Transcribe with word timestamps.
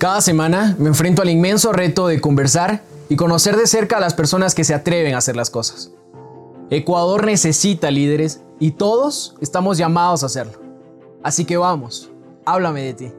Cada 0.00 0.22
semana 0.22 0.76
me 0.78 0.88
enfrento 0.88 1.20
al 1.20 1.28
inmenso 1.28 1.74
reto 1.74 2.06
de 2.06 2.22
conversar 2.22 2.80
y 3.10 3.16
conocer 3.16 3.54
de 3.58 3.66
cerca 3.66 3.98
a 3.98 4.00
las 4.00 4.14
personas 4.14 4.54
que 4.54 4.64
se 4.64 4.72
atreven 4.72 5.12
a 5.12 5.18
hacer 5.18 5.36
las 5.36 5.50
cosas. 5.50 5.90
Ecuador 6.70 7.26
necesita 7.26 7.90
líderes 7.90 8.40
y 8.58 8.70
todos 8.70 9.34
estamos 9.42 9.76
llamados 9.76 10.22
a 10.22 10.26
hacerlo. 10.26 10.58
Así 11.22 11.44
que 11.44 11.58
vamos, 11.58 12.10
háblame 12.46 12.82
de 12.82 12.94
ti. 12.94 13.12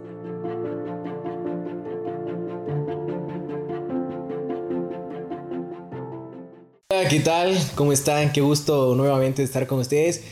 Hola, 6.89 7.07
¿qué 7.07 7.19
tal? 7.19 7.55
¿Cómo 7.75 7.93
están? 7.93 8.33
Qué 8.33 8.41
gusto 8.41 8.95
nuevamente 8.95 9.43
estar 9.43 9.67
con 9.67 9.77
ustedes. 9.77 10.23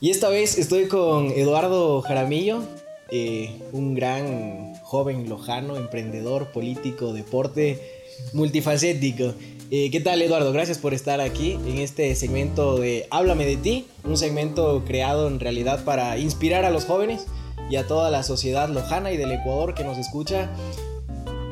Y 0.00 0.10
esta 0.10 0.30
vez 0.30 0.58
estoy 0.58 0.88
con 0.88 1.30
Eduardo 1.30 2.02
Jaramillo, 2.02 2.64
eh, 3.08 3.62
un 3.70 3.94
gran 3.94 4.71
joven 4.92 5.26
lojano, 5.26 5.76
emprendedor, 5.76 6.52
político, 6.52 7.14
deporte, 7.14 7.80
multifacético. 8.34 9.32
Eh, 9.70 9.90
¿Qué 9.90 10.00
tal 10.00 10.20
Eduardo? 10.20 10.52
Gracias 10.52 10.76
por 10.76 10.92
estar 10.92 11.22
aquí 11.22 11.52
en 11.66 11.78
este 11.78 12.14
segmento 12.14 12.76
de 12.76 13.06
Háblame 13.10 13.46
de 13.46 13.56
ti, 13.56 13.86
un 14.04 14.18
segmento 14.18 14.84
creado 14.84 15.28
en 15.28 15.40
realidad 15.40 15.82
para 15.86 16.18
inspirar 16.18 16.66
a 16.66 16.70
los 16.70 16.84
jóvenes 16.84 17.26
y 17.70 17.76
a 17.76 17.86
toda 17.86 18.10
la 18.10 18.22
sociedad 18.22 18.68
lojana 18.68 19.12
y 19.12 19.16
del 19.16 19.32
Ecuador 19.32 19.72
que 19.72 19.82
nos 19.82 19.96
escucha. 19.96 20.50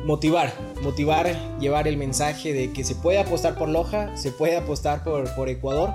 Motivar, 0.05 0.53
motivar, 0.83 1.57
llevar 1.59 1.87
el 1.87 1.97
mensaje 1.97 2.53
de 2.53 2.71
que 2.71 2.83
se 2.83 2.93
puede 2.93 3.17
apostar 3.17 3.57
por 3.57 3.69
Loja, 3.69 4.15
se 4.15 4.29
puede 4.29 4.55
apostar 4.55 5.03
por, 5.03 5.33
por 5.33 5.49
Ecuador 5.49 5.89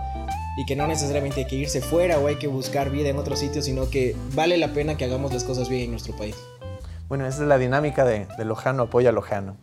y 0.58 0.66
que 0.66 0.74
no 0.74 0.88
necesariamente 0.88 1.42
hay 1.42 1.46
que 1.46 1.56
irse 1.56 1.80
fuera 1.80 2.18
o 2.18 2.26
hay 2.26 2.36
que 2.36 2.48
buscar 2.48 2.90
vida 2.90 3.08
en 3.08 3.18
otro 3.18 3.36
sitio, 3.36 3.62
sino 3.62 3.88
que 3.88 4.16
vale 4.34 4.56
la 4.56 4.72
pena 4.72 4.96
que 4.96 5.04
hagamos 5.04 5.32
las 5.32 5.44
cosas 5.44 5.68
bien 5.68 5.82
en 5.82 5.90
nuestro 5.92 6.16
país. 6.16 6.34
Bueno, 7.08 7.24
esa 7.24 7.42
es 7.42 7.48
la 7.48 7.56
dinámica 7.56 8.04
de, 8.04 8.26
Lojano 8.44 8.84
apoya 8.84 9.12
Lojano. 9.12 9.56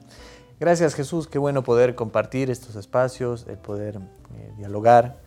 Gracias 0.62 0.94
Jesús, 0.94 1.28
qué 1.28 1.40
bueno 1.40 1.62
poder 1.62 1.94
compartir 1.94 2.50
estos 2.50 2.78
espacios, 2.78 3.46
el 3.50 3.58
poder 3.58 3.98
eh, 3.98 4.54
dialogar. 4.58 5.18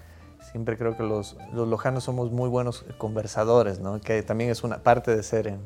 Siempre 0.50 0.78
creo 0.78 0.96
que 0.96 1.02
los, 1.02 1.36
los, 1.52 1.68
lojanos 1.68 2.04
somos 2.04 2.32
muy 2.32 2.48
buenos 2.48 2.86
conversadores, 2.96 3.80
¿no? 3.80 4.00
que 4.00 4.22
también 4.22 4.48
es 4.48 4.64
una 4.64 4.82
parte 4.82 5.14
de 5.14 5.22
ser, 5.22 5.58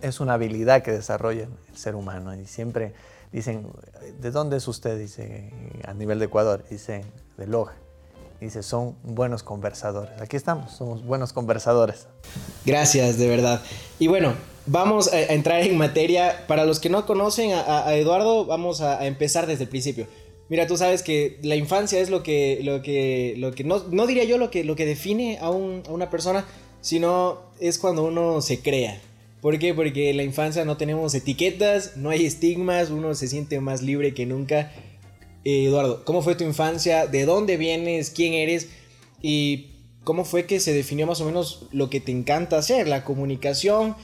es 0.00 0.20
una 0.20 0.34
habilidad 0.34 0.82
que 0.82 0.92
desarrolla 0.92 1.42
el 1.42 1.76
ser 1.76 1.94
humano. 1.94 2.34
Y 2.34 2.46
siempre 2.46 2.94
dicen, 3.30 3.66
¿de 4.20 4.30
dónde 4.30 4.56
es 4.56 4.66
usted? 4.66 4.98
Dice, 4.98 5.52
a 5.86 5.92
nivel 5.92 6.20
de 6.20 6.24
Ecuador, 6.24 6.64
dice, 6.70 7.04
de 7.36 7.46
Loja. 7.46 7.74
Dice, 8.40 8.62
son 8.62 8.96
buenos 9.02 9.42
conversadores. 9.42 10.22
Aquí 10.22 10.36
estamos, 10.36 10.72
somos 10.72 11.04
buenos 11.04 11.34
conversadores. 11.34 12.06
Gracias, 12.64 13.18
de 13.18 13.28
verdad. 13.28 13.60
Y 13.98 14.06
bueno, 14.06 14.32
vamos 14.66 15.12
a 15.12 15.20
entrar 15.32 15.62
en 15.62 15.76
materia. 15.76 16.44
Para 16.46 16.64
los 16.64 16.80
que 16.80 16.88
no 16.88 17.06
conocen 17.06 17.52
a, 17.52 17.94
Eduardo, 17.94 18.44
vamos 18.46 18.80
a, 18.80 19.06
empezar 19.06 19.46
desde 19.46 19.64
el 19.64 19.68
principio. 19.68 20.06
Mira, 20.48 20.66
tú 20.66 20.76
sabes 20.76 21.02
que 21.02 21.38
la 21.42 21.56
infancia 21.56 22.00
es 22.00 22.10
lo 22.10 22.22
que, 22.22 22.60
lo 22.62 22.82
que, 22.82 23.34
lo 23.38 23.52
que 23.52 23.64
no, 23.64 23.82
no 23.90 24.06
diría 24.06 24.24
yo 24.24 24.36
lo 24.36 24.50
que, 24.50 24.62
lo 24.62 24.76
que 24.76 24.84
define 24.84 25.38
a, 25.40 25.50
una 25.50 26.10
persona, 26.10 26.46
sino 26.80 27.40
es 27.60 27.78
cuando 27.78 28.04
uno 28.04 28.40
se 28.40 28.60
crea. 28.60 29.00
¿Por 29.40 29.58
qué? 29.58 29.74
Porque 29.74 30.10
en 30.10 30.16
la 30.16 30.22
infancia 30.22 30.64
no 30.64 30.76
tenemos 30.76 31.14
etiquetas, 31.14 31.96
no 31.96 32.10
hay 32.10 32.24
estigmas, 32.24 32.90
uno 32.90 33.14
se 33.14 33.28
siente 33.28 33.60
más 33.60 33.82
libre 33.82 34.14
que 34.14 34.26
nunca. 34.26 34.72
Eh, 35.44 35.64
Eduardo, 35.66 36.04
¿cómo 36.04 36.22
fue 36.22 36.34
tu 36.34 36.44
infancia? 36.44 37.06
¿De 37.06 37.26
dónde 37.26 37.58
vienes? 37.58 38.10
¿Quién 38.10 38.32
eres? 38.32 38.68
Y 39.20 39.74
cómo 40.04 40.24
fue 40.24 40.46
que 40.46 40.60
se 40.60 40.72
definió 40.72 41.06
más 41.06 41.20
o 41.20 41.24
menos 41.24 41.66
lo 41.72 41.90
que 41.90 42.00
te 42.00 42.12
encanta 42.12 42.58
hacer, 42.58 42.86
la 42.86 43.04
comunicación, 43.04 43.96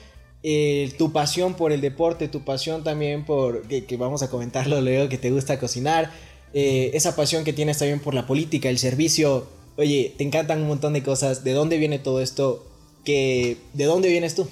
eh, 0.43 0.93
tu 0.97 1.13
pasión 1.13 1.55
por 1.55 1.73
el 1.73 1.81
deporte, 1.81 2.29
tu 2.29 2.45
pasión 2.45 2.83
también 2.83 3.25
por, 3.25 3.63
que, 3.63 3.97
vamos 3.97 4.23
a 4.23 4.31
comentarlo 4.31 4.81
luego, 4.81 5.09
que 5.09 5.19
te 5.19 5.31
gusta 5.31 5.59
cocinar, 5.59 6.11
eh, 6.55 6.91
esa 6.95 7.15
pasión 7.15 7.45
que 7.45 7.53
tienes 7.53 7.79
también 7.79 8.01
por 8.01 8.15
la 8.15 8.27
política, 8.27 8.69
el 8.69 8.79
servicio, 8.79 9.47
oye, 9.77 10.15
te 10.17 10.25
encantan 10.25 10.63
un 10.63 10.69
montón 10.69 10.95
de 10.95 11.03
cosas, 11.03 11.45
¿de 11.45 11.53
dónde 11.53 11.79
viene 11.79 11.99
todo 11.99 12.21
esto? 12.21 12.67
¿De 13.05 13.57
dónde 13.75 14.09
vienes 14.09 14.35
tú? 14.35 14.49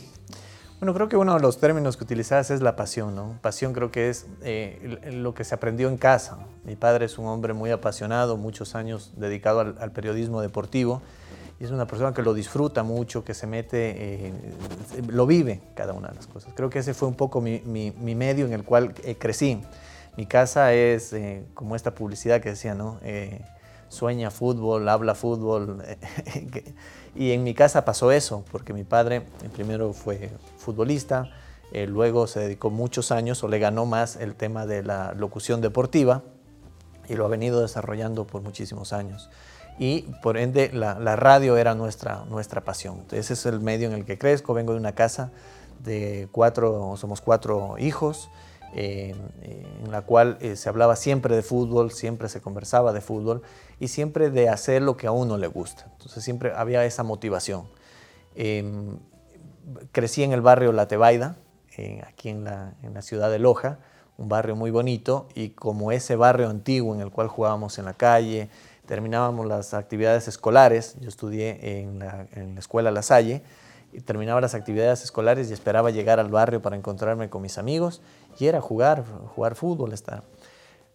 Bueno, 0.80 0.94
creo 0.94 1.08
que 1.08 1.16
uno 1.16 1.34
de 1.34 1.40
los 1.40 1.58
términos 1.58 1.96
que 1.96 2.04
utilizas 2.04 2.50
es 2.50 2.60
la 2.60 2.76
pasión, 2.76 3.16
¿no? 3.16 3.38
Pasión 3.42 3.72
creo 3.72 3.90
que 3.90 4.10
es 4.10 4.26
eh, 4.42 4.98
lo 5.12 5.34
que 5.34 5.42
se 5.42 5.54
aprendió 5.54 5.88
en 5.88 5.96
casa. 5.96 6.38
Mi 6.64 6.76
padre 6.76 7.06
es 7.06 7.18
un 7.18 7.26
hombre 7.26 7.52
muy 7.52 7.70
apasionado, 7.70 8.36
muchos 8.36 8.76
años 8.76 9.10
dedicado 9.16 9.60
al 9.60 9.92
periodismo 9.92 10.40
deportivo 10.40 11.02
y 11.60 11.64
es 11.64 11.70
una 11.72 11.86
persona 11.86 12.12
que 12.14 12.22
lo 12.22 12.34
disfruta 12.34 12.84
mucho, 12.84 13.24
que 13.24 13.34
se 13.34 13.46
mete, 13.46 14.32
lo 15.08 15.26
vive 15.26 15.60
cada 15.74 15.92
una 15.92 16.08
de 16.08 16.14
las 16.14 16.28
cosas. 16.28 16.52
Creo 16.54 16.70
que 16.70 16.78
ese 16.78 16.94
fue 16.94 17.08
un 17.08 17.14
poco 17.14 17.40
mi, 17.40 17.60
medio 18.00 18.46
en 18.46 18.52
el 18.52 18.62
cual 18.62 18.94
eh, 19.02 19.16
crecí. 19.16 19.60
Mi 20.16 20.26
casa 20.26 20.72
es 20.72 21.12
eh, 21.12 21.44
como 21.54 21.74
esta 21.74 21.94
publicidad 21.94 22.40
que 22.40 22.50
decía, 22.50 22.74
¿no? 22.74 22.98
Eh, 23.02 23.40
sueña 23.88 24.30
fútbol, 24.30 24.88
habla 24.88 25.16
fútbol. 25.16 25.82
y 27.16 27.32
en 27.32 27.42
mi 27.42 27.54
casa 27.54 27.84
pasó 27.84 28.12
eso, 28.12 28.44
porque 28.52 28.72
mi 28.72 28.84
padre 28.84 29.22
primero 29.52 29.92
fue 29.92 30.30
futbolista, 30.58 31.28
luego 31.72 32.28
se 32.28 32.40
dedicó 32.40 32.70
muchos 32.70 33.10
años 33.10 33.42
o 33.42 33.48
le 33.48 33.58
ganó 33.58 33.84
más 33.84 34.16
el 34.16 34.36
tema 34.36 34.64
de 34.64 34.84
la 34.84 35.12
locución 35.14 35.60
deportiva 35.60 36.22
y 37.08 37.14
lo 37.14 37.24
ha 37.24 37.28
venido 37.28 37.60
desarrollando 37.60 38.26
por 38.26 38.42
muchísimos 38.42 38.92
años 38.92 39.28
y 39.78 40.02
por 40.22 40.36
ende 40.36 40.70
la, 40.72 40.94
radio 41.16 41.56
era 41.56 41.74
nuestra, 41.74 42.24
nuestra 42.28 42.62
pasión. 42.62 43.04
ese 43.12 43.34
es 43.34 43.46
el 43.46 43.60
medio 43.60 43.88
en 43.88 43.94
el 43.94 44.04
que 44.04 44.18
crezco. 44.18 44.52
Vengo 44.52 44.72
de 44.72 44.78
una 44.78 44.94
casa 44.94 45.30
de 45.84 46.28
cuatro, 46.32 46.96
somos 46.96 47.20
cuatro 47.20 47.76
hijos, 47.78 48.28
eh, 48.74 49.14
en 49.42 49.90
la 49.90 50.02
cual 50.02 50.36
eh, 50.40 50.56
se 50.56 50.68
hablaba 50.68 50.96
siempre 50.96 51.36
de 51.36 51.42
fútbol, 51.42 51.92
siempre 51.92 52.28
se 52.28 52.40
conversaba 52.40 52.92
de 52.92 53.00
fútbol 53.00 53.42
y 53.78 53.88
siempre 53.88 54.30
de 54.30 54.48
hacer 54.48 54.82
lo 54.82 54.96
que 54.96 55.06
a 55.06 55.12
uno 55.12 55.38
le 55.38 55.46
gusta. 55.46 55.86
Entonces 55.92 56.24
siempre 56.24 56.52
había 56.54 56.84
esa 56.84 57.04
motivación. 57.04 57.68
Em, 58.34 58.98
crecí 59.92 60.24
en 60.24 60.32
el 60.32 60.40
barrio 60.40 60.72
La 60.72 60.88
Tebaida, 60.88 61.36
aquí 62.04 62.30
en 62.30 62.42
la, 62.42 62.74
en 62.82 62.94
la 62.94 63.02
ciudad 63.02 63.30
de 63.30 63.38
Loja, 63.38 63.78
un 64.16 64.28
barrio 64.28 64.56
muy 64.56 64.72
bonito 64.72 65.28
y 65.36 65.50
como 65.50 65.92
ese 65.92 66.16
barrio 66.16 66.50
antiguo 66.50 66.92
en 66.92 67.00
el 67.00 67.12
cual 67.12 67.28
jugábamos 67.28 67.78
en 67.78 67.84
la 67.84 67.94
calle, 67.94 68.50
terminábamos 68.88 69.46
las 69.46 69.74
actividades 69.74 70.28
escolares, 70.28 70.96
yo 70.98 71.10
estudié 71.10 71.80
en 71.82 71.98
la, 71.98 72.26
escuela 72.56 72.90
La 72.90 73.02
Salle, 73.02 73.42
y 73.92 74.00
terminaba 74.00 74.40
las 74.40 74.54
actividades 74.54 75.04
escolares 75.04 75.50
y 75.50 75.52
esperaba 75.52 75.90
llegar 75.90 76.18
al 76.18 76.30
barrio 76.30 76.60
para 76.62 76.74
encontrarme 76.74 77.28
con 77.28 77.42
mis 77.42 77.58
amigos 77.58 78.00
y 78.38 78.46
era 78.46 78.60
jugar, 78.60 79.04
jugar 79.34 79.54
fútbol, 79.54 79.92
estar. 79.92 80.22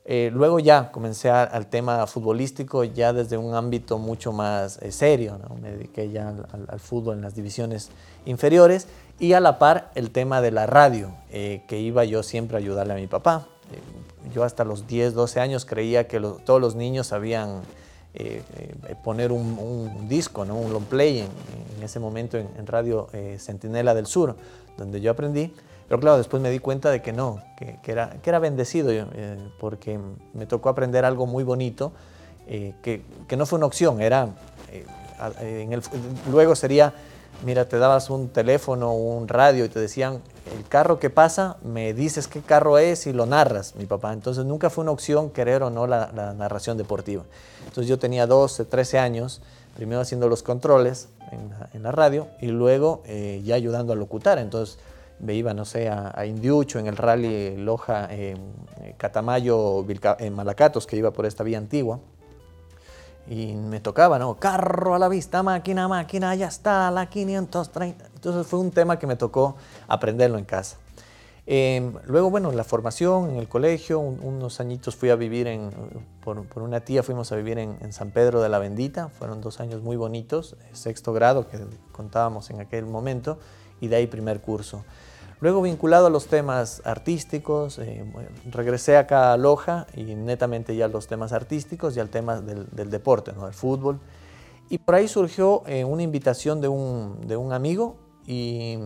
Eh, 0.06 0.32
luego 0.34 0.60
ya 0.60 0.92
comencé 0.92 1.30
al 1.30 1.68
tema 1.68 2.06
futbolístico 2.08 2.84
ya 2.84 3.14
desde 3.14 3.38
un 3.38 3.56
ámbito 3.56 4.00
mucho 4.00 4.34
más 4.34 4.78
eh, 4.82 4.92
serio, 4.92 5.40
me 5.62 5.72
dediqué 5.72 6.10
ya 6.10 6.34
al, 6.68 6.80
fútbol 6.80 7.16
en 7.18 7.22
las 7.22 7.36
divisiones 7.36 7.90
inferiores 8.26 8.88
y 9.18 9.34
a 9.34 9.40
la 9.40 9.60
par 9.60 9.92
el 9.96 10.12
tema 10.12 10.42
de 10.42 10.52
la 10.52 10.66
radio, 10.66 11.16
eh, 11.32 11.64
que 11.68 11.80
iba 11.80 12.04
yo 12.04 12.22
siempre 12.22 12.58
a 12.58 12.60
ayudarle 12.60 12.94
a 12.94 12.98
mi 12.98 13.08
papá. 13.08 13.48
yo 14.34 14.44
hasta 14.44 14.64
los 14.66 14.88
10, 14.88 15.14
12 15.14 15.40
años 15.40 15.66
creía 15.66 16.08
que 16.08 16.20
todos 16.20 16.60
los 16.60 16.76
niños 16.76 17.08
sabían 17.08 17.62
eh, 18.16 18.44
eh, 18.58 18.96
poner 19.04 19.32
un, 19.32 20.08
disco, 20.08 20.46
¿no? 20.46 20.56
un 20.56 20.72
long 20.72 20.84
play 20.84 21.20
en, 21.20 21.84
ese 21.84 22.00
momento 22.00 22.38
en, 22.38 22.68
Radio 22.68 23.08
eh, 23.12 23.38
Centinela 23.40 23.96
del 23.96 24.06
Sur, 24.06 24.36
donde 24.78 25.02
yo 25.02 25.10
aprendí. 25.10 25.52
Pero 25.88 26.00
claro, 26.00 26.18
después 26.18 26.42
me 26.42 26.52
di 26.52 26.60
cuenta 26.60 26.92
de 26.92 27.02
que 27.02 27.12
no, 27.12 27.42
que, 27.58 27.80
era, 27.92 28.18
que 28.22 28.30
era 28.30 28.40
bendecido, 28.40 28.92
porque 29.60 30.00
me 30.34 30.46
tocó 30.46 30.70
aprender 30.70 31.06
algo 31.06 31.26
muy 31.26 31.44
bonito, 31.44 31.92
que, 32.48 33.04
que, 33.28 33.38
no 33.38 33.46
fue 33.46 33.58
una 33.58 33.66
opción, 33.66 34.02
era, 34.02 34.30
en 35.42 35.74
el, 35.74 35.82
luego 36.32 36.56
sería 36.56 36.94
mira, 37.44 37.68
te 37.68 37.78
dabas 37.78 38.10
un 38.10 38.30
teléfono, 38.30 38.94
un 38.94 39.28
radio 39.28 39.66
y 39.66 39.70
te 39.70 39.80
decían, 39.80 40.22
el 40.56 40.68
carro 40.68 41.00
que 41.00 41.10
pasa, 41.10 41.58
me 41.64 41.94
dices 41.94 42.28
qué 42.28 42.42
carro 42.42 42.78
es 42.78 43.08
y 43.08 43.14
lo 43.14 43.26
narras, 43.26 43.76
mi 43.76 43.86
papá. 43.86 44.14
Entonces 44.14 44.46
nunca 44.46 44.70
fue 44.70 44.84
una 44.84 44.92
opción 44.92 45.30
querer 45.30 45.64
o 45.64 45.70
no 45.70 45.88
la, 45.88 46.12
narración 46.38 46.78
deportiva. 46.78 47.24
Entonces 47.60 47.88
yo 47.88 47.98
tenía 47.98 48.28
12, 48.28 48.66
13 48.66 49.00
años, 49.00 49.42
primero 49.76 50.02
haciendo 50.02 50.28
los 50.28 50.44
controles 50.44 51.10
en 51.74 51.84
la, 51.84 51.92
radio 51.92 52.28
y 52.40 52.48
luego 52.48 53.02
eh, 53.06 53.42
ya 53.44 53.56
ayudando 53.56 53.94
a 53.94 53.96
locutar. 53.96 54.38
Entonces 54.38 54.78
me 55.20 55.34
iba, 55.34 55.54
no 55.54 55.66
sé, 55.66 55.90
a, 55.90 56.26
Indiucho 56.26 56.80
en 56.80 56.88
el 56.88 56.98
rally 56.98 57.58
Loja, 57.58 58.08
eh, 58.12 58.36
Catamayo, 58.98 59.86
en 60.20 60.34
Malacatos, 60.34 60.86
que 60.86 60.98
iba 60.98 61.12
por 61.12 61.26
esta 61.26 61.44
vía 61.44 61.58
antigua 61.58 62.00
y 63.28 63.54
me 63.54 63.80
tocaba, 63.80 64.20
¿no? 64.20 64.36
Carro 64.36 64.96
a 64.96 65.00
la 65.00 65.08
vista, 65.08 65.44
máquina, 65.44 65.88
máquina, 65.88 66.36
ya 66.36 66.48
está, 66.48 66.92
la 66.92 67.08
530. 67.08 68.06
Entonces 68.14 68.48
fue 68.48 68.60
un 68.60 68.72
tema 68.72 69.00
que 69.00 69.08
me 69.08 69.16
tocó 69.16 69.56
aprenderlo 69.88 70.38
en 70.38 70.46
casa. 70.46 70.78
Em, 71.46 71.94
luego, 72.06 72.30
bueno, 72.30 72.52
la 72.54 72.64
formación 72.64 73.32
en 73.32 73.36
el 73.36 73.50
colegio, 73.50 74.00
unos 74.00 74.62
añitos 74.62 74.96
fui 74.96 75.10
a 75.10 75.16
vivir 75.16 75.48
en, 75.48 75.72
por, 76.24 76.46
una 76.56 76.80
tía 76.82 77.04
fuimos 77.04 77.34
a 77.34 77.36
vivir 77.36 77.58
en, 77.60 77.92
San 77.92 78.12
Pedro 78.12 78.42
de 78.42 78.48
la 78.48 78.60
Bendita, 78.60 79.10
fueron 79.10 79.42
dos 79.42 79.60
años 79.60 79.82
muy 79.82 79.98
bonitos, 79.98 80.56
sexto 80.72 81.12
grado 81.12 81.50
que 81.50 81.60
contábamos 81.92 82.50
en 82.50 82.62
aquel 82.62 82.86
momento, 82.86 83.40
y 83.82 83.88
de 83.88 83.98
ahí 83.98 84.08
primer 84.08 84.40
curso. 84.40 84.86
Luego 85.44 85.62
vinculado 85.62 86.08
a 86.08 86.10
los 86.10 86.28
temas 86.28 86.82
artísticos, 86.86 87.78
eh, 87.78 88.06
regresé 88.50 88.96
acá 88.96 89.34
a 89.34 89.38
Loja 89.38 89.88
y 89.94 90.16
netamente 90.16 90.74
ya 90.74 90.86
a 90.86 90.88
los 90.88 91.08
temas 91.08 91.34
artísticos 91.34 91.98
y 91.98 92.00
al 92.00 92.08
tema 92.08 92.40
del, 92.40 92.90
deporte, 92.90 93.34
¿no? 93.34 93.44
del 93.44 93.54
fútbol. 93.54 94.00
Y 94.70 94.78
por 94.78 94.96
ahí 94.96 95.10
surgió 95.10 95.64
eh, 95.68 95.84
una 95.84 96.02
invitación 96.02 96.62
de 96.62 96.70
un, 96.70 97.28
de 97.28 97.36
un 97.36 97.52
amigo 97.52 97.98
y, 98.26 98.78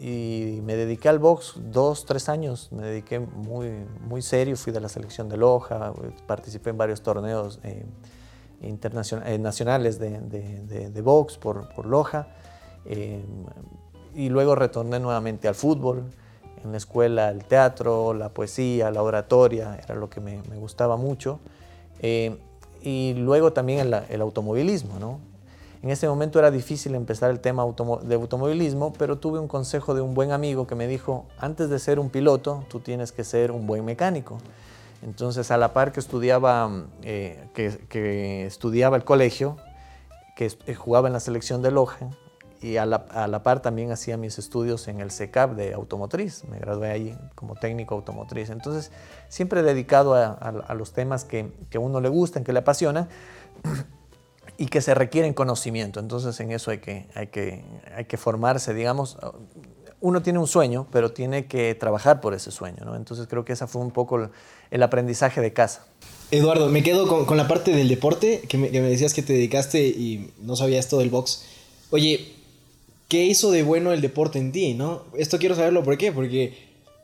me 0.00 0.74
dediqué 0.74 1.10
al 1.10 1.18
box 1.18 1.56
dos, 1.58 2.06
tres 2.06 2.30
años. 2.30 2.72
Me 2.72 2.84
dediqué 2.84 3.20
muy, 3.20 3.84
muy 4.00 4.22
serio, 4.22 4.56
fui 4.56 4.72
de 4.72 4.80
la 4.80 4.88
selección 4.88 5.28
de 5.28 5.36
Loja, 5.36 5.92
participé 6.26 6.70
en 6.70 6.78
varios 6.78 7.02
torneos 7.02 7.60
eh, 7.62 7.84
internacionales, 8.62 9.38
nacionales 9.38 9.98
de, 9.98 10.18
de, 10.20 10.88
de, 10.88 11.02
box 11.02 11.36
por, 11.36 11.68
por 11.74 11.84
Loja 11.84 12.28
y 14.16 14.30
luego 14.30 14.54
retorné 14.54 14.98
nuevamente 14.98 15.46
al 15.46 15.54
fútbol, 15.54 16.04
en 16.64 16.72
la 16.72 16.78
escuela 16.78 17.28
el 17.28 17.44
teatro, 17.44 18.14
la 18.14 18.30
poesía, 18.30 18.90
la 18.90 19.02
oratoria, 19.02 19.78
era 19.84 19.94
lo 19.94 20.08
que 20.08 20.20
me, 20.20 20.40
gustaba 20.56 20.96
mucho. 20.96 21.38
Eh, 22.00 22.38
y 22.82 23.14
luego 23.14 23.52
también 23.52 23.92
el, 24.08 24.20
automovilismo, 24.20 24.98
¿no? 24.98 25.20
En 25.82 25.90
ese 25.90 26.08
momento 26.08 26.38
era 26.38 26.50
difícil 26.50 26.94
empezar 26.94 27.30
el 27.30 27.40
tema 27.40 27.64
de 28.02 28.14
automovilismo, 28.14 28.92
pero 28.94 29.18
tuve 29.18 29.38
un 29.38 29.48
consejo 29.48 29.94
de 29.94 30.00
un 30.00 30.14
buen 30.14 30.32
amigo 30.32 30.66
que 30.66 30.74
me 30.74 30.88
dijo, 30.88 31.26
antes 31.38 31.68
de 31.68 31.78
ser 31.78 31.98
un 31.98 32.08
piloto, 32.08 32.64
tú 32.68 32.80
tienes 32.80 33.12
que 33.12 33.22
ser 33.22 33.52
un 33.52 33.66
buen 33.66 33.84
mecánico. 33.84 34.38
Entonces, 35.02 35.50
a 35.50 35.58
la 35.58 35.74
par 35.74 35.92
que 35.92 36.00
estudiaba, 36.00 36.86
eh, 37.02 37.48
que, 37.52 38.46
estudiaba 38.46 38.96
el 38.96 39.04
colegio, 39.04 39.58
que 40.34 40.74
jugaba 40.74 41.08
en 41.08 41.12
la 41.12 41.20
selección 41.20 41.60
de 41.62 41.70
Loja, 41.70 42.10
y 42.60 42.76
a 42.76 42.86
la, 42.86 43.42
par 43.42 43.60
también 43.60 43.92
hacía 43.92 44.16
mis 44.16 44.38
estudios 44.38 44.88
en 44.88 45.00
el 45.00 45.10
CECAP 45.10 45.52
de 45.52 45.74
automotriz, 45.74 46.44
me 46.44 46.58
gradué 46.58 46.90
ahí 46.90 47.18
como 47.34 47.54
técnico 47.54 47.94
automotriz. 47.94 48.50
Entonces, 48.50 48.90
siempre 49.28 49.62
dedicado 49.62 50.14
a, 50.14 50.74
los 50.74 50.92
temas 50.92 51.24
que, 51.24 51.50
que, 51.70 51.78
a 51.78 51.80
uno 51.80 52.00
le 52.00 52.08
gustan, 52.08 52.44
que 52.44 52.52
le 52.52 52.60
apasionan 52.60 53.08
y 54.58 54.66
que 54.66 54.80
se 54.80 54.94
requieren 54.94 55.34
conocimiento. 55.34 56.00
Entonces, 56.00 56.38
en 56.40 56.52
eso 56.52 56.70
hay 56.70 56.78
que, 56.78 57.06
hay 57.14 57.28
que, 57.28 57.64
hay 57.94 58.04
que 58.06 58.16
formarse, 58.16 58.74
digamos. 58.74 59.18
Uno 60.00 60.22
tiene 60.22 60.38
un 60.38 60.46
sueño, 60.46 60.86
pero 60.90 61.12
tiene 61.12 61.46
que 61.46 61.74
trabajar 61.74 62.20
por 62.20 62.34
ese 62.34 62.50
sueño, 62.50 62.84
¿no? 62.84 62.96
Entonces, 62.96 63.26
creo 63.26 63.44
que 63.44 63.52
ese 63.52 63.66
fue 63.66 63.82
un 63.82 63.90
poco 63.90 64.30
el, 64.70 64.82
aprendizaje 64.82 65.40
de 65.40 65.52
casa. 65.52 65.86
Eduardo, 66.30 66.68
me 66.68 66.82
quedo 66.82 67.06
con, 67.06 67.24
con 67.24 67.36
la 67.36 67.48
parte 67.48 67.72
del 67.72 67.88
deporte, 67.88 68.42
que 68.48 68.58
me, 68.58 68.70
que 68.70 68.80
me 68.80 68.88
decías 68.88 69.14
que 69.14 69.22
te 69.22 69.32
dedicaste 69.32 69.86
y 69.86 70.32
no 70.38 70.56
sabía 70.56 70.78
esto 70.78 70.98
del 70.98 71.10
box. 71.10 71.44
Oye, 71.90 72.35
¿qué 73.08 73.24
hizo 73.24 73.50
de 73.50 73.62
bueno 73.62 73.92
el 73.92 74.00
deporte 74.00 74.38
en 74.38 74.52
ti, 74.52 74.74
no? 74.74 75.04
Esto 75.16 75.38
quiero 75.38 75.54
saberlo, 75.54 75.82
¿por 75.84 75.96
qué? 75.98 76.12
Porque 76.12 76.54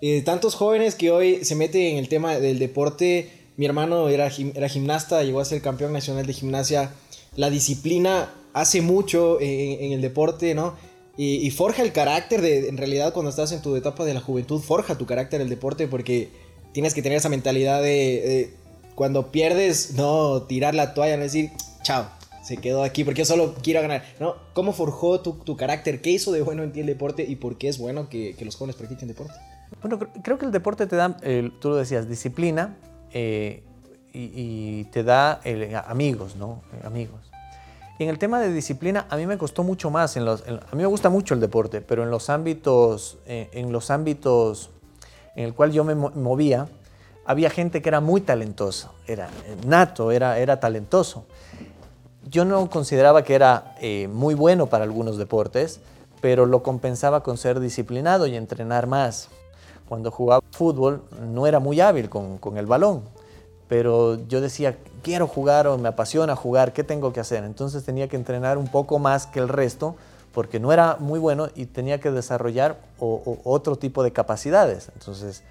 eh, 0.01 0.23
tantos 0.23 0.55
jóvenes 0.55 0.95
que 0.95 1.11
hoy 1.11 1.45
se 1.45 1.55
meten 1.55 1.83
en 1.83 1.97
el 1.99 2.09
tema 2.09 2.39
del 2.39 2.59
deporte, 2.59 3.31
mi 3.57 3.67
hermano 3.67 4.09
era, 4.09 4.31
era 4.55 4.69
gimnasta, 4.69 5.23
llegó 5.23 5.41
a 5.41 5.45
ser 5.45 5.63
campeón 5.63 5.93
nacional 5.93 6.27
de 6.27 6.33
gimnasia, 6.33 6.93
la 7.37 7.51
disciplina 7.51 8.35
hace 8.53 8.83
mucho 8.83 9.39
en, 9.41 9.93
el 9.93 10.03
deporte, 10.03 10.55
¿no? 10.55 10.75
Y, 11.17 11.51
forja 11.51 11.83
el 11.83 11.93
carácter 11.93 12.41
de, 12.41 12.69
en 12.69 12.79
realidad 12.79 13.13
cuando 13.13 13.31
estás 13.31 13.53
en 13.53 13.61
tu 13.61 13.77
etapa 13.77 14.05
de 14.05 14.15
la 14.15 14.21
juventud, 14.21 14.61
forja 14.61 14.97
tu 14.97 15.07
carácter 15.07 15.41
el 15.41 15.51
deporte 15.51 15.87
porque 15.87 16.31
tienes 16.73 16.95
que 16.95 17.03
tener 17.03 17.19
esa 17.19 17.29
mentalidad 17.29 17.83
de, 17.83 18.51
cuando 18.95 19.31
pierdes, 19.31 19.93
no 19.93 20.43
tirar 20.43 20.75
la 20.75 20.95
toalla, 20.95 21.17
no 21.17 21.23
decir, 21.23 21.51
chao, 21.83 22.09
se 22.43 22.57
quedó 22.57 22.83
aquí 22.83 23.05
porque 23.05 23.21
yo 23.21 23.25
solo 23.25 23.55
quiero 23.63 23.81
ganar, 23.81 24.03
¿no? 24.19 24.35
¿Cómo 24.53 24.73
forjó 24.73 25.21
tu, 25.21 25.57
carácter? 25.57 26.03
¿Qué 26.03 26.11
hizo 26.11 26.33
de 26.33 26.43
bueno 26.43 26.63
en 26.63 26.73
ti 26.73 26.81
el 26.81 26.87
deporte 26.87 27.25
y 27.27 27.37
por 27.37 27.57
qué 27.57 27.69
es 27.69 27.79
bueno 27.79 28.09
que, 28.09 28.37
los 28.41 28.57
jóvenes 28.57 28.77
practiquen 28.77 29.09
deporte? 29.09 29.35
Bueno, 29.81 29.99
creo 29.99 30.39
que 30.39 30.47
el 30.47 30.53
deporte 30.53 30.87
te 30.87 30.97
da, 30.97 31.17
tú 31.61 31.71
lo 31.71 31.77
decías, 31.77 32.09
disciplina 32.09 32.77
eh, 33.13 33.63
y, 34.13 34.85
te 34.85 35.05
da 35.05 35.41
amigos, 35.87 36.37
¿no? 36.37 36.63
Eh, 36.75 36.87
amigos. 36.87 37.21
Y 37.99 38.05
en 38.05 38.11
el 38.11 38.19
tema 38.19 38.41
de 38.41 38.53
disciplina, 38.53 39.07
a 39.09 39.17
mí 39.17 39.27
me 39.27 39.39
costó 39.39 39.63
mucho 39.63 39.91
más. 39.91 40.17
En 40.17 40.25
los, 40.25 40.43
a 40.47 40.75
mí 40.75 40.83
me 40.83 40.87
gusta 40.87 41.09
mucho 41.09 41.35
el 41.35 41.41
deporte, 41.41 41.81
pero 41.81 42.03
en 42.03 42.11
los 42.11 42.29
ámbitos, 42.29 43.19
eh, 43.27 43.49
en 43.53 43.71
los 43.71 43.91
ámbitos 43.91 44.71
en 45.37 45.45
el 45.45 45.55
cual 45.55 45.73
yo 45.73 45.85
me 45.85 45.95
movía, 45.95 46.69
había 47.25 47.49
gente 47.51 47.81
que 47.81 47.89
era 47.89 48.01
muy 48.01 48.21
talentosa, 48.21 48.91
era 49.07 49.31
nato, 49.65 50.11
era, 50.11 50.39
era 50.39 50.59
talentoso 50.59 51.25
yo 52.31 52.45
no 52.45 52.69
consideraba 52.71 53.25
que 53.25 53.35
era 53.35 53.75
eh, 53.81 54.09
muy 54.09 54.35
bueno 54.35 54.67
para 54.67 54.85
algunos 54.85 55.17
deportes, 55.19 55.81
pero 56.21 56.47
lo 56.47 56.63
compensaba 56.63 57.23
con 57.23 57.37
ser 57.37 57.61
disciplinado 57.61 58.27
y 58.27 58.37
entrenar 58.37 58.87
más. 58.87 59.29
Cuando 59.89 60.11
jugaba 60.11 60.43
fútbol 60.53 61.03
no 61.21 61.47
era 61.47 61.59
muy 61.59 61.81
hábil 61.81 62.09
con, 62.09 62.57
el 62.57 62.67
balón, 62.67 63.03
pero 63.69 64.27
yo 64.29 64.41
decía, 64.41 64.79
quiero 65.03 65.27
jugar 65.27 65.67
o 65.67 65.77
me 65.79 65.89
apasiona 65.89 66.37
jugar, 66.37 66.73
¿qué 66.73 66.85
tengo 66.85 67.13
que 67.13 67.21
hacer? 67.21 67.45
Entonces 67.45 67.85
tenía 67.85 68.09
que 68.09 68.17
entrenar 68.17 68.57
un 68.57 68.69
poco 68.69 68.99
más 68.99 69.27
que 69.27 69.41
el 69.41 69.49
resto 69.49 69.97
porque 70.33 70.61
no 70.61 70.73
era 70.73 70.97
muy 70.99 71.19
bueno 71.19 71.49
y 71.55 71.67
tenía 71.67 72.01
que 72.01 72.11
desarrollar 72.11 72.79
otro 72.99 73.77
tipo 73.77 74.03
de 74.03 74.13
capacidades. 74.13 74.91
Entonces 74.95 75.43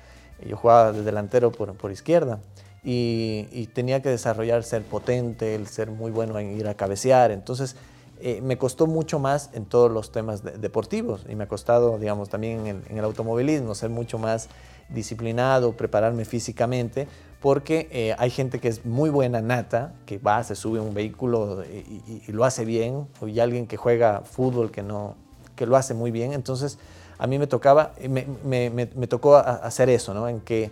yo 0.43 0.57
jugaba 0.57 0.91
de 0.91 1.03
delantero 1.03 1.51
por 1.51 1.91
izquierda 1.91 2.39
y, 2.83 3.67
tenía 3.73 4.01
que 4.01 4.09
desarrollar 4.09 4.63
ser 4.63 4.83
potente, 4.83 5.55
el 5.55 5.67
ser 5.67 5.91
muy 5.91 6.11
bueno 6.11 6.39
en 6.39 6.57
ir 6.57 6.67
a 6.67 6.73
cabecear. 6.73 7.31
Entonces, 7.31 7.75
eh, 8.19 8.41
me 8.41 8.57
costó 8.57 8.87
mucho 8.87 9.19
más 9.19 9.49
en 9.53 9.65
todos 9.65 9.91
los 9.91 10.11
temas 10.11 10.43
deportivos 10.43 11.25
y 11.29 11.35
me 11.35 11.45
ha 11.45 11.47
costado, 11.47 11.97
digamos, 11.97 12.29
también 12.29 12.67
en 12.67 12.97
el, 12.97 13.03
automovilismo 13.03 13.75
ser 13.75 13.89
mucho 13.89 14.17
más 14.17 14.49
disciplinado, 14.89 15.73
prepararme 15.73 16.25
físicamente, 16.25 17.07
porque 17.39 17.87
eh, 17.91 18.15
hay 18.17 18.29
gente 18.29 18.59
que 18.59 18.67
es 18.67 18.85
muy 18.85 19.09
buena 19.09 19.41
nata, 19.41 19.93
que 20.05 20.17
va, 20.17 20.43
se 20.43 20.55
sube 20.55 20.79
a 20.79 20.81
un 20.81 20.93
vehículo 20.93 21.63
y, 21.63 22.31
lo 22.31 22.45
hace 22.45 22.65
bien, 22.65 23.07
o 23.19 23.25
hay 23.25 23.39
alguien 23.39 23.67
que 23.67 23.77
juega 23.77 24.21
fútbol 24.21 24.69
que, 24.69 24.83
no, 24.83 25.15
que 25.55 25.65
lo 25.65 25.75
hace 25.75 25.93
muy 25.93 26.11
bien. 26.11 26.33
Entonces, 26.33 26.77
a 27.17 27.27
mí 27.27 27.39
me 27.39 27.47
tocaba, 27.47 27.93
me, 28.07 28.27
me, 28.43 28.69
me 28.69 29.07
tocó 29.07 29.37
hacer 29.37 29.89
eso, 29.89 30.13
¿no? 30.13 30.27
En 30.27 30.41
que 30.41 30.71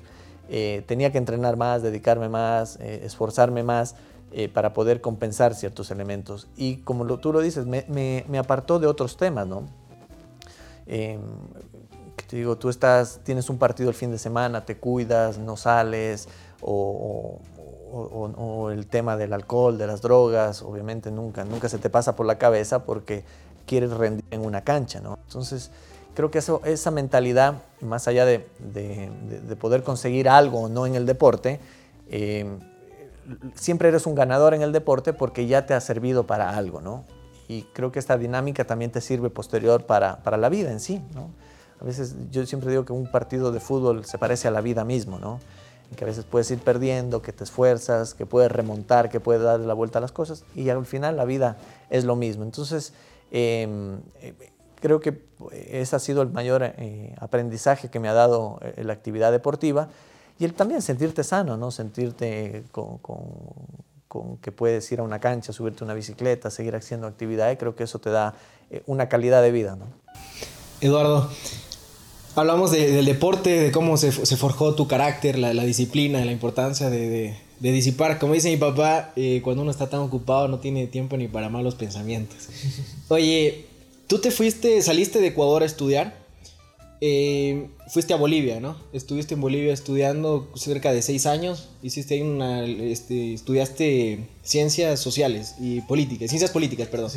eh, 0.51 0.83
tenía 0.87 1.11
que 1.11 1.19
entrenar 1.19 1.57
más, 1.57 1.83
dedicarme 1.83 2.27
más, 2.27 2.77
eh, 2.81 3.01
esforzarme 3.03 3.61
más 3.61 3.95
eh, 4.31 4.49
para 4.49 4.73
poder 4.73 4.99
compensar 4.99 5.53
ciertos 5.53 5.91
elementos. 5.91 6.47
Y 6.57 6.77
como 6.77 7.05
tú 7.19 7.31
lo 7.31 7.39
dices, 7.39 7.67
me, 7.67 8.25
apartó 8.37 8.79
de 8.79 8.87
otros 8.87 9.15
temas, 9.15 9.45
¿no? 9.45 9.63
Em, 10.87 11.21
te 12.27 12.35
digo, 12.35 12.57
tú 12.57 12.69
estás, 12.69 13.21
tienes 13.23 13.49
un 13.49 13.59
partido 13.59 13.89
el 13.89 13.95
fin 13.95 14.09
de 14.09 14.17
semana, 14.17 14.65
te 14.65 14.77
cuidas, 14.77 15.37
no 15.37 15.55
sales, 15.55 16.27
o, 16.61 17.39
el 18.71 18.87
tema 18.87 19.17
del 19.17 19.33
alcohol, 19.33 19.77
de 19.77 19.87
las 19.87 20.01
drogas, 20.01 20.61
obviamente 20.61 21.11
nunca, 21.11 21.43
nunca 21.43 21.69
se 21.69 21.77
te 21.77 21.89
pasa 21.89 22.15
por 22.15 22.25
la 22.25 22.37
cabeza 22.37 22.85
porque 22.85 23.23
quieres 23.65 23.91
rendir 23.91 24.25
en 24.31 24.45
una 24.45 24.63
cancha, 24.63 24.99
¿no? 24.99 25.17
Entonces, 25.27 25.71
creo 26.19 26.31
que 26.31 26.39
eso, 26.39 26.59
esa 26.65 26.91
mentalidad, 26.91 27.61
más 27.79 28.09
allá 28.09 28.25
de, 28.25 28.45
poder 29.57 29.83
conseguir 29.83 30.27
algo 30.27 30.63
o 30.63 30.67
no 30.67 30.85
en 30.85 30.95
el 30.95 31.05
deporte, 31.05 31.61
eh, 32.09 32.45
siempre 33.55 33.87
eres 33.87 34.05
un 34.05 34.15
ganador 34.15 34.53
en 34.53 34.61
el 34.61 34.73
deporte 34.73 35.13
porque 35.13 35.47
ya 35.47 35.65
te 35.65 35.73
ha 35.73 35.79
servido 35.79 36.27
para 36.27 36.57
algo, 36.57 36.81
¿no? 36.81 37.05
Y 37.47 37.61
creo 37.71 37.93
que 37.93 37.99
esta 37.99 38.17
dinámica 38.17 38.65
también 38.65 38.91
te 38.91 38.99
sirve 38.99 39.29
posterior 39.29 39.85
para, 39.85 40.17
para 40.21 40.35
la 40.35 40.49
vida 40.49 40.73
en 40.73 40.81
sí, 40.81 41.01
¿no? 41.15 41.29
A 41.79 41.85
veces 41.85 42.13
yo 42.31 42.45
siempre 42.45 42.69
digo 42.71 42.83
que 42.83 42.91
un 42.91 43.09
partido 43.09 43.53
de 43.53 43.61
fútbol 43.61 44.03
se 44.03 44.17
parece 44.17 44.49
a 44.49 44.51
la 44.51 44.59
vida 44.59 44.83
mismo, 44.83 45.19
¿no? 45.19 45.39
que 45.95 46.03
a 46.03 46.07
veces 46.07 46.25
puedes 46.25 46.51
ir 46.51 46.59
perdiendo, 46.59 47.21
que 47.21 47.31
te 47.31 47.45
esfuerzas, 47.45 48.13
que 48.13 48.25
puedes 48.25 48.51
remontar, 48.51 49.09
que 49.09 49.19
puedes 49.19 49.41
darle 49.41 49.65
la 49.65 49.73
vuelta 49.73 49.97
a 49.97 50.01
las 50.01 50.11
cosas 50.11 50.43
y 50.53 50.69
al 50.69 50.85
final 50.85 51.17
la 51.17 51.25
vida 51.25 51.57
es 51.89 52.03
lo 52.03 52.15
mismo. 52.15 52.43
Entonces, 52.43 52.93
eh, 53.31 53.67
creo 54.79 54.99
que 54.99 55.21
ese 55.69 55.95
ha 55.95 55.99
sido 55.99 56.21
el 56.21 56.29
mayor 56.29 56.63
eh, 56.63 57.15
aprendizaje 57.19 57.89
que 57.89 57.99
me 57.99 58.09
ha 58.09 58.13
dado 58.13 58.59
eh, 58.61 58.83
la 58.83 58.93
actividad 58.93 59.31
deportiva 59.31 59.89
y 60.39 60.45
el 60.45 60.53
también 60.53 60.81
sentirte 60.81 61.23
sano, 61.23 61.57
¿no? 61.57 61.71
sentirte 61.71 62.63
con, 62.71 62.99
que 64.41 64.51
puedes 64.51 64.89
ir 64.91 64.99
a 64.99 65.03
una 65.03 65.19
cancha, 65.19 65.53
subirte 65.53 65.83
a 65.83 65.85
una 65.85 65.93
bicicleta, 65.93 66.49
seguir 66.49 66.75
haciendo 66.75 67.07
actividades, 67.07 67.57
creo 67.57 67.75
que 67.75 67.83
eso 67.83 67.99
te 67.99 68.09
da 68.09 68.35
eh, 68.71 68.81
una 68.85 69.09
calidad 69.09 69.41
de 69.41 69.51
vida. 69.51 69.75
¿no? 69.75 69.85
Eduardo, 70.81 71.29
hablamos 72.35 72.71
del 72.71 73.05
deporte, 73.05 73.49
de 73.59 73.71
cómo 73.71 73.97
se, 73.97 74.11
forjó 74.11 74.75
tu 74.75 74.87
carácter, 74.87 75.37
la, 75.37 75.51
disciplina, 75.63 76.23
la 76.23 76.31
importancia 76.31 76.89
de, 76.89 77.37
disipar. 77.59 78.17
Como 78.17 78.33
dice 78.33 78.49
mi 78.49 78.57
papá, 78.57 79.11
cuando 79.43 79.63
uno 79.63 79.71
está 79.71 79.89
tan 79.89 79.99
ocupado 79.99 80.47
no 80.47 80.59
tiene 80.59 80.87
tiempo 80.87 81.17
ni 81.17 81.27
para 81.27 81.49
malos 81.49 81.75
pensamientos. 81.75 82.47
Oye, 83.09 83.68
Tú 84.09 84.17
te 84.17 84.31
fuiste, 84.31 84.81
saliste 84.81 85.21
de 85.21 85.27
Ecuador 85.27 85.61
a 85.61 85.67
estudiar. 85.67 86.17
Eh, 86.99 87.67
fuiste 87.89 88.11
a 88.11 88.17
Bolivia, 88.17 88.59
¿no? 88.59 88.75
Estuviste 88.91 89.35
en 89.35 89.41
Bolivia 89.41 89.71
estudiando 89.71 90.49
cerca 90.55 90.91
de 90.91 91.03
seis 91.03 91.27
años. 91.27 91.69
Hiciste 91.83 92.19
una. 92.23 92.65
Este, 92.65 93.35
estudiaste 93.35 94.25
ciencias 94.41 94.99
sociales 94.99 95.57
y 95.59 95.81
políticas. 95.81 96.31
Ciencias 96.31 96.49
políticas, 96.49 96.87
perdón. 96.87 97.11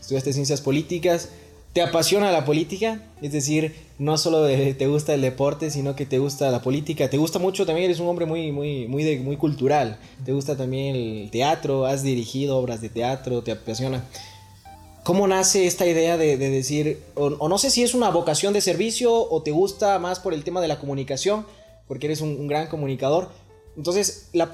Estudiaste 0.00 0.32
ciencias 0.32 0.60
políticas. 0.60 1.30
¿Te 1.72 1.82
apasiona 1.82 2.30
la 2.30 2.44
política? 2.44 3.02
Es 3.20 3.32
decir, 3.32 3.74
no 3.98 4.16
solo 4.16 4.46
te 4.46 4.86
gusta 4.86 5.14
el 5.14 5.22
deporte, 5.22 5.72
sino 5.72 5.96
que 5.96 6.06
te 6.06 6.20
gusta 6.20 6.52
la 6.52 6.62
política. 6.62 7.10
Te 7.10 7.18
gusta 7.18 7.40
mucho, 7.40 7.66
también 7.66 7.86
eres 7.86 7.98
un 7.98 8.06
hombre 8.06 8.24
muy, 8.24 8.52
muy, 8.52 8.86
muy, 8.86 9.18
muy 9.18 9.36
cultural. 9.36 9.98
Te 10.24 10.30
gusta 10.30 10.56
también 10.56 10.94
el 10.94 11.28
teatro, 11.32 11.86
has 11.86 12.04
dirigido 12.04 12.56
obras 12.56 12.80
de 12.80 12.88
teatro, 12.88 13.42
te 13.42 13.50
apasiona. 13.50 14.04
¿Cómo 15.06 15.28
nace 15.28 15.68
esta 15.68 15.86
idea 15.86 16.16
de, 16.16 16.36
decir, 16.36 17.00
o, 17.14 17.48
no 17.48 17.58
sé 17.58 17.70
si 17.70 17.84
es 17.84 17.94
una 17.94 18.10
vocación 18.10 18.52
de 18.52 18.60
servicio 18.60 19.14
o 19.14 19.40
te 19.40 19.52
gusta 19.52 20.00
más 20.00 20.18
por 20.18 20.34
el 20.34 20.42
tema 20.42 20.60
de 20.60 20.66
la 20.66 20.80
comunicación, 20.80 21.46
porque 21.86 22.06
eres 22.06 22.22
un, 22.22 22.48
gran 22.48 22.66
comunicador? 22.66 23.28
Entonces, 23.76 24.30
la, 24.32 24.50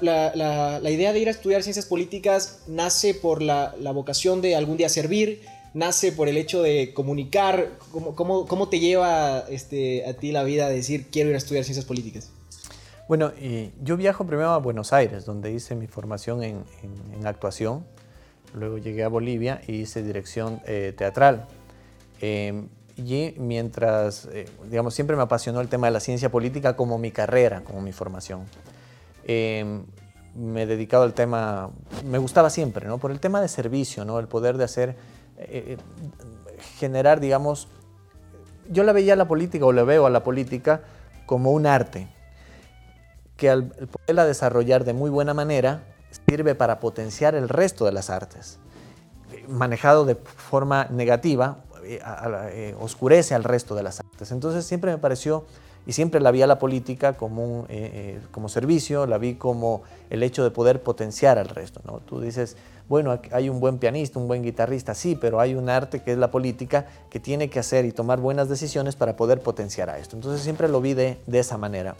idea 0.91 1.11
de 1.11 1.19
ir 1.19 1.27
a 1.27 1.31
estudiar 1.31 1.63
ciencias 1.63 1.87
políticas 1.87 2.65
nace 2.67 3.15
por 3.15 3.41
la, 3.41 3.73
vocación 3.95 4.43
de 4.43 4.55
algún 4.55 4.77
día 4.77 4.89
servir, 4.89 5.41
nace 5.73 6.11
por 6.11 6.27
el 6.27 6.37
hecho 6.37 6.61
de 6.61 6.93
comunicar? 6.93 7.71
¿Cómo, 8.13 8.45
cómo, 8.45 8.69
te 8.69 8.79
lleva 8.79 9.45
este, 9.49 10.05
a 10.05 10.13
ti 10.13 10.31
la 10.31 10.43
vida 10.43 10.67
a 10.67 10.69
decir 10.69 11.07
quiero 11.09 11.29
ir 11.29 11.35
a 11.35 11.39
estudiar 11.39 11.63
ciencias 11.63 11.87
políticas? 11.87 12.29
Bueno, 13.07 13.33
yo 13.81 13.97
viajo 13.97 14.25
primero 14.25 14.51
a 14.51 14.59
Buenos 14.59 14.93
Aires, 14.93 15.25
donde 15.25 15.51
hice 15.51 15.75
mi 15.75 15.87
formación 15.87 16.43
en, 16.43 16.63
actuación. 17.25 17.85
Luego 18.53 18.77
llegué 18.77 19.03
a 19.03 19.07
Bolivia 19.07 19.61
y 19.67 19.81
hice 19.81 20.03
dirección 20.03 20.61
eh, 20.65 20.93
teatral. 20.95 21.47
Em, 22.21 22.69
y 22.95 23.33
mientras, 23.37 24.25
eh, 24.31 24.45
digamos, 24.69 24.93
siempre 24.93 25.15
me 25.15 25.23
apasionó 25.23 25.61
el 25.61 25.67
tema 25.67 25.87
de 25.87 25.93
la 25.93 25.99
ciencia 25.99 26.29
política 26.29 26.75
como 26.75 26.97
mi 26.97 27.11
carrera, 27.11 27.61
como 27.61 27.81
mi 27.81 27.91
formación. 27.91 28.45
Em, 29.25 29.83
me 30.35 30.63
he 30.63 30.65
dedicado 30.65 31.03
al 31.03 31.13
tema, 31.13 31.71
me 32.05 32.17
gustaba 32.17 32.49
siempre, 32.49 32.87
¿no? 32.87 32.99
Por 32.99 33.11
el 33.11 33.19
tema 33.19 33.41
de 33.41 33.47
servicio, 33.47 34.05
¿no? 34.05 34.19
El 34.19 34.27
poder 34.27 34.57
de 34.57 34.63
hacer 34.63 34.95
eh, 35.37 35.77
generar, 36.77 37.19
digamos, 37.19 37.67
yo 38.69 38.83
la 38.83 38.93
veía 38.93 39.13
a 39.13 39.15
la 39.15 39.27
política 39.27 39.65
o 39.65 39.71
le 39.71 39.83
veo 39.83 40.05
a 40.05 40.09
la 40.09 40.23
política 40.23 40.81
como 41.25 41.51
un 41.51 41.65
arte, 41.65 42.07
que 43.35 43.49
al 43.49 43.65
poderla 43.65 44.25
desarrollar 44.25 44.83
de 44.83 44.93
muy 44.93 45.09
buena 45.09 45.33
manera 45.33 45.83
sirve 46.27 46.55
para 46.55 46.79
potenciar 46.79 47.35
el 47.35 47.49
resto 47.49 47.85
de 47.85 47.91
las 47.91 48.09
artes. 48.09 48.59
Manejado 49.47 50.05
de 50.05 50.15
forma 50.15 50.85
negativa, 50.85 51.63
eh, 51.83 51.99
eh, 52.03 52.75
oscurece 52.79 53.35
al 53.35 53.43
resto 53.43 53.75
de 53.75 53.83
las 53.83 53.99
artes. 53.99 54.31
Entonces 54.31 54.65
siempre 54.65 54.91
me 54.91 54.97
pareció 54.97 55.45
y 55.85 55.93
siempre 55.93 56.21
la 56.21 56.31
vi 56.31 56.41
a 56.41 56.47
la 56.47 56.59
política 56.59 57.13
como, 57.13 57.67
como 58.31 58.47
servicio, 58.47 59.05
la 59.05 59.17
vi 59.17 59.35
como 59.35 59.83
el 60.09 60.23
hecho 60.23 60.43
de 60.43 60.51
poder 60.51 60.81
potenciar 60.81 61.37
al 61.37 61.49
resto. 61.49 61.81
¿no? 61.83 61.99
Tú 61.99 62.21
dices, 62.21 62.55
bueno, 62.89 63.17
hay 63.31 63.49
un 63.49 63.59
buen 63.59 63.77
pianista, 63.77 64.19
un 64.19 64.27
buen 64.27 64.43
guitarrista, 64.43 64.93
sí, 64.93 65.15
pero 65.19 65.39
hay 65.39 65.55
un 65.55 65.69
arte 65.69 66.01
que 66.01 66.11
es 66.11 66.17
la 66.17 66.31
política 66.31 66.85
que 67.09 67.19
tiene 67.19 67.49
que 67.49 67.59
hacer 67.59 67.85
y 67.85 67.91
tomar 67.91 68.19
buenas 68.19 68.49
decisiones 68.49 68.95
para 68.95 69.15
poder 69.15 69.39
potenciar 69.39 69.89
a 69.89 69.97
esto. 69.97 70.15
Entonces 70.15 70.41
siempre 70.41 70.67
lo 70.67 70.81
vi 70.81 70.93
de, 70.93 71.17
esa 71.31 71.57
manera. 71.57 71.95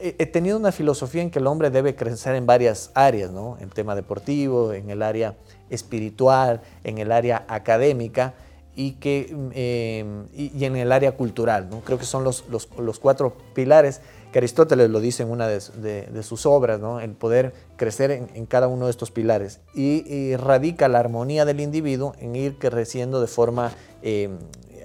He, 0.00 0.26
tenido 0.26 0.56
una 0.56 0.72
filosofía 0.72 1.22
en 1.22 1.30
que 1.30 1.38
el 1.38 1.46
hombre 1.46 1.70
debe 1.70 1.94
crecer 1.94 2.34
en 2.34 2.46
varias 2.46 2.90
áreas, 2.94 3.30
¿no? 3.30 3.56
En 3.60 3.70
tema 3.70 3.94
deportivo, 3.94 4.72
en 4.72 4.90
el 4.90 5.02
área 5.02 5.36
espiritual, 5.70 6.60
en 6.84 6.98
el 6.98 7.12
área 7.12 7.44
académica 7.48 8.34
y, 8.74 8.92
que, 8.92 9.34
eh, 9.54 10.04
y, 10.34 10.64
en 10.64 10.76
el 10.76 10.92
área 10.92 11.12
cultural, 11.12 11.68
¿no? 11.70 11.80
Creo 11.80 11.98
que 11.98 12.04
son 12.04 12.24
los, 12.24 12.44
los, 12.48 12.68
los 12.78 12.98
cuatro 12.98 13.36
pilares 13.54 14.00
que 14.32 14.38
Aristóteles 14.38 14.90
lo 14.90 15.00
dice 15.00 15.22
en 15.22 15.30
una 15.30 15.48
de, 15.48 16.22
sus 16.22 16.44
obras, 16.46 16.80
¿no? 16.80 17.00
el 17.00 17.12
poder 17.12 17.54
crecer 17.76 18.10
en, 18.10 18.46
cada 18.46 18.68
uno 18.68 18.86
de 18.86 18.90
estos 18.90 19.10
pilares. 19.10 19.60
Y, 19.74 20.36
radica 20.36 20.88
la 20.88 20.98
armonía 20.98 21.44
del 21.44 21.60
individuo 21.60 22.14
en 22.18 22.36
ir 22.36 22.58
creciendo 22.58 23.20
de 23.20 23.26
forma, 23.26 23.72
eh, 24.02 24.28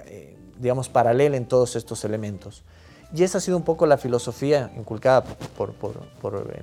eh, 0.08 0.36
digamos, 0.60 0.90
paralela 0.90 1.36
en 1.36 1.46
todos 1.46 1.76
estos 1.76 2.06
elementos. 2.06 2.64
Y 3.14 3.24
esa 3.24 3.38
ha 3.38 3.42
sido 3.42 3.58
un 3.58 3.64
poco 3.64 3.86
la 3.86 3.98
filosofía 3.98 4.72
inculcada 4.76 5.24
por, 5.56 5.74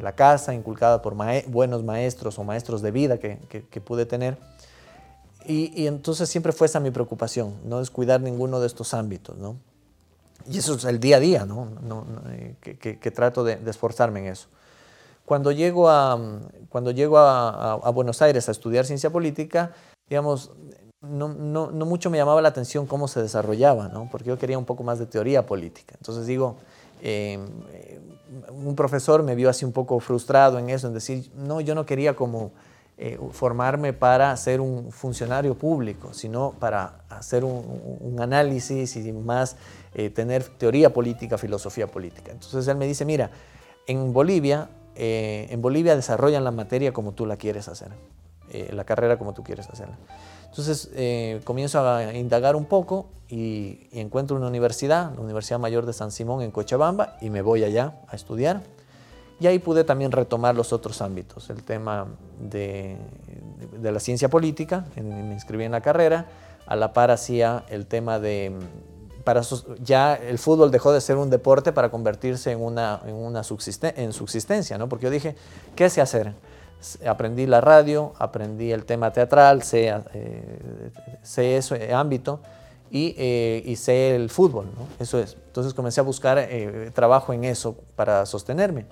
la 0.00 0.12
casa, 0.12 0.52
inculcada 0.52 1.00
por 1.00 1.14
buenos 1.47 1.85
maestros 1.85 2.38
o 2.38 2.45
maestros 2.45 2.83
de 2.83 2.90
vida 2.90 3.19
que, 3.19 3.80
pude 3.80 4.04
tener. 4.04 4.37
Y, 5.47 5.73
y, 5.80 5.87
entonces 5.87 6.28
siempre 6.28 6.52
fue 6.52 6.66
esa 6.66 6.80
mi 6.80 6.90
preocupación, 6.90 7.54
no 7.64 7.78
descuidar 7.78 8.21
ninguno 8.21 8.61
de 8.61 8.66
estos 8.66 8.92
ámbitos. 8.95 9.38
¿no? 9.38 9.57
Y 10.49 10.59
eso 10.59 10.75
es 10.75 10.85
el 10.85 11.00
día 11.00 11.16
a 11.16 11.21
día, 11.21 11.45
¿no? 11.45 11.69
Eh, 12.30 12.57
que, 12.61 13.11
trato 13.11 13.45
de, 13.45 13.59
esforzarme 13.66 14.21
en 14.21 14.26
eso. 14.26 14.49
Cuando 15.25 15.52
llego, 15.52 15.88
a, 15.88 16.19
cuando 16.69 16.90
llego 16.90 17.19
a, 17.19 17.90
Buenos 17.90 18.23
Aires 18.23 18.49
a 18.49 18.52
estudiar 18.52 18.85
ciencia 18.87 19.11
política, 19.11 19.73
digamos, 20.09 20.50
no, 21.02 21.28
no, 21.28 21.71
no, 21.71 21.87
mucho 21.87 22.11
me 22.11 22.19
llamaba 22.19 22.42
la 22.42 22.49
atención 22.49 22.87
cómo 22.87 23.09
se 23.09 23.23
desarrollaba, 23.23 23.88
¿no? 23.88 24.09
porque 24.11 24.28
yo 24.28 24.38
quería 24.38 24.59
un 24.59 24.64
poco 24.64 24.83
más 24.83 24.99
de 24.99 25.07
teoría 25.07 25.47
política. 25.47 25.95
Entonces 25.97 26.26
digo, 26.26 26.57
em, 27.02 27.47
un 28.50 28.76
profesor 28.76 29.23
me 29.23 29.35
vio 29.35 29.49
así 29.49 29.64
un 29.64 29.73
poco 29.73 29.99
frustrado 30.00 30.59
en 30.59 30.71
eso, 30.71 30.88
en 30.88 30.95
decir, 30.95 31.30
no, 31.35 31.61
yo 31.61 31.75
no 31.75 31.87
quería 31.87 32.14
como 32.14 32.52
eh, 32.99 33.19
formarme 33.33 33.95
para 33.95 34.37
ser 34.37 34.61
un 34.61 34.92
funcionario 34.92 35.54
público, 35.54 36.12
sino 36.12 36.52
para 36.59 37.00
hacer 37.09 37.45
un, 37.45 38.16
análisis 38.21 38.95
y 38.97 39.12
más 39.12 39.57
eh, 39.95 40.11
tener 40.11 40.45
teoría 40.45 40.92
política, 40.92 41.38
filosofía 41.38 41.87
política. 41.87 42.30
Entonces 42.30 42.69
él 42.69 42.76
me 42.76 42.87
dice, 42.87 43.07
mira, 43.07 43.30
en 43.87 44.12
Bolivia, 44.12 44.69
eh, 44.95 45.49
en 45.50 45.62
Bolivia 45.62 45.97
desarrollan 45.97 46.45
la 46.45 46.50
materia 46.50 46.92
como 46.92 47.12
tú 47.12 47.25
la 47.25 47.37
quieres 47.37 47.69
hacer, 47.69 47.88
eh, 48.50 48.71
la 48.73 48.85
carrera 48.85 49.19
como 49.19 49.33
tú 49.33 49.42
quieres 49.42 49.69
hacerla. 49.71 49.97
Entonces 50.50 50.90
comienzo 51.45 51.80
a 51.87 52.12
indagar 52.14 52.57
un 52.57 52.66
poco 52.66 53.07
y, 53.28 53.88
encuentro 53.92 54.37
una 54.37 54.49
universidad, 54.49 55.14
la 55.14 55.21
Universidad 55.21 55.59
Mayor 55.59 55.87
de 55.87 55.92
San 55.92 56.11
Simón 56.11 56.42
en 56.42 56.50
Cochabamba, 56.50 57.16
y 57.21 57.30
me 57.30 57.42
voy 57.42 57.64
allá 57.64 58.00
a 58.09 58.16
estudiar. 58.16 58.62
Y 59.38 59.47
ahí 59.47 59.59
pude 59.59 59.85
también 59.85 60.12
retomar 60.12 60.54
los 60.54 60.73
otros 60.73 61.00
ámbitos, 61.00 61.49
el 61.49 61.62
tema 61.62 62.09
de, 62.40 62.99
de, 63.80 63.92
la 63.92 64.00
ciencia 64.00 64.28
política, 64.28 64.85
me 64.97 65.33
inscribí 65.33 65.64
en 65.64 65.73
la 65.73 65.80
carrera, 65.80 66.26
a 66.66 66.76
la 66.76 66.92
par 66.92 67.11
hacía 67.11 67.64
el 67.71 67.87
tema 67.87 68.19
de, 68.19 68.52
para 69.25 69.42
ya 69.83 70.14
el 70.14 70.38
fútbol 70.38 70.71
dejó 70.71 70.92
de 70.92 71.00
ser 71.00 71.16
un 71.16 71.30
deporte 71.30 71.73
para 71.73 71.90
convertirse 71.90 72.52
en 72.52 72.61
una, 72.61 73.00
en 73.07 73.14
una 73.14 73.42
en 73.97 74.12
subsistencia, 74.12 74.78
¿no? 74.78 74.88
Porque 74.88 75.04
yo 75.04 75.11
dije, 75.11 75.37
¿qué 75.76 75.88
sé 75.90 76.00
hacer? 76.00 76.35
Aprendí 77.06 77.46
la 77.46 77.60
radio, 77.60 78.12
aprendí 78.18 78.72
el 78.72 78.84
tema 78.84 79.12
teatral, 79.12 79.62
sé, 79.62 79.94
eh, 80.14 80.90
sé 81.22 81.94
ámbito 81.94 82.40
y, 82.90 83.14
eh, 83.18 83.62
y, 83.64 83.76
sé 83.76 84.14
el 84.14 84.30
fútbol, 84.30 84.66
¿no? 84.76 84.87
Eso 84.99 85.18
es. 85.18 85.37
Entonces 85.46 85.75
comencé 85.75 86.00
a 86.00 86.04
buscar 86.04 86.38
eh, 86.38 86.90
trabajo 86.94 87.32
en 87.32 87.44
eso 87.44 87.76
para 87.96 88.25
sostenerme. 88.26 88.87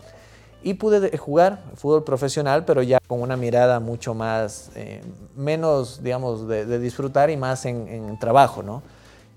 Y 0.62 0.74
pude 0.74 1.16
jugar 1.16 1.62
fútbol 1.76 2.04
profesional, 2.04 2.64
pero 2.64 2.82
ya 2.82 2.98
con 3.06 3.22
una 3.22 3.36
mirada 3.36 3.78
mucho 3.78 4.12
más, 4.12 4.70
menos, 5.36 6.02
digamos, 6.02 6.48
de, 6.48 6.78
disfrutar 6.80 7.30
y 7.30 7.36
más 7.36 7.64
en, 7.64 7.86
en 7.88 8.18
trabajo, 8.18 8.62
¿no? 8.62 8.82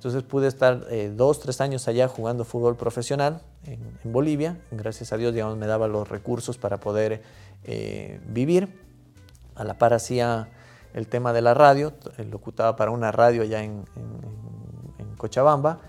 Entonces 0.02 0.24
pude 0.24 0.48
estar 0.48 0.88
eh, 0.90 1.14
dos, 1.16 1.40
tres 1.40 1.62
años 1.62 1.88
allá 1.88 2.08
jugando 2.08 2.44
fútbol 2.44 2.76
profesional 2.76 3.40
en, 3.68 4.12
Bolivia. 4.12 4.58
Gracias 4.72 5.14
a 5.14 5.18
Dios, 5.18 5.32
digamos, 5.32 5.58
me 5.58 5.68
daba 5.68 5.88
los 5.88 6.10
recursos 6.10 6.58
para 6.58 6.80
poder 6.80 7.22
eh, 7.64 8.20
vivir. 8.28 8.80
A 9.56 9.64
la 9.64 9.78
par 9.78 9.94
hacía 9.94 10.50
el 10.94 11.08
tema 11.08 11.34
de 11.34 11.42
la 11.42 11.54
radio, 11.54 11.94
eh, 12.18 12.24
locutaba 12.24 12.76
para 12.76 12.92
una 12.92 13.12
radio 13.12 13.44
allá 13.44 13.64
en, 13.64 13.86
Cochabamba 15.18 15.80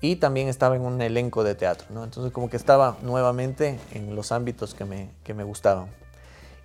y 0.00 0.16
también 0.16 0.48
estaba 0.48 0.74
en 0.74 0.80
un 0.80 1.02
elenco 1.02 1.44
de 1.44 1.54
teatro. 1.54 1.88
¿no? 1.90 2.02
Entonces 2.02 2.32
como 2.32 2.48
que 2.48 2.56
estaba 2.56 2.96
nuevamente 3.02 3.78
en 3.92 4.16
los 4.16 4.32
ámbitos 4.32 4.72
que 4.72 4.86
me, 4.86 5.10
que 5.22 5.34
me 5.34 5.44
gustaban. 5.44 5.90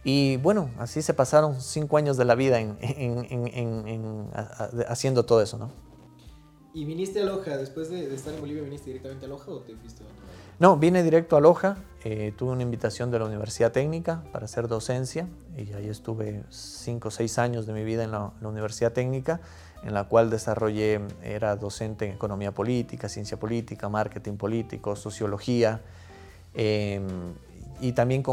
Y 0.05 0.37
bueno, 0.37 0.69
así 0.77 1.01
se 1.01 1.13
pasaron 1.13 1.59
cinco 1.59 1.97
años 1.97 2.15
de 2.15 2.25
la 2.25 2.35
vida 2.35 2.59
en, 2.61 4.29
haciendo 4.87 5.25
todo 5.25 5.41
eso. 5.41 5.57
¿no? 5.57 5.71
¿Y 6.73 6.85
viniste 6.85 7.21
a 7.21 7.25
Loja? 7.25 7.57
Después 7.57 7.89
de, 7.89 8.13
estar 8.13 8.33
en 8.33 8.39
Bolivia, 8.39 8.61
viniste 8.63 8.85
directamente 8.91 9.25
a 9.25 9.29
Loja 9.29 9.51
o 9.51 9.59
te 9.61 9.75
fuiste 9.75 10.03
a 10.03 10.07
No, 10.57 10.77
vine 10.77 11.03
directo 11.03 11.35
a 11.35 11.41
Loja. 11.41 11.75
Eh, 12.05 12.31
tuve 12.37 12.51
una 12.51 12.61
invitación 12.61 13.11
de 13.11 13.19
la 13.19 13.25
Universidad 13.25 13.73
Técnica 13.73 14.23
para 14.31 14.45
hacer 14.45 14.69
docencia 14.69 15.27
y 15.57 15.73
ahí 15.73 15.89
estuve 15.89 16.43
cinco 16.49 17.09
o 17.09 17.11
seis 17.11 17.37
años 17.39 17.65
de 17.65 17.73
mi 17.73 17.83
vida 17.83 18.05
en 18.05 18.11
la, 18.11 18.31
Universidad 18.41 18.93
Técnica, 18.93 19.41
en 19.83 19.93
la 19.93 20.05
cual 20.05 20.29
desarrollé, 20.29 21.01
era 21.23 21.57
docente 21.57 22.05
en 22.05 22.13
economía 22.13 22.53
política, 22.53 23.09
ciencia 23.09 23.37
política, 23.37 23.89
marketing 23.89 24.37
político, 24.37 24.95
sociología. 24.95 25.81
Em, 26.53 27.33
y 27.81 27.91
también 27.91 28.23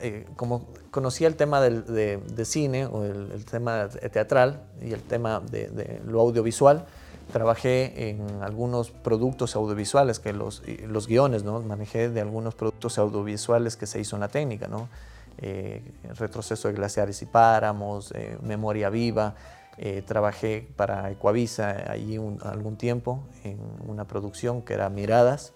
eh, 0.00 0.26
como 0.36 0.66
conocía 0.92 1.26
el 1.26 1.34
tema 1.34 1.60
del, 1.60 1.86
de, 1.86 2.44
cine 2.44 2.86
o 2.86 3.02
el, 3.02 3.44
tema 3.46 3.88
teatral 3.88 4.62
y 4.80 4.92
el 4.92 5.02
tema 5.02 5.40
de 5.40 6.00
lo 6.06 6.20
audiovisual, 6.20 6.86
Trabajé 7.32 8.10
en 8.10 8.42
algunos 8.42 8.90
productos 8.90 9.56
audiovisuales, 9.56 10.20
que 10.20 10.32
los, 10.32 10.62
guiones, 11.06 11.42
¿no? 11.44 11.60
Manejé 11.60 12.08
de 12.08 12.20
algunos 12.20 12.54
productos 12.54 12.98
audiovisuales 12.98 13.76
que 13.76 13.86
se 13.86 14.00
hizo 14.00 14.16
en 14.16 14.20
la 14.20 14.28
técnica, 14.28 14.68
¿no? 14.68 14.88
Eh, 15.38 15.82
retroceso 16.16 16.68
de 16.68 16.74
glaciares 16.74 17.20
y 17.22 17.26
páramos, 17.26 18.12
eh, 18.12 18.38
memoria 18.42 18.90
viva, 18.90 19.34
Eh, 19.76 20.02
trabajé 20.06 20.68
para 20.76 21.10
Ecuavisa 21.10 21.90
allí 21.90 22.16
algún 22.42 22.76
tiempo 22.76 23.24
en 23.42 23.58
una 23.88 24.04
producción 24.06 24.62
que 24.62 24.74
era 24.74 24.88
Miradas 24.88 25.52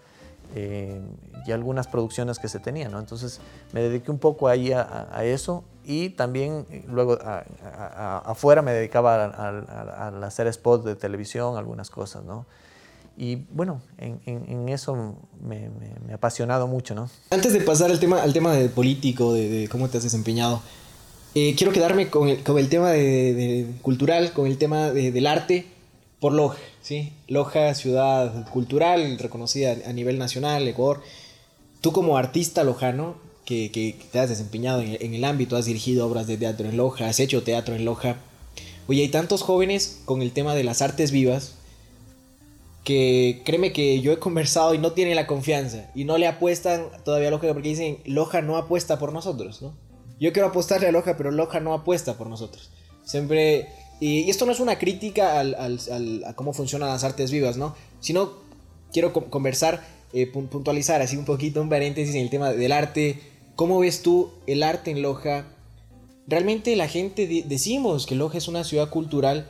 eh, 0.55 1.00
y 1.47 1.52
algunas 1.52 1.87
producciones 1.87 2.38
que 2.38 2.49
se 2.49 2.59
tenían. 2.59 2.95
Entonces 2.95 3.40
me 3.73 3.83
dediqué 3.83 4.11
un 4.11 4.19
poco 4.19 4.49
ahí 4.49 4.73
a, 4.73 5.09
eso 5.23 5.64
y 5.85 6.11
también 6.11 6.67
eh, 6.71 6.85
luego 6.88 7.19
afuera 7.23 8.62
me 8.62 8.73
dedicaba 8.73 9.25
a, 9.25 10.09
hacer 10.26 10.52
spots 10.52 10.85
de 10.85 10.97
televisión, 10.97 11.57
algunas 11.57 11.90
cosas. 11.90 12.25
¿no? 12.25 12.47
Y 13.17 13.37
bueno, 13.50 13.81
en, 13.99 14.69
eso 14.69 15.17
me, 15.40 15.71
ha 16.11 16.14
apasionado 16.14 16.67
mucho. 16.67 16.95
¿no? 16.95 17.09
Antes 17.31 17.52
de 17.52 17.61
pasar 17.61 17.90
al 17.90 18.00
tema, 18.00 18.23
al 18.23 18.33
tema 18.33 18.52
de 18.52 18.69
político, 18.69 19.33
de 19.33 19.69
cómo 19.71 19.88
te 19.88 19.99
has 19.99 20.05
desempeñado, 20.05 20.62
eh, 21.35 21.55
quiero 21.57 21.73
quedarme 21.73 22.09
con 22.09 22.28
el, 22.28 22.43
con 22.43 22.59
el 22.59 22.69
tema 22.69 22.90
de, 22.90 23.67
cultural, 23.83 24.33
con 24.33 24.47
el 24.47 24.59
tema 24.59 24.90
del 24.90 25.26
arte 25.26 25.67
por 26.20 26.32
Loja, 26.32 26.58
¿sí? 26.82 27.12
Loja, 27.28 27.75
ciudad 27.75 28.48
cultural, 28.50 29.18
reconocida 29.18 29.76
a 29.87 29.92
nivel 29.92 30.18
nacional, 30.18 30.66
Ecuador. 30.66 31.02
Tú 31.80 31.92
como 31.92 32.16
artista 32.16 32.64
lojano, 32.64 33.16
que, 33.44 33.96
te 34.12 34.18
has 34.18 34.28
desempeñado 34.28 34.82
en, 34.82 35.14
el 35.14 35.25
ámbito, 35.25 35.56
has 35.56 35.64
dirigido 35.64 36.06
obras 36.06 36.26
de 36.26 36.37
teatro 36.37 36.68
en 36.68 36.76
Loja, 36.76 37.08
has 37.08 37.20
hecho 37.20 37.42
teatro 37.42 37.75
en 37.75 37.84
Loja. 37.84 38.16
Oye, 38.88 39.02
hay 39.02 39.08
tantos 39.08 39.42
jóvenes 39.42 40.00
con 40.04 40.22
el 40.22 40.32
tema 40.32 40.54
de 40.54 40.64
las 40.64 40.82
artes 40.82 41.12
vivas 41.12 41.54
que 42.84 43.42
créeme 43.44 43.72
que 43.72 44.00
yo 44.00 44.12
he 44.12 44.18
conversado 44.18 44.72
y 44.75 44.78
no 44.78 44.92
tienen 44.92 45.14
la 45.14 45.26
confianza 45.26 45.90
y 45.94 46.04
no 46.04 46.16
le 46.16 46.26
apuestan 46.26 46.87
todavía 47.04 47.28
a 47.28 47.30
Loja 47.30 47.52
porque 47.52 47.68
dicen, 47.68 47.98
Loja 48.04 48.40
no 48.40 48.56
apuesta 48.56 48.98
por 48.98 49.12
nosotros, 49.12 49.62
¿no? 49.62 49.75
Yo 50.20 50.32
quiero 50.32 50.48
apostarle 50.48 50.88
a 50.88 50.92
Loja, 50.92 51.16
pero 51.16 51.30
Loja 51.30 51.60
no 51.60 51.75
apuesta 51.75 52.18
por 52.18 52.28
nosotros. 52.28 52.70
Siempre. 53.04 53.68
Y, 54.00 54.31
esto 54.31 54.47
no 54.47 54.52
es 54.52 54.61
una 54.61 54.78
crítica 54.78 55.40
al, 55.40 55.81
a 56.26 56.35
cómo 56.35 56.52
funcionan 56.52 56.88
las 56.88 57.05
artes 57.05 57.31
vivas, 57.31 57.57
¿no? 57.57 57.75
Sino 58.00 58.33
quiero 58.93 59.12
conversar, 59.12 59.85
eh, 60.12 60.26
puntualizar 60.26 61.02
así 61.02 61.17
un 61.17 61.25
poquito, 61.25 61.61
un 61.61 61.69
paréntesis 61.69 62.14
en 62.14 62.23
el 62.23 62.31
tema 62.31 62.52
del 62.52 62.73
arte. 62.73 63.21
¿Cómo 63.57 63.81
ves 63.81 64.02
tú 64.02 64.31
el 64.47 64.62
arte 64.62 64.90
en 64.90 65.02
Loja? 65.02 65.47
Realmente 66.26 66.76
la 66.76 66.88
gente 66.88 67.26
decimos 67.47 68.07
que 68.07 68.14
Loja 68.14 68.38
es 68.38 68.49
una 68.49 68.64
ciudad 68.64 68.90
cultural, 68.90 69.49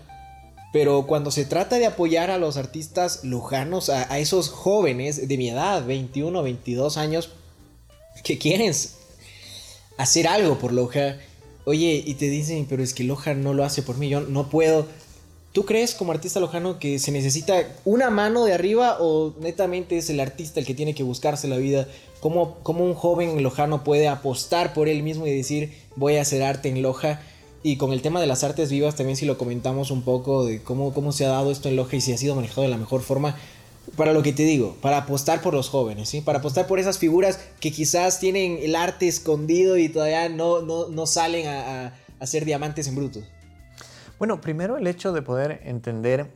pero 0.72 1.06
cuando 1.06 1.30
se 1.30 1.44
trata 1.44 1.78
de 1.78 1.86
apoyar 1.86 2.30
a 2.30 2.38
los 2.38 2.56
artistas 2.56 3.24
lojanos, 3.24 3.90
a, 3.90 4.12
a 4.12 4.18
esos 4.18 4.48
jóvenes 4.48 5.28
de 5.28 5.36
mi 5.36 5.48
edad, 5.48 5.84
21, 5.84 6.42
22 6.42 6.96
años, 6.96 7.30
que 8.22 8.38
quieren 8.38 8.72
hacer 9.98 10.28
algo 10.28 10.58
por 10.58 10.72
Loja. 10.72 11.18
Oye, 11.68 12.02
y 12.02 12.14
te 12.14 12.30
dicen, 12.30 12.64
pero 12.66 12.82
es 12.82 12.94
que 12.94 13.04
Loja 13.04 13.34
no 13.34 13.52
lo 13.52 13.62
hace 13.62 13.82
por 13.82 13.98
mí, 13.98 14.08
yo 14.08 14.22
no 14.22 14.48
puedo. 14.48 14.86
¿Tú 15.52 15.66
crees 15.66 15.94
como 15.94 16.12
artista 16.12 16.40
lojano 16.40 16.78
que 16.78 16.98
se 16.98 17.12
necesita 17.12 17.62
una 17.84 18.08
mano 18.08 18.46
de 18.46 18.54
arriba 18.54 18.96
o 19.00 19.34
netamente 19.38 19.98
es 19.98 20.08
el 20.08 20.18
artista 20.18 20.60
el 20.60 20.66
que 20.66 20.72
tiene 20.72 20.94
que 20.94 21.02
buscarse 21.02 21.46
la 21.46 21.58
vida? 21.58 21.86
¿Cómo, 22.20 22.56
un 22.64 22.94
joven 22.94 23.42
lojano 23.42 23.84
puede 23.84 24.08
apostar 24.08 24.72
por 24.72 24.88
él 24.88 25.02
mismo 25.02 25.26
y 25.26 25.36
decir 25.36 25.74
voy 25.94 26.16
a 26.16 26.22
hacer 26.22 26.42
arte 26.42 26.70
en 26.70 26.80
Loja? 26.80 27.20
Y 27.62 27.76
con 27.76 27.92
el 27.92 28.00
tema 28.00 28.22
de 28.22 28.26
las 28.26 28.44
artes 28.44 28.70
vivas 28.70 28.96
también 28.96 29.18
si 29.18 29.26
lo 29.26 29.36
comentamos 29.36 29.90
un 29.90 30.00
poco 30.00 30.46
de 30.46 30.62
cómo, 30.62 30.94
cómo 30.94 31.12
se 31.12 31.26
ha 31.26 31.28
dado 31.28 31.50
esto 31.50 31.68
en 31.68 31.76
Loja 31.76 31.96
y 31.96 32.00
si 32.00 32.14
ha 32.14 32.16
sido 32.16 32.34
manejado 32.34 32.62
de 32.62 32.68
la 32.68 32.78
mejor 32.78 33.02
forma 33.02 33.36
para 33.96 34.12
lo 34.12 34.22
que 34.22 34.32
te 34.32 34.44
digo, 34.44 34.76
para 34.80 34.98
apostar 34.98 35.40
por 35.40 35.54
los 35.54 35.68
jóvenes, 35.68 36.08
¿sí? 36.08 36.20
Para 36.20 36.38
apostar 36.38 36.66
por 36.66 36.78
esas 36.78 36.98
figuras 36.98 37.38
que 37.60 37.72
quizás 37.72 38.20
tienen 38.20 38.58
el 38.60 38.76
arte 38.76 39.08
escondido 39.08 39.76
y 39.76 39.88
todavía 39.88 40.28
no, 40.28 40.60
no, 40.62 41.06
salen 41.06 41.46
a, 41.46 41.94
a, 42.18 42.26
ser 42.26 42.44
diamantes 42.44 42.88
en 42.88 42.96
bruto. 42.96 43.20
Bueno, 44.18 44.40
primero 44.40 44.76
el 44.76 44.86
hecho 44.86 45.12
de 45.12 45.22
poder 45.22 45.60
entender 45.64 46.30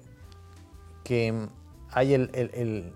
que 1.05 1.49
hay 1.91 2.15
el, 2.15 2.31
el, 2.33 2.93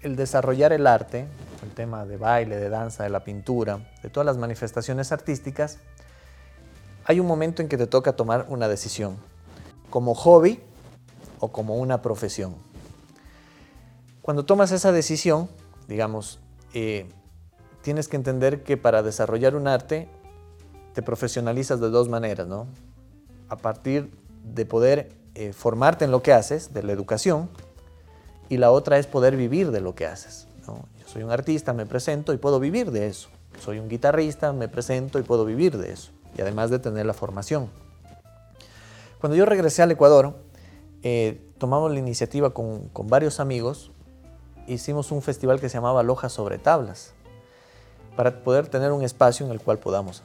el, 0.00 0.16
desarrollar 0.16 0.72
el 0.72 0.86
arte, 0.86 1.26
el 1.62 1.70
tema 1.70 2.04
de 2.04 2.16
baile, 2.16 2.56
de 2.56 2.68
danza, 2.68 3.04
de 3.04 3.10
la 3.10 3.24
pintura, 3.24 3.90
de 4.02 4.10
todas 4.10 4.26
las 4.26 4.36
manifestaciones 4.36 5.12
artísticas, 5.12 5.78
hay 7.06 7.20
un 7.20 7.26
momento 7.26 7.62
en 7.62 7.68
que 7.68 7.76
te 7.76 7.86
toca 7.86 8.14
tomar 8.14 8.46
una 8.48 8.68
decisión, 8.68 9.16
como 9.90 10.14
hobby 10.14 10.60
o 11.40 11.52
como 11.52 11.76
una 11.76 12.02
profesión. 12.02 12.54
Cuando 14.24 14.46
tomas 14.46 14.72
esa 14.72 14.90
decisión, 14.90 15.50
digamos, 15.86 16.40
eh, 16.72 17.10
tienes 17.82 18.08
que 18.08 18.16
entender 18.16 18.62
que 18.62 18.78
para 18.78 19.02
desarrollar 19.02 19.54
un 19.54 19.68
arte 19.68 20.08
te 20.94 21.02
profesionalizas 21.02 21.78
de 21.78 21.90
dos 21.90 22.08
maneras, 22.08 22.46
¿no? 22.46 22.66
A 23.50 23.58
partir 23.58 24.10
de 24.42 24.64
poder 24.64 25.12
eh, 25.34 25.52
formarte 25.52 26.06
en 26.06 26.10
lo 26.10 26.22
que 26.22 26.32
haces, 26.32 26.72
de 26.72 26.82
la 26.82 26.92
educación, 26.92 27.50
y 28.48 28.56
la 28.56 28.70
otra 28.70 28.96
es 28.96 29.06
poder 29.06 29.36
vivir 29.36 29.70
de 29.72 29.82
lo 29.82 29.94
que 29.94 30.06
haces. 30.06 30.48
¿no? 30.66 30.86
Yo 31.02 31.06
soy 31.06 31.22
un 31.22 31.30
artista, 31.30 31.74
me 31.74 31.84
presento 31.84 32.32
y 32.32 32.38
puedo 32.38 32.58
vivir 32.58 32.92
de 32.92 33.08
eso. 33.08 33.28
Soy 33.60 33.78
un 33.78 33.90
guitarrista, 33.90 34.54
me 34.54 34.68
presento 34.68 35.18
y 35.18 35.22
puedo 35.22 35.44
vivir 35.44 35.76
de 35.76 35.92
eso, 35.92 36.12
y 36.34 36.40
además 36.40 36.70
de 36.70 36.78
tener 36.78 37.04
la 37.04 37.12
formación. 37.12 37.68
Cuando 39.20 39.36
yo 39.36 39.44
regresé 39.44 39.82
al 39.82 39.90
Ecuador, 39.90 40.34
eh, 41.02 41.46
tomamos 41.58 41.92
la 41.92 41.98
iniciativa 41.98 42.54
con, 42.54 42.88
con 42.88 43.08
varios 43.08 43.38
amigos 43.38 43.90
hicimos 44.66 45.12
un 45.12 45.22
festival 45.22 45.60
que 45.60 45.68
se 45.68 45.74
llamaba 45.76 46.02
Loja 46.02 46.28
sobre 46.28 46.58
Tablas, 46.58 47.12
para 48.16 48.42
poder 48.42 48.68
tener 48.68 48.92
un 48.92 49.02
espacio 49.02 49.44
en 49.44 49.52
el 49.52 49.60
cual 49.60 49.78
podamos. 49.78 50.22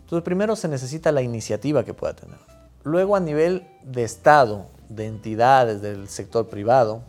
Entonces, 0.00 0.24
primero 0.24 0.56
se 0.56 0.68
necesita 0.68 1.12
la 1.12 1.22
iniciativa 1.22 1.84
que 1.84 1.94
pueda 1.94 2.14
tener. 2.14 2.38
Luego, 2.82 3.14
a 3.14 3.20
nivel 3.20 3.68
de 3.82 4.04
Estado, 4.04 4.66
de 4.88 5.06
entidades 5.06 5.82
del 5.82 6.08
sector 6.08 6.48
privado, 6.48 7.02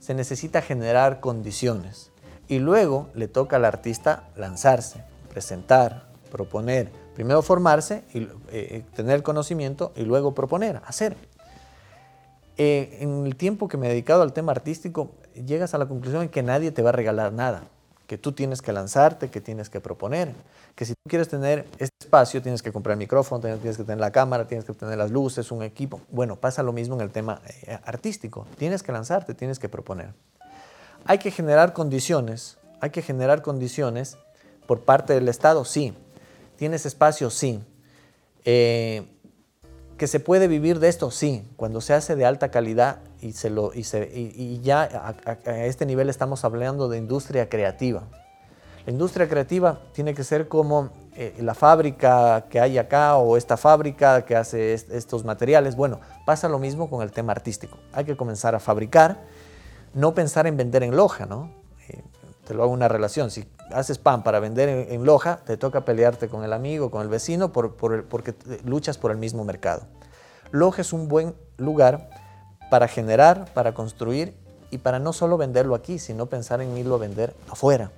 se 0.00 0.14
necesita 0.14 0.60
generar 0.60 1.20
condiciones. 1.20 2.10
Y 2.48 2.58
luego 2.58 3.08
le 3.14 3.28
toca 3.28 3.56
al 3.56 3.64
artista 3.64 4.28
lanzarse, 4.36 5.02
presentar, 5.30 6.04
proponer. 6.30 6.90
Primero 7.14 7.40
formarse, 7.40 8.04
y, 8.12 8.28
eh, 8.50 8.84
tener 8.94 9.22
conocimiento 9.22 9.92
y 9.96 10.02
luego 10.02 10.34
proponer, 10.34 10.82
hacer. 10.84 11.16
Eh, 12.64 12.98
en 13.00 13.26
el 13.26 13.34
tiempo 13.34 13.66
que 13.66 13.76
me 13.76 13.86
he 13.86 13.90
dedicado 13.90 14.22
al 14.22 14.32
tema 14.32 14.52
artístico, 14.52 15.10
llegas 15.34 15.74
a 15.74 15.78
la 15.78 15.86
conclusión 15.86 16.22
de 16.22 16.30
que 16.30 16.44
nadie 16.44 16.70
te 16.70 16.80
va 16.80 16.90
a 16.90 16.92
regalar 16.92 17.32
nada, 17.32 17.64
que 18.06 18.18
tú 18.18 18.30
tienes 18.30 18.62
que 18.62 18.72
lanzarte, 18.72 19.30
que 19.30 19.40
tienes 19.40 19.68
que 19.68 19.80
proponer, 19.80 20.32
que 20.76 20.84
si 20.84 20.92
tú 20.92 21.10
quieres 21.10 21.26
tener 21.26 21.66
este 21.80 21.96
espacio 21.98 22.40
tienes 22.40 22.62
que 22.62 22.70
comprar 22.70 22.92
el 22.92 23.00
micrófono, 23.00 23.40
tienes 23.40 23.76
que 23.76 23.82
tener 23.82 23.98
la 23.98 24.12
cámara, 24.12 24.46
tienes 24.46 24.64
que 24.64 24.72
tener 24.74 24.96
las 24.96 25.10
luces, 25.10 25.50
un 25.50 25.64
equipo. 25.64 26.02
Bueno, 26.08 26.36
pasa 26.36 26.62
lo 26.62 26.72
mismo 26.72 26.94
en 26.94 27.00
el 27.00 27.10
tema 27.10 27.42
eh, 27.66 27.80
artístico. 27.84 28.46
Tienes 28.58 28.84
que 28.84 28.92
lanzarte, 28.92 29.34
tienes 29.34 29.58
que 29.58 29.68
proponer. 29.68 30.14
Hay 31.04 31.18
que 31.18 31.32
generar 31.32 31.72
condiciones, 31.72 32.58
hay 32.80 32.90
que 32.90 33.02
generar 33.02 33.42
condiciones 33.42 34.18
por 34.68 34.82
parte 34.82 35.14
del 35.14 35.28
Estado, 35.28 35.64
sí. 35.64 35.94
¿Tienes 36.54 36.86
espacio? 36.86 37.28
Sí. 37.28 37.60
Eh, 38.44 39.11
¿Que 40.02 40.08
se 40.08 40.18
puede 40.18 40.48
vivir 40.48 40.80
de 40.80 40.88
esto? 40.88 41.12
Sí. 41.12 41.48
Cuando 41.54 41.80
se 41.80 41.94
hace 41.94 42.16
de 42.16 42.24
alta 42.24 42.50
calidad, 42.50 42.98
y, 43.20 43.34
se 43.34 43.50
lo, 43.50 43.72
y, 43.72 43.84
se, 43.84 44.10
y, 44.12 44.60
ya 44.60 44.82
a, 44.82 45.64
este 45.64 45.86
nivel 45.86 46.10
estamos 46.10 46.44
hablando 46.44 46.88
de 46.88 46.98
industria 46.98 47.48
creativa. 47.48 48.02
La 48.84 48.90
industria 48.90 49.28
creativa 49.28 49.78
tiene 49.92 50.12
que 50.12 50.24
ser 50.24 50.48
como 50.48 50.90
eh, 51.14 51.36
la 51.38 51.54
fábrica 51.54 52.46
que 52.50 52.58
hay 52.58 52.78
acá 52.78 53.16
o 53.16 53.36
esta 53.36 53.56
fábrica 53.56 54.24
que 54.24 54.34
hace 54.34 54.74
estos 54.74 55.24
materiales. 55.24 55.76
Bueno, 55.76 56.00
pasa 56.26 56.48
lo 56.48 56.58
mismo 56.58 56.90
con 56.90 57.02
el 57.02 57.12
tema 57.12 57.30
artístico. 57.30 57.78
Hay 57.92 58.04
que 58.04 58.16
comenzar 58.16 58.56
a 58.56 58.58
fabricar, 58.58 59.20
no 59.94 60.14
pensar 60.14 60.48
en 60.48 60.56
vender 60.56 60.82
en 60.82 60.96
loja, 60.96 61.26
¿no? 61.26 61.61
Te 62.46 62.54
lo 62.54 62.62
hago 62.62 62.72
una 62.72 62.88
relación. 62.88 63.30
Si 63.30 63.48
haces 63.70 63.98
pan 63.98 64.22
para 64.22 64.40
vender 64.40 64.68
en, 64.68 65.04
loja, 65.04 65.40
te 65.44 65.56
toca 65.56 65.84
pelearte 65.84 66.28
con 66.28 66.44
el 66.44 66.52
amigo, 66.52 66.90
con 66.90 67.02
el 67.02 67.08
vecino, 67.08 67.52
por 67.52 67.74
porque 67.74 68.34
luchas 68.64 68.98
por 68.98 69.10
el 69.10 69.16
mismo 69.16 69.44
mercado. 69.44 69.82
Loja 70.50 70.82
es 70.82 70.92
un 70.92 71.08
buen 71.08 71.34
lugar 71.56 72.10
para 72.70 72.88
generar, 72.88 73.52
para 73.54 73.74
construir 73.74 74.34
y 74.70 74.78
para 74.78 74.98
no 74.98 75.12
solo 75.12 75.36
venderlo 75.36 75.74
aquí, 75.74 75.98
sino 75.98 76.26
pensar 76.26 76.60
en 76.60 76.76
irlo 76.76 76.96
a 76.96 76.98
vender 76.98 77.34
afuera. 77.50 77.90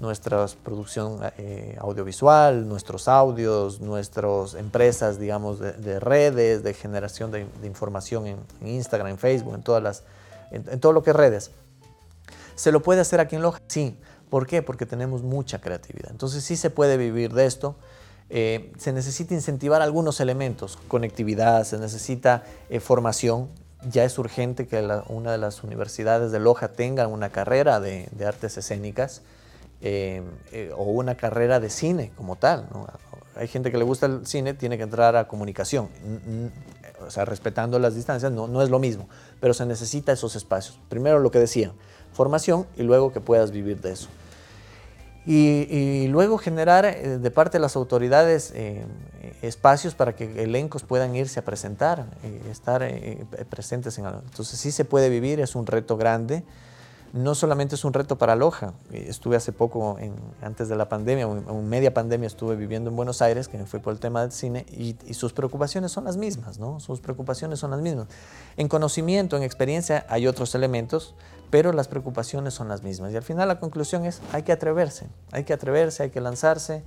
Nuestra 0.00 0.46
producción 0.62 1.18
eh, 1.38 1.76
audiovisual, 1.80 2.68
nuestros 2.68 3.08
audios, 3.08 3.80
nuestras 3.80 4.54
empresas, 4.54 5.18
digamos, 5.18 5.58
de, 5.58 6.00
redes, 6.00 6.62
de 6.62 6.72
generación 6.72 7.30
de, 7.30 7.46
información 7.64 8.26
en, 8.26 8.38
Instagram, 8.62 9.08
en 9.08 9.18
Facebook, 9.18 9.54
en, 9.54 9.62
todas 9.62 9.82
las, 9.82 10.04
en, 10.50 10.80
todo 10.80 10.92
lo 10.92 11.02
que 11.02 11.10
es 11.10 11.16
redes. 11.16 11.50
¿Se 12.58 12.72
lo 12.72 12.82
puede 12.82 13.00
hacer 13.00 13.20
aquí 13.20 13.36
en 13.36 13.42
Loja? 13.42 13.62
Sí. 13.68 13.96
¿Por 14.28 14.48
qué? 14.48 14.62
Porque 14.62 14.84
tenemos 14.84 15.22
mucha 15.22 15.60
creatividad. 15.60 16.10
Entonces 16.10 16.42
sí 16.42 16.56
se 16.56 16.70
puede 16.70 16.96
vivir 16.96 17.32
de 17.32 17.46
esto. 17.46 17.76
Eh, 18.30 18.72
se 18.76 18.92
necesita 18.92 19.32
incentivar 19.32 19.80
algunos 19.80 20.18
elementos, 20.18 20.76
conectividad, 20.88 21.62
se 21.62 21.78
necesita 21.78 22.42
eh, 22.68 22.80
formación, 22.80 23.48
ya 23.88 24.02
es 24.02 24.18
urgente 24.18 24.66
que 24.66 24.84
una 25.06 25.30
de 25.30 25.38
las 25.38 25.62
universidades 25.62 26.32
de 26.32 26.40
Loja 26.40 26.72
tenga 26.72 27.06
una 27.06 27.30
carrera 27.30 27.78
de, 27.78 28.08
artes 28.26 28.58
escénicas 28.58 29.22
eh, 29.80 30.22
eh, 30.50 30.72
o 30.76 30.82
una 30.82 31.14
carrera 31.14 31.60
de 31.60 31.70
cine 31.70 32.10
como 32.16 32.34
tal. 32.34 32.68
Hay 33.36 33.46
gente 33.46 33.70
que 33.70 33.78
le 33.78 33.84
gusta 33.84 34.06
el 34.06 34.26
cine, 34.26 34.52
tiene 34.52 34.76
que 34.78 34.82
entrar 34.82 35.14
a 35.14 35.28
comunicación. 35.28 35.90
o 37.06 37.10
sea, 37.12 37.24
respetando 37.24 37.78
las 37.78 37.94
distancias, 37.94 38.32
no, 38.32 38.48
no 38.48 38.62
es 38.62 38.68
lo 38.68 38.80
mismo, 38.80 39.08
pero 39.38 39.54
se 39.54 39.64
necesita 39.64 40.10
esos 40.10 40.34
espacios. 40.34 40.80
Primero 40.88 41.20
lo 41.20 41.30
que 41.30 41.38
decía, 41.38 41.72
formación 42.18 42.66
y 42.76 42.82
luego 42.82 43.12
que 43.12 43.20
puedas 43.20 43.52
vivir 43.52 43.80
de 43.80 43.92
eso. 43.92 44.08
Y, 45.24 46.08
luego 46.08 46.38
generar 46.38 46.84
eh, 46.84 47.18
de 47.18 47.30
parte 47.30 47.58
de 47.58 47.62
las 47.62 47.76
autoridades 47.76 48.50
eh, 48.56 48.84
espacios 49.42 49.94
para 49.94 50.16
que 50.16 50.42
elencos 50.42 50.82
puedan 50.82 51.14
irse 51.14 51.38
a 51.38 51.44
presentar, 51.44 52.06
eh, 52.24 52.40
estar 52.50 52.80
presentes 53.48 53.98
en 53.98 54.06
algo. 54.06 54.22
Entonces 54.24 54.58
sí 54.58 54.72
se 54.72 54.84
puede 54.84 55.10
vivir, 55.10 55.38
es 55.38 55.54
un 55.54 55.66
reto 55.66 55.96
grande 55.96 56.42
no 57.18 57.34
solamente 57.34 57.74
es 57.74 57.84
un 57.84 57.92
reto 57.92 58.16
para 58.16 58.36
Loja. 58.36 58.74
Estuve 58.92 59.36
hace 59.36 59.52
poco, 59.52 59.98
antes 60.40 60.68
de 60.68 60.76
la 60.76 60.88
pandemia, 60.88 61.24
en 61.24 61.68
media 61.68 61.92
pandemia, 61.92 62.26
estuve 62.26 62.54
viviendo 62.56 62.90
en 62.90 62.96
Buenos 62.96 63.20
Aires, 63.22 63.48
que 63.48 63.58
fue 63.66 63.80
por 63.80 63.92
el 63.92 63.98
tema 63.98 64.22
del 64.22 64.32
cine, 64.32 64.64
y, 64.70 64.96
sus 65.14 65.32
preocupaciones 65.32 65.90
son 65.90 66.04
las 66.04 66.16
mismas, 66.16 66.58
¿no? 66.58 66.78
Sus 66.80 67.00
preocupaciones 67.00 67.58
son 67.58 67.72
las 67.72 67.80
mismas. 67.80 68.06
En 68.56 68.68
conocimiento, 68.68 69.36
en 69.36 69.42
experiencia, 69.42 70.06
hay 70.08 70.26
otros 70.26 70.54
elementos, 70.54 71.14
pero 71.50 71.72
las 71.72 71.88
preocupaciones 71.88 72.54
son 72.54 72.68
las 72.68 72.82
mismas. 72.82 73.12
Y 73.12 73.16
al 73.16 73.22
final 73.22 73.48
la 73.48 73.58
conclusión 73.58 74.04
es, 74.04 74.20
hay 74.32 74.44
que 74.44 74.52
atreverse, 74.52 75.08
hay 75.32 75.44
que 75.44 75.52
atreverse, 75.52 76.04
hay 76.04 76.10
que 76.10 76.20
lanzarse. 76.20 76.84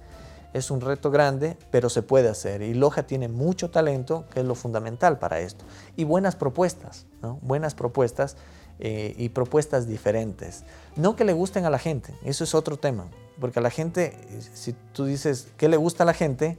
Es 0.54 0.70
un 0.70 0.82
reto 0.82 1.12
grande, 1.12 1.58
pero 1.72 1.89
se 1.89 2.04
puede 2.04 2.28
hacer. 2.28 2.62
Y 2.62 2.74
Loja 2.74 3.04
tiene 3.04 3.30
mucho 3.30 3.70
talento, 3.70 4.26
que 4.34 4.41
es 4.41 4.46
lo 4.46 4.54
fundamental 4.56 5.17
para 5.17 5.39
esto. 5.39 5.63
Y 5.96 6.04
buenas 6.04 6.36
propuestas, 6.36 7.06
¿no? 7.22 7.39
Buenas 7.41 7.74
propuestas 7.74 8.36
eh, 8.82 9.15
y 9.17 9.30
propuestas 9.30 9.88
diferentes. 9.88 10.63
No 10.96 11.15
que 11.15 11.24
le 11.24 11.34
gusten 11.34 11.65
a 11.65 11.70
la 11.70 11.80
gente, 11.80 12.13
eso 12.24 12.44
es 12.44 12.54
otro 12.54 12.78
tema, 12.78 13.06
porque 13.39 13.60
a 13.60 13.62
la 13.62 13.70
gente, 13.70 14.17
si 14.54 14.74
tú 14.94 15.06
dices 15.06 15.48
qué 15.58 15.70
le 15.70 15.78
gusta 15.78 16.04
a 16.04 16.06
la 16.06 16.13
gente, 16.13 16.58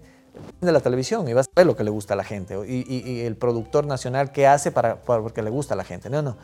de 0.60 0.72
la 0.72 0.80
televisión 0.80 1.28
y 1.28 1.34
vas 1.34 1.46
a 1.48 1.50
ver 1.54 1.66
lo 1.66 1.76
que 1.76 1.84
le 1.84 1.90
gusta 1.90 2.14
a 2.14 2.16
la 2.16 2.24
gente 2.24 2.56
y, 2.66 3.20
el 3.20 3.36
productor 3.36 3.86
nacional 3.86 4.32
qué 4.32 4.46
hace 4.46 4.70
para, 4.70 5.02
porque 5.02 5.42
le 5.42 5.50
gusta 5.50 5.74
a 5.74 5.76
la 5.76 5.84
gente. 5.84 6.08
No, 6.08 6.22
no, 6.22 6.36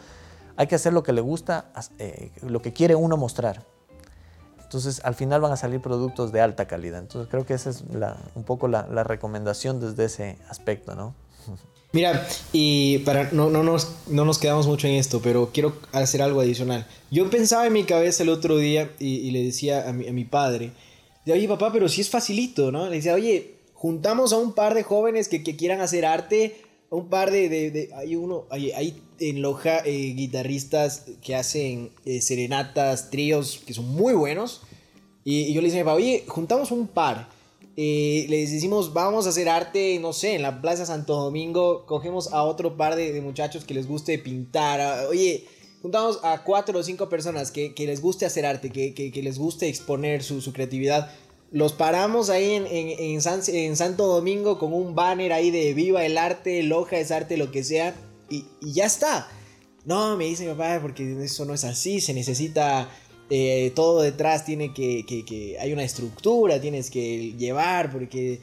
hay 0.56 0.66
que 0.66 0.74
hacer 0.74 0.92
lo 0.92 1.02
que 1.02 1.12
le 1.12 1.20
gusta, 1.20 1.70
eh, 1.98 2.30
lo 2.42 2.60
que 2.60 2.72
quiere 2.72 2.94
uno 2.94 3.16
mostrar. 3.16 3.64
Entonces, 4.62 5.00
al 5.04 5.14
final 5.14 5.40
van 5.40 5.52
a 5.52 5.56
salir 5.56 5.80
productos 5.80 6.30
de 6.30 6.42
alta 6.42 6.66
calidad. 6.66 7.00
Entonces, 7.00 7.30
creo 7.30 7.46
que 7.46 7.54
esa 7.54 7.70
es 7.70 7.84
un 8.34 8.44
poco 8.44 8.68
la, 8.68 8.86
la 8.86 9.02
recomendación 9.02 9.80
desde 9.80 10.04
ese 10.04 10.38
aspecto, 10.48 10.94
¿no? 10.94 11.14
Mira, 11.92 12.28
y 12.52 12.98
para 12.98 13.30
no, 13.32 13.48
no, 13.48 13.62
nos, 13.62 13.92
no 14.08 14.24
nos 14.24 14.38
quedamos 14.38 14.66
mucho 14.66 14.86
en 14.86 14.94
esto, 14.94 15.20
pero 15.22 15.50
quiero 15.52 15.78
hacer 15.92 16.20
algo 16.20 16.40
adicional. 16.40 16.86
Yo 17.10 17.28
pensaba 17.30 17.66
en 17.66 17.72
mi 17.72 17.84
cabeza 17.84 18.22
el 18.22 18.28
otro 18.28 18.58
día 18.58 18.90
y, 18.98 19.30
le 19.30 19.42
decía 19.42 19.88
a 19.88 19.92
mi, 19.92 20.06
a 20.06 20.12
mi 20.12 20.24
padre, 20.24 20.72
oye 21.32 21.48
papá, 21.48 21.72
pero 21.72 21.88
si 21.88 22.00
es 22.00 22.10
facilito, 22.10 22.70
¿no? 22.72 22.88
Le 22.88 22.96
decía, 22.96 23.14
oye, 23.14 23.54
juntamos 23.74 24.32
a 24.32 24.36
un 24.36 24.52
par 24.52 24.74
de 24.74 24.82
jóvenes 24.82 25.28
que, 25.28 25.42
que 25.42 25.56
quieran 25.56 25.80
hacer 25.80 26.04
arte, 26.04 26.56
a 26.90 26.96
un 26.96 27.08
par 27.08 27.30
de, 27.30 27.48
de, 27.48 27.90
hay 27.94 28.16
uno, 28.16 28.44
hay, 28.50 28.72
hay 28.72 29.02
en 29.20 29.42
Loja 29.42 29.80
eh, 29.84 30.14
guitarristas 30.14 31.04
que 31.22 31.34
hacen 31.34 31.90
eh, 32.04 32.20
serenatas, 32.20 33.10
tríos, 33.10 33.60
que 33.66 33.74
son 33.74 33.88
muy 33.88 34.14
buenos. 34.14 34.62
Y, 35.24 35.52
yo 35.52 35.60
le 35.60 35.68
decía, 35.68 35.84
oye, 35.92 36.24
juntamos 36.26 36.70
un 36.70 36.86
par 36.86 37.28
eh, 37.80 38.26
les 38.28 38.50
decimos, 38.50 38.92
vamos 38.92 39.26
a 39.26 39.28
hacer 39.28 39.48
arte, 39.48 40.00
no 40.00 40.12
sé, 40.12 40.34
en 40.34 40.42
la 40.42 40.60
Plaza 40.60 40.84
Santo 40.84 41.14
Domingo, 41.14 41.86
cogemos 41.86 42.32
a 42.32 42.42
otro 42.42 42.76
par 42.76 42.96
de, 42.96 43.20
muchachos 43.20 43.64
que 43.64 43.72
les 43.72 43.86
guste 43.86 44.18
pintar, 44.18 45.06
oye, 45.06 45.46
juntamos 45.80 46.18
a 46.24 46.42
cuatro 46.42 46.76
o 46.76 46.82
cinco 46.82 47.08
personas 47.08 47.52
que, 47.52 47.72
les 47.78 48.02
guste 48.02 48.26
hacer 48.26 48.46
arte, 48.46 48.72
que, 48.72 49.22
les 49.22 49.38
guste 49.38 49.68
exponer 49.68 50.24
su, 50.24 50.52
creatividad, 50.52 51.12
los 51.52 51.72
paramos 51.72 52.30
ahí 52.30 52.54
en, 52.54 52.66
en, 52.68 53.76
Santo 53.76 54.08
Domingo 54.08 54.58
con 54.58 54.72
un 54.72 54.96
banner 54.96 55.32
ahí 55.32 55.52
de 55.52 55.72
viva 55.72 56.04
el 56.04 56.18
arte, 56.18 56.64
loja 56.64 56.98
es 56.98 57.12
arte, 57.12 57.36
lo 57.36 57.52
que 57.52 57.62
sea, 57.62 57.94
y, 58.28 58.44
y 58.60 58.72
ya 58.72 58.86
está. 58.86 59.28
No, 59.84 60.16
me 60.16 60.24
dice 60.24 60.42
mi 60.42 60.50
papá, 60.50 60.80
porque 60.82 61.22
eso 61.22 61.44
no 61.44 61.54
es 61.54 61.62
así, 61.62 62.00
se 62.00 62.12
necesita 62.12 62.90
eh, 63.30 63.72
todo 63.74 64.02
detrás 64.02 64.44
tiene 64.44 64.72
que, 64.72 65.04
que, 65.06 65.56
hay 65.60 65.72
una 65.72 65.84
estructura, 65.84 66.60
tienes 66.60 66.90
que 66.90 67.34
llevar, 67.36 67.90
porque 67.92 68.40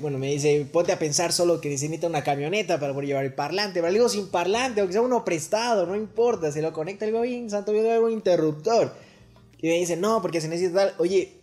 bueno, 0.00 0.18
me 0.18 0.28
dice, 0.28 0.66
ponte 0.72 0.92
a 0.92 0.98
pensar 0.98 1.32
solo 1.32 1.60
que 1.60 1.68
necesita 1.68 2.06
una 2.06 2.24
camioneta 2.24 2.80
para 2.80 2.94
poder 2.94 3.08
llevar 3.08 3.24
el 3.24 3.34
parlante, 3.34 3.80
pero 3.80 3.92
digo 3.92 4.08
sin 4.08 4.28
parlante, 4.28 4.80
aunque 4.80 4.94
sea 4.94 5.02
uno 5.02 5.24
prestado, 5.24 5.84
no 5.86 5.94
importa, 5.94 6.50
se 6.50 6.62
lo 6.62 6.72
conecta, 6.72 7.04
digo, 7.04 7.20
bien, 7.20 7.50
santo, 7.50 7.72
yo 7.72 8.04
un 8.04 8.12
interruptor. 8.12 8.94
Y 9.60 9.68
me 9.68 9.78
dice, 9.78 9.96
no, 9.96 10.22
porque 10.22 10.40
se 10.40 10.48
necesita 10.48 10.86
tal, 10.86 10.94
oye, 10.98 11.40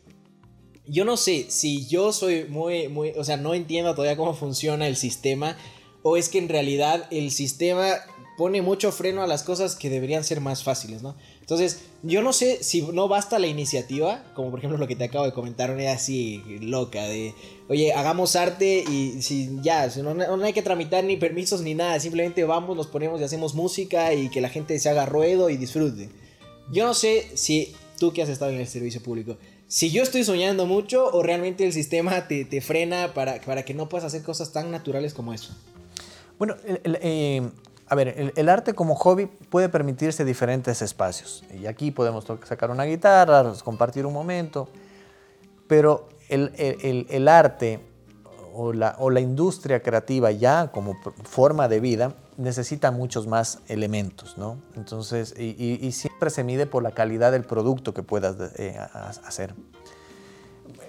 yo 0.88 1.06
no 1.06 1.18
sé 1.18 1.46
si 1.50 1.88
yo 1.88 2.12
soy 2.12 2.46
muy, 2.46 2.88
muy, 2.88 3.12
o 3.12 3.24
sea, 3.24 3.38
no 3.38 3.54
entiendo 3.54 3.94
todavía 3.94 4.18
cómo 4.18 4.34
funciona 4.34 4.88
el 4.88 4.96
sistema, 4.96 5.56
o 6.02 6.18
es 6.18 6.30
que 6.30 6.40
en 6.40 6.50
realidad 6.50 7.08
el 7.12 7.30
sistema 7.32 7.98
pone 8.42 8.64
mucho 8.64 8.92
freno 8.92 9.22
a 9.22 9.28
las 9.28 9.44
cosas 9.44 9.76
que 9.76 9.92
deberían 9.92 10.24
ser 10.24 10.42
más 10.42 10.64
fáciles, 10.64 11.04
¿no? 11.04 11.16
Entonces, 11.42 11.82
yo 12.02 12.24
no 12.24 12.34
sé 12.34 12.64
si 12.64 12.82
no 12.82 13.08
basta 13.08 13.38
la 13.38 13.46
iniciativa, 13.46 14.24
como 14.34 14.50
por 14.50 14.58
ejemplo 14.58 14.80
lo 14.80 14.88
que 14.88 14.96
te 14.96 15.04
acabo 15.04 15.26
de 15.26 15.32
comentar, 15.32 15.70
una 15.70 15.84
idea 15.84 15.94
así 15.94 16.42
loca 16.60 17.04
de, 17.04 17.36
oye, 17.70 17.94
hagamos 17.94 18.36
arte 18.36 18.84
y 18.90 19.22
si 19.22 19.60
ya, 19.62 19.86
no, 19.98 20.16
no, 20.16 20.44
hay 20.44 20.54
que 20.54 20.64
tramitar 20.64 21.04
ni 21.04 21.18
permisos 21.18 21.62
ni 21.62 21.76
nada, 21.76 22.00
simplemente 22.00 22.44
vamos, 22.44 22.76
nos 22.76 22.88
ponemos 22.88 23.22
y 23.22 23.26
hacemos 23.26 23.54
música 23.54 24.12
y 24.16 24.30
que 24.30 24.42
la 24.42 24.50
gente 24.50 24.80
se 24.80 24.90
haga 24.90 25.06
ruedo 25.06 25.52
y 25.52 25.58
disfrute. 25.58 26.10
Yo 26.72 26.88
no 26.88 26.96
sé 26.96 27.28
si 27.36 27.76
tú 28.00 28.12
que 28.12 28.24
has 28.24 28.30
estado 28.30 28.50
en 28.50 28.58
el 28.58 28.68
servicio 28.68 29.04
público, 29.04 29.38
si 29.68 29.92
yo 29.92 30.02
estoy 30.02 30.24
soñando 30.24 30.66
mucho 30.66 31.06
o 31.14 31.22
realmente 31.22 31.64
el 31.64 31.74
sistema 31.74 32.28
te, 32.28 32.46
te 32.46 32.60
frena 32.60 33.14
para, 33.14 33.40
para 33.42 33.64
que 33.66 33.76
no 33.76 33.88
puedas 33.88 34.06
hacer 34.06 34.24
cosas 34.24 34.52
tan 34.52 34.72
naturales 34.72 35.14
como 35.14 35.32
eso. 35.32 35.56
Bueno, 36.40 36.56
el, 36.66 36.98
eh, 37.04 37.44
a 37.92 37.96
ver, 37.96 38.32
el, 38.38 38.48
arte 38.48 38.74
como 38.74 38.96
hobby 38.96 39.26
puede 39.26 39.68
permitirse 39.68 40.24
diferentes 40.24 40.82
espacios. 40.82 41.44
Y 41.54 41.66
aquí 41.66 41.92
podemos 41.92 42.26
sacar 42.46 42.72
una 42.72 42.86
guitarra, 42.86 43.52
compartir 43.66 44.06
un 44.06 44.14
momento, 44.14 44.70
pero 45.68 46.08
el, 46.30 47.28
arte 47.28 47.82
o 48.54 48.72
la, 48.72 48.96
o 48.98 49.10
la, 49.10 49.20
industria 49.20 49.84
creativa 49.84 50.32
ya 50.32 50.72
como 50.72 50.96
forma 51.26 51.68
de 51.68 51.82
vida 51.82 52.14
necesita 52.38 52.92
muchos 52.92 53.28
más 53.28 53.60
elementos, 53.68 54.38
¿no? 54.38 54.58
Entonces, 54.78 55.38
y, 55.38 55.92
siempre 55.92 56.30
se 56.30 56.46
mide 56.46 56.68
por 56.68 56.84
la 56.84 56.92
calidad 56.92 57.34
del 57.34 57.44
producto 57.44 57.94
que 57.94 58.04
puedas 58.04 58.38
eh, 58.56 58.80
hacer 59.26 59.54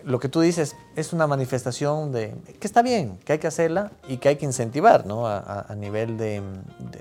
lo 0.04 0.18
que 0.18 0.28
tú 0.28 0.40
dices 0.40 0.76
es 0.96 1.12
una 1.12 1.26
manifestación 1.26 2.12
de 2.12 2.34
que 2.60 2.66
está 2.66 2.82
bien, 2.82 3.18
que 3.24 3.34
hay 3.34 3.38
que 3.38 3.46
hacerla 3.46 3.92
y 4.08 4.18
que 4.18 4.28
hay 4.28 4.36
que 4.36 4.44
incentivar 4.44 5.06
¿no? 5.06 5.26
a, 5.26 5.66
nivel 5.76 6.16
de, 6.16 6.42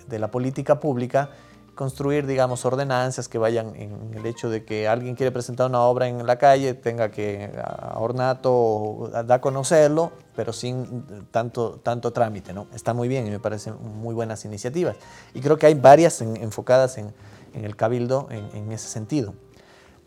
la 0.10 0.30
política 0.30 0.80
pública, 0.80 1.30
construir, 1.76 2.28
digamos, 2.28 2.66
ordenanzas 2.66 3.28
que 3.28 3.38
vayan 3.38 3.76
en 3.76 4.14
el 4.16 4.26
hecho 4.26 4.50
de 4.50 4.66
que 4.66 4.88
alguien 4.88 5.16
quiere 5.16 5.32
presentar 5.32 5.70
una 5.70 5.82
obra 5.82 6.08
en 6.08 6.26
la 6.26 6.38
calle, 6.38 6.74
tenga 6.74 7.10
que 7.12 7.52
a 7.64 7.98
ornato 7.98 9.10
da 9.12 9.36
a 9.36 9.42
conocerlo, 9.42 10.12
pero 10.36 10.54
sin 10.54 11.26
tanto, 11.32 11.80
tanto 11.82 12.12
trámite. 12.12 12.54
¿no? 12.54 12.68
Está 12.74 12.94
muy 12.94 13.08
bien 13.08 13.26
y 13.28 13.32
me 13.32 13.40
parecen 13.40 13.76
muy 13.82 14.14
buenas 14.14 14.46
iniciativas. 14.46 14.96
Y 15.34 15.42
creo 15.42 15.58
que 15.58 15.66
hay 15.66 15.74
varias 15.74 16.22
enfocadas 16.22 16.98
en, 16.98 17.14
el 17.54 17.76
cabildo 17.76 18.28
en, 18.30 18.50
en 18.54 18.72
ese 18.72 18.88
sentido. 18.88 19.34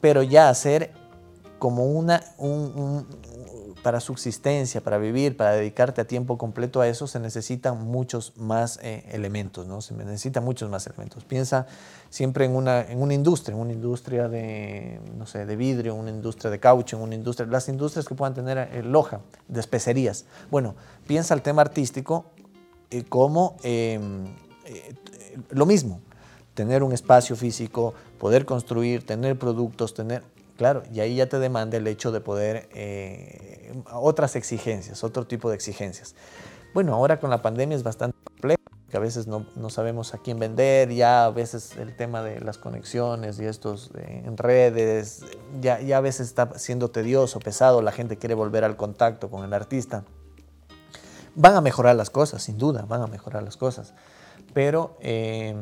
Pero 0.01 0.23
ya 0.23 0.51
hacer 0.51 0.93
como 1.65 1.87
una, 1.87 2.23
un, 2.37 3.07
para 3.83 3.99
subsistencia, 3.99 4.83
para 4.83 4.99
vivir, 4.99 5.35
para 5.35 5.53
dedicarte 5.53 6.03
a 6.03 6.05
tiempo 6.05 6.37
completo 6.37 6.83
a 6.83 6.89
eso, 6.89 7.07
se 7.07 7.19
necesitan 7.19 7.87
muchos 7.87 8.37
más 8.37 8.79
eh, 8.83 9.03
elementos, 9.13 9.67
¿no? 9.67 9.81
Se 9.81 9.95
necesitan 9.95 10.45
muchos 10.45 10.69
más 10.69 10.87
elementos. 10.87 11.25
Piensa 11.25 11.67
siempre 12.11 12.45
en 12.45 12.55
una, 12.55 12.83
en 12.83 13.01
una 13.01 13.15
industria, 13.15 13.55
en 13.55 13.63
una 13.63 13.73
industria 13.73 14.29
de, 14.29 15.01
no 15.17 15.25
sé, 15.25 15.47
de 15.47 15.57
vidrio, 15.57 15.95
una 15.95 16.11
industria 16.11 16.51
de 16.51 16.61
caucho, 16.61 16.99
una 16.99 17.15
industria, 17.15 17.49
las 17.49 17.67
industrias 17.71 18.07
que 18.07 18.15
puedan 18.15 18.35
tener 18.35 18.59
eh, 18.59 18.83
loja, 18.83 19.23
de 19.49 19.61
especerías. 19.61 20.27
Bueno, 20.51 20.75
piensa 21.07 21.33
el 21.33 21.41
tema 21.41 21.63
artístico 21.63 22.27
eh, 22.91 23.05
como 23.05 23.57
em, 23.63 24.27
lo 25.49 25.65
mismo, 25.65 26.03
tener 26.53 26.83
un 26.83 26.93
espacio 26.93 27.37
físico, 27.37 27.95
poder 28.19 28.45
construir, 28.45 29.07
tener 29.07 29.39
productos, 29.39 29.95
tener 29.95 30.34
Claro, 30.57 30.85
y 30.93 31.01
ahí 31.01 31.17
ya 31.17 31.29
te 31.29 31.39
demanda 31.39 31.77
el 31.77 31.87
hecho 31.89 32.13
de 32.13 32.21
poder, 32.21 32.69
eh, 32.75 33.73
otras 33.91 34.37
exigencias, 34.37 35.03
otro 35.03 35.27
tipo 35.27 35.51
de 35.51 35.57
exigencias. 35.57 36.15
Bueno, 36.73 36.95
ahora 36.95 37.19
con 37.19 37.31
la 37.31 37.43
pandemia 37.43 37.77
es 37.77 37.83
bastante 37.83 38.17
complejo, 38.23 38.63
que 38.89 38.97
a 38.97 39.01
veces 39.01 39.27
no, 39.27 39.45
sabemos 39.69 40.15
a 40.15 40.19
quién 40.19 40.39
vender, 40.39 40.93
ya 40.93 41.25
a 41.25 41.31
veces 41.31 41.77
el 41.77 41.97
tema 41.97 42.23
de 42.23 42.41
las 42.41 42.59
conexiones 42.59 43.41
y 43.41 43.47
estos 43.47 43.91
eh, 43.97 44.23
en 44.25 44.37
redes, 44.37 45.25
ya, 45.61 45.81
ya 45.81 45.97
a 45.97 46.01
veces 46.01 46.29
está 46.29 46.57
siendo 46.57 46.89
tedioso, 46.89 47.41
pesado, 47.41 47.83
la 47.83 47.91
gente 47.91 48.17
quiere 48.17 48.35
volver 48.35 48.63
al 48.63 48.77
contacto 48.77 49.31
con 49.31 49.45
el 49.45 49.53
artista. 49.53 50.05
Van 51.35 51.57
a 51.57 51.61
mejorar 51.61 51.97
las 51.97 52.11
cosas, 52.11 52.45
sin 52.45 52.59
duda, 52.59 52.85
van 52.87 53.03
a 53.03 53.09
mejorar 53.09 53.43
las 53.43 53.57
cosas, 53.57 53.93
pero... 54.53 54.97
Eh, 55.01 55.57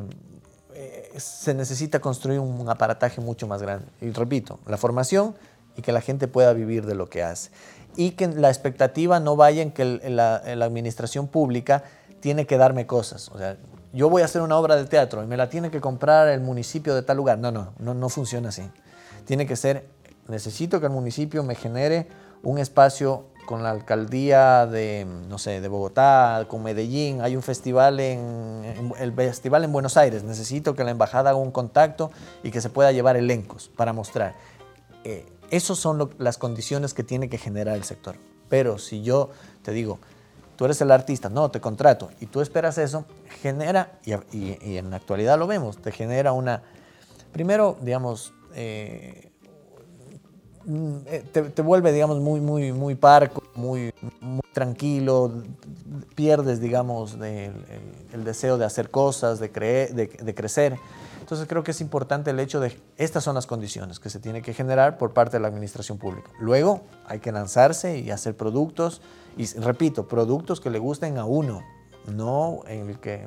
eh, 0.83 1.21
se 1.21 1.55
necesita 1.55 2.01
construir 2.01 2.41
un 2.41 2.69
aparataje 2.69 3.21
mucho 3.21 3.47
más 3.47 3.63
grande. 3.63 3.87
Y 4.01 4.11
repito, 4.11 4.59
la 4.67 4.77
formación 4.77 5.35
y 5.77 5.83
que 5.83 5.93
la 5.93 6.01
gente 6.01 6.27
pueda 6.29 6.53
vivir 6.53 6.87
de 6.87 6.95
lo 6.95 7.09
que 7.09 7.23
hace. 7.23 7.51
Y 7.95 8.13
que 8.13 8.27
la 8.27 8.49
expectativa 8.49 9.21
no 9.21 9.37
vaya 9.37 9.63
en 9.63 9.71
que 9.71 9.85
la, 9.85 10.37
administración 10.37 11.29
pública 11.29 11.85
tiene 12.21 12.47
que 12.47 12.57
darme 12.57 12.87
cosas. 12.87 13.29
O 13.29 13.39
sea, 13.39 13.57
yo 13.93 14.09
voy 14.11 14.23
a 14.23 14.25
hacer 14.25 14.43
una 14.43 14.57
obra 14.57 14.77
de 14.77 14.87
teatro 14.87 15.23
y 15.23 15.27
me 15.27 15.37
la 15.37 15.49
tiene 15.49 15.71
que 15.71 15.81
comprar 15.81 16.29
el 16.29 16.41
municipio 16.41 16.95
de 16.95 17.03
tal 17.03 17.17
lugar. 17.17 17.39
No, 17.39 17.53
no, 17.53 17.75
no, 17.79 17.95
no 17.95 18.09
funciona 18.09 18.49
así. 18.49 18.69
Tiene 19.25 19.47
que 19.47 19.55
ser, 19.55 19.87
necesito 20.29 20.81
que 20.81 20.87
el 20.87 20.93
municipio 20.93 21.45
me 21.45 21.55
genere 21.55 22.09
un 22.43 22.59
espacio 22.59 23.27
con 23.45 23.63
la 23.63 23.71
alcaldía 23.71 24.67
de, 24.67 25.07
no 25.29 25.39
sé, 25.39 25.61
de 25.61 25.69
Bogotá, 25.69 26.47
con 26.49 26.63
Medellín, 26.63 27.21
hay 27.21 27.37
un 27.37 27.43
festival 27.43 28.01
en, 28.01 28.93
el 28.99 29.13
festival 29.13 29.65
en 29.65 29.73
Buenos 29.73 29.97
Aires, 29.97 30.23
necesito 30.23 30.75
que 30.75 30.85
la 30.85 30.91
embajada 30.91 31.31
haga 31.31 31.39
un 31.39 31.51
contacto 31.51 32.11
y 32.43 32.51
que 32.51 32.61
se 32.61 32.71
pueda 32.71 32.93
llevar 32.93 33.17
elencos 33.17 33.71
para 33.77 33.93
mostrar. 33.93 34.35
Eh, 35.05 35.27
esas 35.51 35.79
son 35.79 36.11
las 36.19 36.39
condiciones 36.39 36.95
que 36.95 37.03
tiene 37.03 37.29
que 37.29 37.39
generar 37.39 37.77
el 37.77 37.85
sector. 37.85 38.17
Pero 38.49 38.79
si 38.79 39.03
yo 39.03 39.31
te 39.63 39.73
digo, 39.73 39.99
tú 40.57 40.65
eres 40.65 40.81
el 40.81 40.91
artista, 40.91 41.29
no, 41.29 41.51
te 41.51 41.61
contrato, 41.61 42.11
y 42.21 42.27
tú 42.27 42.41
esperas 42.41 42.79
eso, 42.79 43.05
genera, 43.41 43.99
y, 44.05 44.77
en 44.77 44.91
la 44.91 44.97
actualidad 44.97 45.39
lo 45.39 45.47
vemos, 45.47 45.79
te 45.79 45.91
genera 45.91 46.33
una, 46.33 46.63
primero, 47.33 47.77
digamos, 47.81 48.33
eh, 48.55 49.32
Eh, 50.67 51.25
te, 51.33 51.63
vuelve, 51.63 51.93
digamos, 51.93 52.21
muy, 52.21 52.41
muy, 52.41 52.73
muy 52.73 52.95
parco, 52.95 53.43
muy, 53.55 53.93
muy 54.21 54.43
tranquilo, 54.53 55.43
pierdes, 56.15 56.61
digamos, 56.61 57.17
el, 57.21 58.25
deseo 58.25 58.59
de 58.59 58.65
hacer 58.65 58.91
cosas, 58.91 59.41
de, 59.41 59.51
creer, 59.51 59.95
de, 59.95 60.35
crecer. 60.35 60.77
Entonces 61.21 61.49
creo 61.49 61.65
que 61.65 61.73
es 61.73 61.81
importante 61.81 62.31
el 62.31 62.41
hecho 62.41 62.61
de, 62.61 62.77
estas 62.97 63.25
son 63.25 63.35
las 63.35 63.47
condiciones 63.47 63.99
que 63.99 64.11
se 64.11 64.21
tiene 64.21 64.43
que 64.43 64.55
generar 64.55 64.99
por 64.99 65.13
parte 65.13 65.37
de 65.37 65.41
la 65.41 65.49
administración 65.49 65.99
pública. 65.99 66.31
Luego 66.39 66.83
hay 67.07 67.19
que 67.19 67.33
lanzarse 67.33 67.99
y 67.99 68.11
hacer 68.11 68.37
productos, 68.37 69.01
y 69.37 69.47
repito, 69.59 70.07
productos 70.07 70.61
que 70.61 70.71
le 70.71 70.79
gusten 70.79 71.19
a 71.19 71.25
uno, 71.25 71.63
no 72.07 72.61
el 72.69 72.99
que, 72.99 73.27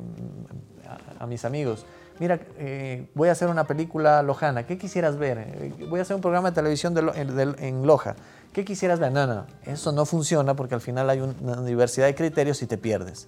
a 1.19 1.27
mis 1.27 1.43
amigos 1.45 1.85
mira, 2.19 2.39
eh, 2.57 3.07
voy 3.13 3.29
a 3.29 3.31
hacer 3.31 3.49
una 3.49 3.65
película 3.65 4.21
lojana, 4.23 4.65
¿qué 4.65 4.77
quisieras 4.77 5.17
ver? 5.17 5.37
Eh, 5.39 5.73
voy 5.89 5.99
a 5.99 6.03
hacer 6.03 6.15
un 6.15 6.21
programa 6.21 6.51
de 6.51 6.55
televisión 6.55 6.95
en 7.15 7.85
Loja, 7.85 8.15
¿qué 8.53 8.63
quisieras 8.65 8.99
ver? 8.99 9.11
No, 9.11 9.27
no, 9.27 9.45
eso 9.63 9.91
no 9.91 10.05
funciona 10.05 10.55
porque 10.55 10.75
al 10.75 10.81
final 10.81 11.09
hay 11.09 11.21
una 11.21 11.61
diversidad 11.61 12.07
de 12.07 12.15
criterios 12.15 12.61
y 12.61 12.67
te 12.67 12.77
pierdes. 12.77 13.27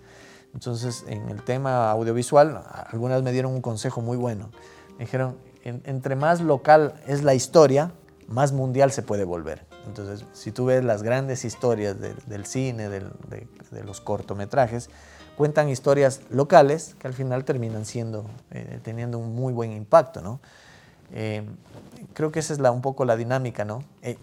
Entonces, 0.54 1.06
en 1.08 1.30
el 1.30 1.44
tema 1.44 1.92
audiovisual, 1.92 2.64
algunas 2.90 3.22
me 3.22 3.32
dieron 3.32 3.52
un 3.52 3.62
consejo 3.62 4.02
muy 4.02 4.18
bueno. 4.18 4.50
Me 4.98 5.06
dijeron, 5.06 5.38
entre 5.64 6.16
más 6.16 6.42
local 6.42 6.96
es 7.06 7.24
la 7.24 7.36
historia, 7.36 7.92
más 8.28 8.54
mundial 8.54 8.92
se 8.92 9.02
puede 9.02 9.26
volver. 9.26 9.66
Entonces, 9.86 10.26
si 10.34 10.52
tú 10.52 10.66
ves 10.66 10.84
las 10.84 11.04
grandes 11.04 11.46
historias 11.46 11.98
del 12.00 12.46
cine, 12.46 12.90
de 12.90 13.84
los 13.86 14.02
cortometrajes, 14.02 14.90
cuentan 15.38 15.70
historias 15.70 16.22
locales 16.32 16.96
que 17.00 17.08
al 17.08 17.14
final 17.14 17.46
terminan 17.46 17.86
siendo, 17.86 18.26
eh, 18.52 18.80
teniendo 18.84 19.20
un 19.20 19.36
muy 19.36 19.54
buen 19.54 19.72
impacto, 19.72 20.22
¿no? 20.22 20.40
Eh, 21.14 21.44
creo 22.14 22.32
que 22.32 22.40
esa 22.40 22.54
es 22.54 22.60
la, 22.60 22.72
un 22.72 22.82
poco 22.82 23.06
la 23.06 23.16
dinámica, 23.16 23.64
¿no? 23.64 23.84
Eh, 24.02 24.18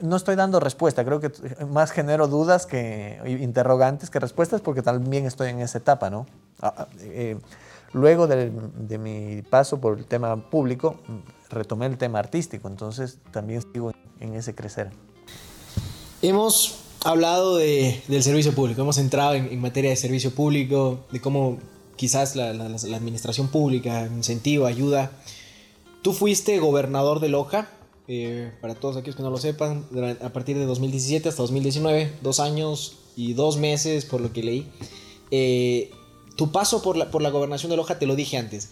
no, 0.00 0.16
estoy 0.16 0.34
dando 0.36 0.58
respuesta, 0.58 1.04
creo 1.04 1.20
que 1.20 1.30
más 1.66 1.92
genero 1.92 2.26
dudas 2.26 2.66
que 2.66 3.20
interrogantes 3.40 4.10
que 4.10 4.18
respuestas 4.18 4.62
porque 4.62 4.82
también 4.82 5.26
estoy 5.26 5.50
en 5.50 5.60
esa 5.60 5.78
etapa, 5.78 6.08
¿no? 6.08 6.26
Ah, 6.60 6.74
ah, 6.78 6.88
luego 7.92 8.26
de, 8.26 8.50
de, 8.50 8.98
mi 8.98 9.42
paso 9.42 9.80
por 9.80 9.98
el 9.98 10.06
tema 10.06 10.50
público, 10.50 10.96
retomé 11.50 11.86
el 11.86 11.98
tema 11.98 12.18
artístico, 12.18 12.68
entonces 12.68 13.18
también 13.30 13.62
sigo 13.72 13.92
en 14.18 14.34
ese 14.34 14.54
crecer. 14.54 14.90
Hemos 16.20 16.87
hablado 17.04 17.56
de, 17.56 18.02
del 18.08 18.22
servicio 18.22 18.54
público, 18.54 18.82
hemos 18.82 18.98
entrado 18.98 19.34
en, 19.34 19.60
materia 19.60 19.90
de 19.90 19.96
servicio 19.96 20.32
público, 20.34 21.00
de 21.10 21.20
cómo 21.20 21.58
quizás 21.96 22.36
la, 22.36 22.50
administración 22.50 23.48
pública 23.48 24.06
incentiva, 24.06 24.68
ayuda. 24.68 25.12
Tú 26.02 26.12
fuiste 26.12 26.58
gobernador 26.58 27.20
de 27.20 27.28
Loja, 27.28 27.70
eh, 28.06 28.52
para 28.60 28.74
todos 28.74 28.96
aquellos 28.96 29.16
que 29.16 29.22
no 29.22 29.30
lo 29.30 29.38
sepan, 29.38 29.84
a 30.22 30.28
partir 30.30 30.56
de 30.56 30.64
2017 30.64 31.28
hasta 31.28 31.42
2019, 31.42 32.12
dos 32.22 32.40
años 32.40 32.96
y 33.16 33.34
dos 33.34 33.58
meses 33.58 34.04
por 34.04 34.20
lo 34.20 34.32
que 34.32 34.42
leí. 34.42 34.68
Eh, 35.30 35.90
tu 36.36 36.52
paso 36.52 36.82
por 36.82 36.96
la, 36.96 37.10
por 37.10 37.20
la 37.20 37.30
gobernación 37.30 37.70
de 37.70 37.76
Loja, 37.76 37.98
te 37.98 38.06
lo 38.06 38.16
dije 38.16 38.38
antes, 38.38 38.70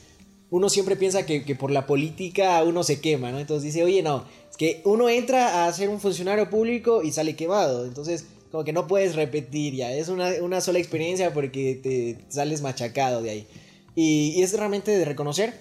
uno 0.50 0.68
siempre 0.68 0.96
piensa 0.96 1.26
que, 1.26 1.44
que, 1.44 1.54
por 1.56 1.70
la 1.70 1.86
política 1.86 2.62
uno 2.62 2.84
se 2.84 3.00
quema, 3.00 3.32
¿no? 3.32 3.38
Entonces 3.40 3.64
dice, 3.64 3.82
oye, 3.82 4.02
no, 4.02 4.24
que 4.56 4.80
uno 4.84 5.08
entra 5.08 5.66
a 5.66 5.72
ser 5.72 5.88
un 5.88 6.00
funcionario 6.00 6.48
público 6.48 7.02
y 7.02 7.12
sale 7.12 7.36
quemado. 7.36 7.84
Entonces, 7.84 8.26
como 8.50 8.64
que 8.64 8.72
no 8.72 8.86
puedes 8.86 9.14
repetir 9.14 9.74
ya. 9.74 9.92
Es 9.92 10.08
una, 10.08 10.60
sola 10.60 10.78
experiencia 10.78 11.32
porque 11.34 11.78
te 11.82 12.24
sales 12.28 12.62
machacado 12.62 13.22
de 13.22 13.30
ahí. 13.30 13.46
Y, 13.94 14.42
es 14.42 14.56
realmente 14.56 14.96
de 14.96 15.04
reconocer 15.04 15.54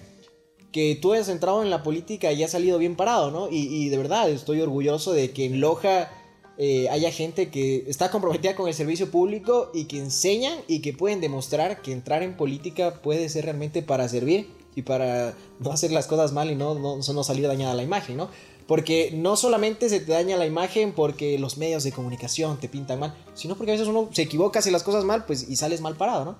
que 0.72 0.98
tú 1.00 1.14
has 1.14 1.28
entrado 1.28 1.62
en 1.62 1.70
la 1.70 1.82
política 1.82 2.32
y 2.32 2.42
has 2.42 2.50
salido 2.50 2.78
bien 2.78 2.96
parado, 2.96 3.30
¿no? 3.30 3.48
Y, 3.50 3.88
de 3.88 3.96
verdad 3.96 4.30
estoy 4.30 4.60
orgulloso 4.60 5.12
de 5.12 5.30
que 5.30 5.46
en 5.46 5.60
Loja 5.60 6.10
eh, 6.58 6.88
haya 6.90 7.10
gente 7.10 7.50
que 7.50 7.84
está 7.86 8.10
comprometida 8.10 8.54
con 8.56 8.68
el 8.68 8.74
servicio 8.74 9.10
público 9.10 9.70
y 9.74 9.84
que 9.84 9.98
enseñan 9.98 10.58
y 10.68 10.80
que 10.80 10.92
pueden 10.92 11.20
demostrar 11.20 11.82
que 11.82 11.92
entrar 11.92 12.22
en 12.22 12.36
política 12.36 13.02
puede 13.02 13.28
ser 13.28 13.44
realmente 13.44 13.82
para 13.82 14.08
servir 14.08 14.48
y 14.76 14.82
para 14.82 15.34
no 15.58 15.72
hacer 15.72 15.90
las 15.90 16.06
cosas 16.06 16.32
mal 16.32 16.50
y 16.50 16.54
no, 16.54 16.74
no, 16.74 16.98
no 16.98 17.24
salir 17.24 17.48
dañada 17.48 17.74
la 17.74 17.82
imagen, 17.82 18.18
¿no? 18.18 18.28
Porque 18.68 19.10
no 19.12 19.36
solamente 19.36 19.88
se 19.88 20.00
te 20.00 20.12
daña 20.12 20.36
la 20.36 20.46
imagen 20.46 20.92
porque 20.92 21.38
los 21.38 21.56
medios 21.56 21.82
de 21.82 21.92
comunicación 21.92 22.58
te 22.60 22.68
pintan 22.68 23.00
mal, 23.00 23.16
sino 23.34 23.56
porque 23.56 23.72
a 23.72 23.74
veces 23.74 23.88
uno 23.88 24.10
se 24.12 24.22
equivoca, 24.22 24.58
hace 24.58 24.70
las 24.70 24.82
cosas 24.82 25.04
mal, 25.04 25.24
pues 25.24 25.48
y 25.48 25.56
sales 25.56 25.80
mal 25.80 25.96
parado, 25.96 26.24
¿no? 26.26 26.36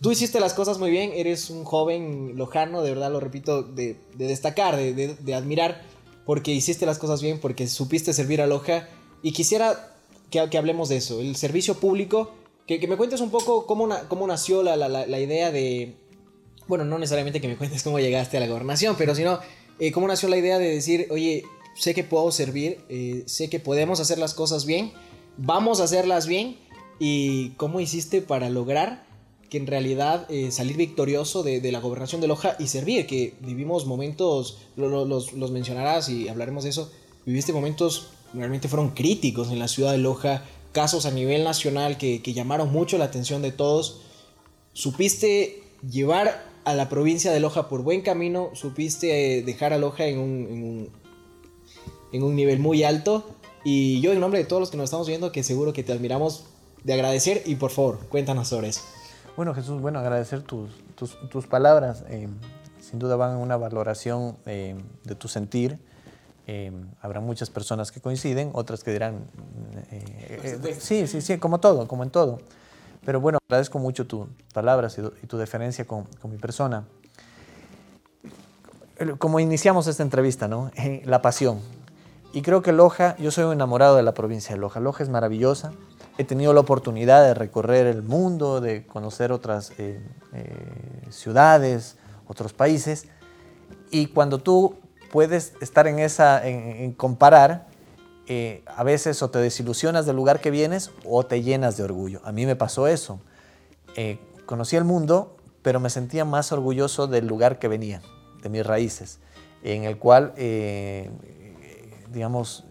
Tú 0.00 0.10
hiciste 0.10 0.40
las 0.40 0.54
cosas 0.54 0.78
muy 0.78 0.90
bien, 0.90 1.12
eres 1.14 1.50
un 1.50 1.64
joven 1.64 2.32
lojano, 2.36 2.80
de 2.80 2.88
verdad 2.88 3.12
lo 3.12 3.20
repito, 3.20 3.62
de, 3.62 3.98
destacar, 4.16 4.78
de, 4.78 5.34
admirar, 5.34 5.82
porque 6.24 6.52
hiciste 6.52 6.86
las 6.86 6.98
cosas 6.98 7.20
bien, 7.20 7.38
porque 7.38 7.68
supiste 7.68 8.14
servir 8.14 8.40
a 8.40 8.46
Loja. 8.46 8.88
Y 9.22 9.32
quisiera 9.32 9.94
que, 10.30 10.48
que 10.48 10.56
hablemos 10.56 10.88
de 10.88 10.96
eso, 10.96 11.20
el 11.20 11.36
servicio 11.36 11.74
público, 11.74 12.30
que, 12.66 12.78
me 12.88 12.96
cuentes 12.96 13.20
un 13.20 13.30
poco 13.30 13.66
cómo, 13.66 13.90
cómo 14.08 14.26
nació 14.26 14.62
la, 14.62 14.76
la 14.78 15.20
idea 15.20 15.50
de... 15.50 15.99
Bueno, 16.70 16.84
no 16.84 17.00
necesariamente 17.00 17.40
que 17.40 17.48
me 17.48 17.56
cuentes 17.56 17.82
cómo 17.82 17.98
llegaste 17.98 18.36
a 18.36 18.40
la 18.40 18.46
gobernación, 18.46 18.94
pero 18.96 19.16
sino 19.16 19.40
eh, 19.80 19.90
cómo 19.90 20.06
nació 20.06 20.28
la 20.28 20.36
idea 20.36 20.56
de 20.60 20.72
decir, 20.72 21.08
oye, 21.10 21.42
sé 21.74 21.94
que 21.94 22.04
puedo 22.04 22.30
servir, 22.30 22.78
eh, 22.88 23.24
sé 23.26 23.50
que 23.50 23.58
podemos 23.58 23.98
hacer 23.98 24.18
las 24.18 24.34
cosas 24.34 24.66
bien, 24.66 24.92
vamos 25.36 25.80
a 25.80 25.84
hacerlas 25.84 26.28
bien, 26.28 26.58
y 27.00 27.50
cómo 27.56 27.80
hiciste 27.80 28.22
para 28.22 28.50
lograr 28.50 29.04
que 29.48 29.58
en 29.58 29.66
realidad 29.66 30.30
eh, 30.30 30.52
salir 30.52 30.76
victorioso 30.76 31.42
de, 31.42 31.72
la 31.72 31.80
gobernación 31.80 32.20
de 32.20 32.28
Loja 32.28 32.54
y 32.60 32.68
servir, 32.68 33.08
que 33.08 33.34
vivimos 33.40 33.84
momentos, 33.84 34.58
los, 34.76 35.50
mencionarás 35.50 36.08
y 36.08 36.28
hablaremos 36.28 36.62
de 36.62 36.70
eso, 36.70 36.92
viviste 37.26 37.52
momentos 37.52 38.10
realmente 38.32 38.68
fueron 38.68 38.90
críticos 38.90 39.50
en 39.50 39.58
la 39.58 39.66
ciudad 39.66 39.90
de 39.90 39.98
Loja, 39.98 40.44
casos 40.70 41.04
a 41.04 41.10
nivel 41.10 41.42
nacional 41.42 41.98
que, 41.98 42.22
que 42.22 42.32
llamaron 42.32 42.70
mucho 42.70 42.96
la 42.96 43.06
atención 43.06 43.42
de 43.42 43.50
todos, 43.50 44.02
supiste 44.72 45.64
llevar 45.90 46.49
a 46.64 46.74
la 46.74 46.88
provincia 46.88 47.32
de 47.32 47.40
Loja 47.40 47.68
por 47.68 47.82
buen 47.82 48.02
camino, 48.02 48.50
supiste 48.54 49.38
eh, 49.38 49.42
dejar 49.42 49.72
a 49.72 49.78
Loja 49.78 50.04
en 50.06 50.18
un, 50.18 50.90
en 52.12 52.22
un, 52.22 52.36
nivel 52.36 52.58
muy 52.58 52.84
alto. 52.84 53.24
Y 53.64 54.00
yo 54.00 54.12
en 54.12 54.20
nombre 54.20 54.40
de 54.40 54.46
todos 54.46 54.60
los 54.60 54.70
que 54.70 54.76
nos 54.76 54.84
estamos 54.84 55.06
viendo, 55.06 55.32
que 55.32 55.42
seguro 55.42 55.72
que 55.72 55.82
te 55.82 55.92
admiramos 55.92 56.46
de 56.84 56.94
agradecer 56.94 57.42
y 57.44 57.56
por 57.56 57.70
favor, 57.70 57.98
cuéntanos 58.08 58.48
sobre 58.48 58.68
eso. 58.68 58.80
Bueno 59.36 59.54
Jesús, 59.54 59.80
bueno, 59.80 59.98
agradecer 59.98 60.42
tus, 60.42 60.70
tus, 60.96 61.46
palabras. 61.46 62.04
Eh, 62.08 62.28
sin 62.80 62.98
duda 62.98 63.16
van 63.16 63.36
en 63.36 63.42
una 63.42 63.56
valoración 63.56 64.36
eh, 64.46 64.74
de 65.04 65.14
tu 65.14 65.28
sentir. 65.28 65.78
habrá 67.00 67.20
muchas 67.20 67.48
personas 67.50 67.92
que 67.92 68.00
coinciden, 68.00 68.50
otras 68.54 68.82
que 68.82 68.90
dirán, 68.90 69.30
sí, 70.80 71.06
sí, 71.06 71.20
sí, 71.20 71.38
como 71.38 71.60
todo, 71.60 71.86
como 71.86 72.02
en 72.02 72.10
todo. 72.10 72.40
Pero 73.04 73.20
bueno, 73.20 73.38
agradezco 73.48 73.78
mucho 73.78 74.06
tus 74.06 74.26
palabras 74.52 74.98
y 74.98 75.26
tu, 75.26 75.38
deferencia 75.38 75.86
con, 75.86 76.06
mi 76.24 76.36
persona. 76.36 76.84
Como 79.18 79.40
iniciamos 79.40 79.86
esta 79.86 80.02
entrevista, 80.02 80.48
¿no? 80.48 80.70
La 81.04 81.22
pasión. 81.22 81.60
Y 82.32 82.42
creo 82.42 82.62
que 82.62 82.72
Loja, 82.72 83.16
yo 83.16 83.30
soy 83.30 83.44
un 83.44 83.52
enamorado 83.52 83.96
de 83.96 84.02
la 84.02 84.14
provincia 84.14 84.54
de 84.54 84.60
Loja. 84.60 84.78
Loja 84.78 85.02
es 85.02 85.08
maravillosa. 85.08 85.72
He 86.18 86.24
tenido 86.24 86.52
la 86.52 86.60
oportunidad 86.60 87.24
de 87.24 87.34
recorrer 87.34 87.86
el 87.86 88.02
mundo, 88.02 88.60
de 88.60 88.86
conocer 88.86 89.32
otras 89.32 89.72
eh, 89.78 90.00
eh, 90.34 91.06
ciudades, 91.08 91.96
otros 92.28 92.52
países. 92.52 93.06
Y 93.90 94.08
cuando 94.08 94.38
tú 94.38 94.76
puedes 95.10 95.54
estar 95.60 95.88
en 95.88 95.98
esa, 95.98 96.46
en 96.46 96.92
comparar, 96.92 97.69
eh, 98.26 98.62
a 98.66 98.84
veces 98.84 99.22
o 99.22 99.30
te 99.30 99.38
desilusionas 99.38 100.06
del 100.06 100.16
lugar 100.16 100.40
que 100.40 100.50
vienes 100.50 100.90
o 101.04 101.24
te 101.24 101.42
llenas 101.42 101.76
de 101.76 101.84
orgullo. 101.84 102.20
A 102.24 102.32
mí 102.32 102.46
me 102.46 102.56
pasó 102.56 102.86
eso. 102.86 103.20
Eh, 103.96 104.18
conocí 104.46 104.76
el 104.76 104.84
mundo, 104.84 105.36
pero 105.62 105.80
me 105.80 105.90
sentía 105.90 106.24
más 106.24 106.52
orgulloso 106.52 107.06
del 107.06 107.26
lugar 107.26 107.58
que 107.58 107.68
venía, 107.68 108.02
de 108.42 108.48
mis 108.48 108.64
raíces, 108.64 109.18
en 109.62 109.84
el 109.84 109.98
cual, 109.98 110.32
eh, 110.36 111.10
digamos, 112.12 112.64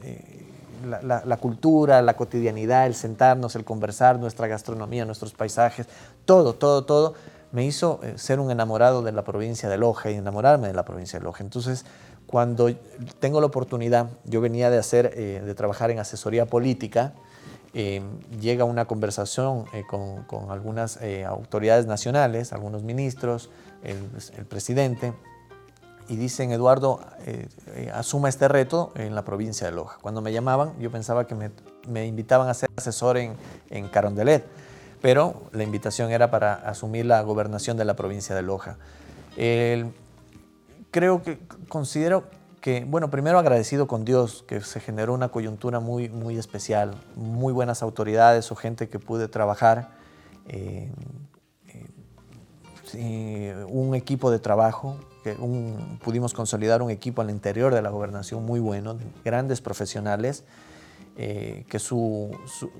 la, 0.85 1.38
cultura, 1.38 2.01
la 2.01 2.15
cotidianidad, 2.15 2.85
el 2.85 2.95
sentarnos, 2.95 3.55
el 3.55 3.65
conversar, 3.65 4.19
nuestra 4.19 4.47
gastronomía, 4.47 5.05
nuestros 5.05 5.33
paisajes, 5.33 5.88
todo, 6.25 6.53
todo, 6.53 6.85
todo, 6.85 7.15
me 7.51 7.65
hizo 7.65 7.99
eh, 8.03 8.13
ser 8.17 8.39
un 8.39 8.51
enamorado 8.51 9.01
de 9.01 9.12
la 9.12 9.23
provincia 9.23 9.69
de 9.69 9.77
Loja 9.77 10.12
y 10.12 10.15
enamorarme 10.15 10.67
de 10.67 10.73
la 10.73 10.85
provincia 10.85 11.19
de 11.19 11.25
Loja. 11.25 11.43
Entonces, 11.43 11.85
cuando 12.29 12.69
tengo 13.19 13.39
la 13.39 13.47
oportunidad, 13.47 14.09
yo 14.25 14.41
venía 14.41 14.69
de 14.69 14.77
hacer, 14.77 15.13
eh, 15.15 15.41
de 15.43 15.55
trabajar 15.55 15.91
en 15.91 15.99
asesoría 15.99 16.45
política, 16.45 17.13
llega 18.41 18.63
una 18.63 18.85
conversación 18.85 19.65
con, 19.87 20.23
con, 20.23 20.49
algunas 20.49 20.97
autoridades 21.27 21.85
nacionales, 21.85 22.51
algunos 22.51 22.81
ministros, 22.81 23.51
el, 23.83 23.97
el 24.35 24.45
presidente, 24.45 25.13
y 26.09 26.15
dicen, 26.15 26.51
Eduardo, 26.51 26.99
eh, 27.27 27.47
eh, 27.75 27.91
asuma 27.93 28.29
este 28.29 28.47
reto 28.47 28.91
en 28.95 29.13
la 29.13 29.23
provincia 29.23 29.67
de 29.67 29.73
Loja. 29.73 29.99
Cuando 30.01 30.21
me 30.21 30.33
llamaban, 30.33 30.73
yo 30.79 30.91
pensaba 30.91 31.27
que 31.27 31.35
me, 31.35 32.05
invitaban 32.05 32.49
a 32.49 32.53
ser 32.55 32.69
asesor 32.75 33.17
en, 33.17 33.35
en, 33.69 33.87
Carondelet, 33.87 34.43
pero 35.01 35.43
la 35.51 35.63
invitación 35.63 36.11
era 36.11 36.31
para 36.31 36.55
asumir 36.55 37.05
la 37.05 37.21
gobernación 37.21 37.77
de 37.77 37.85
la 37.85 37.95
provincia 37.95 38.35
de 38.35 38.41
Loja. 38.41 38.77
Creo 40.91 41.21
que, 41.21 41.39
considero 41.67 42.25
que, 42.62 42.86
bueno, 42.86 43.10
primero 43.10 43.39
agradecido 43.39 43.88
con 43.88 44.06
Dios, 44.06 44.43
que 44.47 44.62
se 44.62 44.80
generó 44.80 45.13
una 45.13 45.30
coyuntura 45.30 45.80
muy, 45.80 46.10
muy 46.10 46.38
especial, 46.38 46.95
muy 47.15 47.54
buenas 47.54 47.82
autoridades 47.82 48.52
o 48.52 48.56
gente 48.56 48.89
que 48.89 48.99
pude 48.99 49.28
trabajar. 49.28 49.91
Eh, 50.47 50.91
un 53.67 53.93
equipo 53.93 54.32
de 54.32 54.39
trabajo 54.39 54.97
pudimos 56.04 56.34
consolidar 56.34 56.82
un 56.82 56.89
equipo 56.89 57.21
al 57.21 57.30
interior 57.30 57.73
de 57.73 57.82
la 57.82 57.89
gobernación 57.89 58.45
muy 58.45 58.60
bueno, 58.60 58.97
grandes 59.23 59.62
profesionales, 59.62 60.43
eh, 61.17 61.65
que 61.69 61.80
su, 61.80 62.32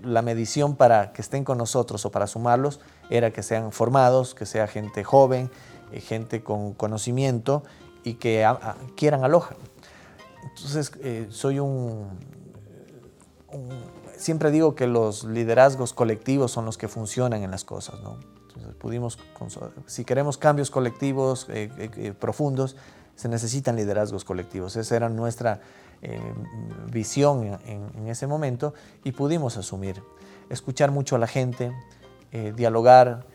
la 0.02 0.22
medición 0.22 0.76
para 0.76 1.12
que 1.12 1.22
estén 1.22 1.43
con 1.43 1.58
nosotros 1.58 2.06
o 2.06 2.12
para 2.12 2.26
sumarlos 2.28 2.80
era 3.10 3.32
que 3.32 3.43
sean 3.43 3.72
formados, 3.72 4.34
que 4.34 4.45
sea 4.45 4.67
gente 4.67 5.04
joven, 5.04 5.52
eh, 5.91 6.00
gente 6.00 6.41
con 6.41 6.74
conocimiento 6.74 7.63
y 8.03 8.15
que 8.15 8.45
quieran 8.95 9.23
aloja. 9.23 9.55
Entonces, 10.43 10.91
eh, 11.01 11.27
soy 11.29 11.59
un, 11.59 12.07
Siempre 14.17 14.51
digo 14.51 14.75
que 14.75 14.85
los 14.85 15.23
liderazgos 15.23 15.93
colectivos 15.93 16.51
son 16.51 16.65
los 16.65 16.77
que 16.77 16.88
funcionan 16.89 17.41
en 17.43 17.51
las 17.51 17.63
cosas, 17.63 18.01
¿no? 18.01 18.17
pudimos, 18.77 19.17
si 19.85 20.03
queremos 20.03 20.38
cambios 20.38 20.69
colectivos 20.69 21.47
eh, 21.49 21.71
eh, 21.77 21.89
eh, 21.95 22.13
profundos, 22.13 22.75
se 23.15 23.29
necesitan 23.29 23.75
liderazgos 23.75 24.25
colectivos. 24.25 24.75
Esa 24.75 24.95
era 24.95 25.09
nuestra 25.09 25.62
visión 26.89 27.59
en, 27.65 28.07
ese 28.07 28.25
momento 28.25 28.73
y 29.03 29.12
pudimos 29.12 29.57
asumir, 29.57 30.01
escuchar 30.49 30.91
mucho 30.91 31.17
a 31.17 31.19
la 31.19 31.27
gente, 31.27 31.73
dialogar, 32.55 33.25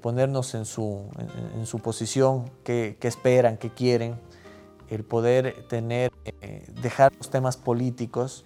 ponernos 0.00 0.54
en 0.54 0.64
su, 0.64 1.10
en, 1.56 1.66
su 1.66 1.78
posición, 1.78 2.50
qué, 2.64 2.96
esperan, 3.02 3.56
qué 3.58 3.70
quieren, 3.70 4.18
el 4.88 5.04
poder 5.04 5.66
tener, 5.68 6.10
dejar 6.80 7.12
los 7.16 7.30
temas 7.30 7.56
políticos, 7.56 8.44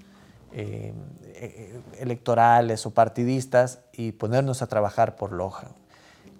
electorales 1.98 2.86
o 2.86 2.90
partidistas 2.90 3.80
y 3.92 4.12
ponernos 4.12 4.62
a 4.62 4.66
trabajar 4.66 5.16
por 5.16 5.32
Loja. 5.32 5.68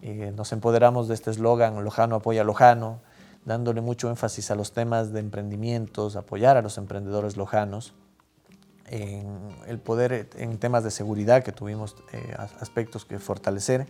Eh, 0.02 0.32
nos 0.36 0.52
empoderamos 0.52 1.08
de 1.08 1.14
este 1.14 1.30
eslogan, 1.30 1.82
Lojano 1.82 2.16
apoya 2.16 2.42
a 2.42 2.44
Lojano, 2.44 3.00
dándole 3.44 3.80
mucho 3.80 4.08
énfasis 4.08 4.50
a 4.50 4.54
los 4.54 4.72
temas 4.72 5.12
de 5.12 5.20
emprendimientos, 5.20 6.16
apoyar 6.16 6.56
a 6.56 6.62
los 6.62 6.78
emprendedores 6.78 7.36
lojanos, 7.36 7.94
en 8.86 9.38
el 9.66 9.78
poder 9.78 10.30
en 10.36 10.58
temas 10.58 10.84
de 10.84 10.90
seguridad 10.90 11.42
que 11.42 11.52
tuvimos 11.52 11.96
eh, 12.12 12.34
aspectos 12.60 13.04
que 13.04 13.18
fortalecer. 13.18 13.86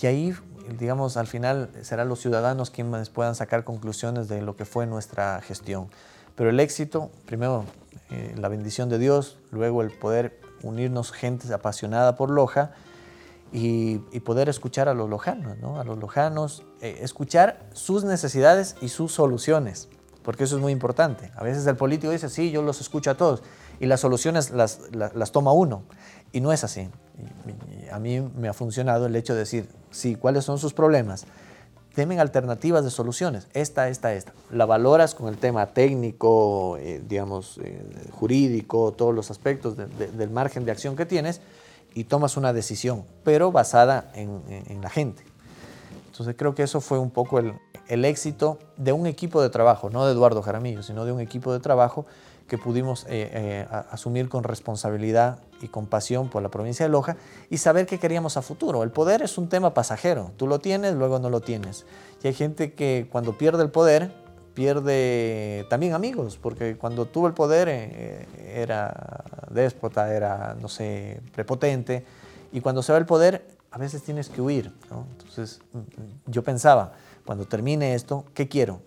Y 0.00 0.06
ahí, 0.06 0.34
digamos, 0.78 1.16
al 1.16 1.26
final 1.26 1.70
serán 1.82 2.08
los 2.08 2.20
ciudadanos 2.20 2.70
quienes 2.70 3.10
puedan 3.10 3.34
sacar 3.34 3.64
conclusiones 3.64 4.28
de 4.28 4.42
lo 4.42 4.56
que 4.56 4.64
fue 4.64 4.86
nuestra 4.86 5.40
gestión. 5.40 5.88
Pero 6.34 6.50
el 6.50 6.60
éxito, 6.60 7.10
primero 7.26 7.64
eh, 8.10 8.34
la 8.36 8.48
bendición 8.48 8.88
de 8.88 8.98
Dios, 8.98 9.38
luego 9.50 9.82
el 9.82 9.90
poder 9.90 10.40
unirnos 10.62 11.12
gente 11.12 11.52
apasionada 11.52 12.16
por 12.16 12.30
Loja, 12.30 12.72
y, 13.52 13.98
poder 14.20 14.48
escuchar 14.48 14.88
a 14.88 14.94
los 14.94 15.08
lojanos, 15.08 15.58
¿no? 15.58 15.80
a 15.80 15.84
los 15.84 15.98
lojanos, 15.98 16.64
eh, 16.80 16.98
escuchar 17.00 17.66
sus 17.72 18.04
necesidades 18.04 18.76
y 18.80 18.88
sus 18.88 19.12
soluciones, 19.12 19.88
porque 20.22 20.44
eso 20.44 20.56
es 20.56 20.62
muy 20.62 20.72
importante. 20.72 21.32
A 21.34 21.42
veces 21.42 21.66
el 21.66 21.76
político 21.76 22.12
dice, 22.12 22.28
sí, 22.28 22.50
yo 22.50 22.62
los 22.62 22.80
escucho 22.80 23.10
a 23.10 23.16
todos, 23.16 23.42
y 23.80 23.86
las 23.86 24.00
soluciones 24.00 24.50
las, 24.50 24.80
las, 24.92 25.32
toma 25.32 25.52
uno, 25.52 25.82
y 26.32 26.40
no 26.40 26.52
es 26.52 26.62
así. 26.64 26.90
A 27.90 27.98
mí 27.98 28.20
me 28.20 28.48
ha 28.48 28.52
funcionado 28.52 29.06
el 29.06 29.16
hecho 29.16 29.34
de 29.34 29.40
decir, 29.40 29.68
sí, 29.90 30.14
¿cuáles 30.14 30.44
son 30.44 30.58
sus 30.58 30.72
problemas? 30.72 31.26
Temen 31.94 32.20
alternativas 32.20 32.84
de 32.84 32.90
soluciones, 32.90 33.48
esta, 33.54 33.88
esta, 33.88 34.14
esta. 34.14 34.32
La 34.50 34.66
valoras 34.66 35.14
con 35.14 35.28
el 35.28 35.36
tema 35.36 35.66
técnico, 35.66 36.76
eh, 36.78 37.02
digamos, 37.06 37.58
eh, 37.58 37.82
jurídico, 38.12 38.92
todos 38.92 39.14
los 39.14 39.30
aspectos 39.30 39.76
del 39.76 40.30
margen 40.30 40.64
de 40.64 40.70
acción 40.70 40.94
que 40.94 41.06
tienes, 41.06 41.40
y 41.94 42.04
tomas 42.04 42.36
una 42.36 42.52
decisión, 42.52 43.04
pero 43.24 43.50
basada 43.50 44.10
en, 44.14 44.80
la 44.80 44.90
gente. 44.90 45.24
Entonces 46.06 46.34
creo 46.38 46.54
que 46.54 46.62
eso 46.62 46.80
fue 46.80 46.98
un 46.98 47.10
poco 47.10 47.40
el, 47.40 48.04
éxito 48.04 48.58
de 48.76 48.92
un 48.92 49.06
equipo 49.06 49.42
de 49.42 49.50
trabajo, 49.50 49.90
no 49.90 50.06
de 50.06 50.12
Eduardo 50.12 50.42
Jaramillo, 50.42 50.82
sino 50.82 51.04
de 51.04 51.12
un 51.12 51.20
equipo 51.20 51.52
de 51.52 51.60
trabajo 51.60 52.06
que 52.46 52.58
pudimos 52.58 53.04
eh, 53.04 53.30
eh, 53.32 53.66
asumir 53.90 54.28
con 54.28 54.44
responsabilidad 54.44 55.40
y 55.60 55.68
con 55.68 55.86
pasión 55.86 56.28
por 56.28 56.42
la 56.42 56.50
provincia 56.50 56.86
de 56.86 56.90
Loja 56.90 57.16
y 57.50 57.58
saber 57.58 57.86
qué 57.86 57.98
queríamos 57.98 58.36
a 58.36 58.42
futuro. 58.42 58.82
El 58.82 58.90
poder 58.90 59.22
es 59.22 59.38
un 59.38 59.48
tema 59.48 59.74
pasajero, 59.74 60.32
tú 60.36 60.46
lo 60.46 60.58
tienes, 60.58 60.94
luego 60.94 61.18
no 61.18 61.30
lo 61.30 61.40
tienes. 61.40 61.86
Y 62.22 62.28
hay 62.28 62.34
gente 62.34 62.72
que 62.72 63.08
cuando 63.10 63.36
pierde 63.36 63.62
el 63.62 63.70
poder 63.70 64.12
pierde 64.54 65.66
también 65.70 65.94
amigos, 65.94 66.36
porque 66.36 66.76
cuando 66.76 67.06
tuvo 67.06 67.28
el 67.28 67.32
poder 67.32 67.68
eh, 67.70 68.26
era 68.56 69.22
déspota, 69.50 70.12
era, 70.12 70.56
no 70.60 70.68
sé, 70.68 71.20
prepotente, 71.32 72.04
y 72.50 72.60
cuando 72.60 72.82
se 72.82 72.90
va 72.90 72.98
el 72.98 73.06
poder, 73.06 73.46
a 73.70 73.78
veces 73.78 74.02
tienes 74.02 74.28
que 74.28 74.40
huir. 74.40 74.72
Entonces, 74.90 75.60
mm, 75.72 76.30
yo 76.30 76.42
pensaba, 76.42 76.92
cuando 77.24 77.44
termine 77.44 77.94
esto, 77.94 78.24
¿qué 78.34 78.48
quiero? 78.48 78.80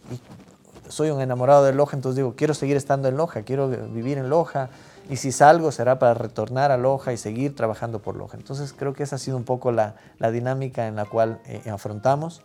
soy 0.89 1.09
un 1.09 1.21
enamorado 1.21 1.63
de 1.63 1.73
Loja, 1.73 1.95
entonces 1.95 2.17
digo, 2.17 2.35
quiero 2.35 2.53
seguir 2.53 2.75
estando 2.75 3.07
en 3.07 3.15
Loja, 3.15 3.43
quiero 3.43 3.69
vivir 3.69 4.17
en 4.17 4.29
Loja, 4.29 4.69
y 5.11 5.17
si 5.17 5.33
salgo 5.33 5.73
será 5.73 5.99
para 5.99 6.13
retornar 6.13 6.71
a 6.71 6.77
Loja 6.77 7.11
y 7.11 7.17
seguir 7.17 7.53
trabajando 7.53 8.01
por 8.01 8.15
Loja. 8.15 8.37
Entonces, 8.37 8.73
creo 8.73 8.93
que 8.93 9.03
esa 9.03 9.17
ha 9.17 9.19
sido 9.19 9.35
un 9.35 9.43
poco 9.43 9.73
la, 9.73 9.95
dinámica 10.31 10.87
en 10.87 10.95
la 10.95 11.03
cual 11.03 11.41
eh, 11.45 11.69
afrontamos 11.69 12.41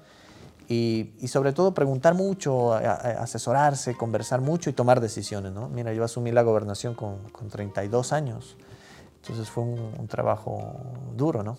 y, 0.68 1.12
sobre 1.29 1.52
todo 1.52 1.74
preguntar 1.74 2.14
mucho, 2.14 2.74
asesorarse, 2.74 3.94
conversar 3.96 4.40
mucho 4.40 4.68
y 4.68 4.72
tomar 4.72 5.00
decisiones. 5.00 5.52
¿no? 5.52 5.68
Mira, 5.68 5.94
yo 5.94 6.02
asumí 6.02 6.33
la 6.33 6.42
gobernación 6.42 6.94
con, 6.94 7.18
con 7.31 7.48
32 7.48 8.12
años, 8.12 8.57
entonces 9.22 9.48
fue 9.48 9.62
un, 9.62 10.09
trabajo 10.09 10.74
duro, 11.16 11.44
¿no? 11.44 11.59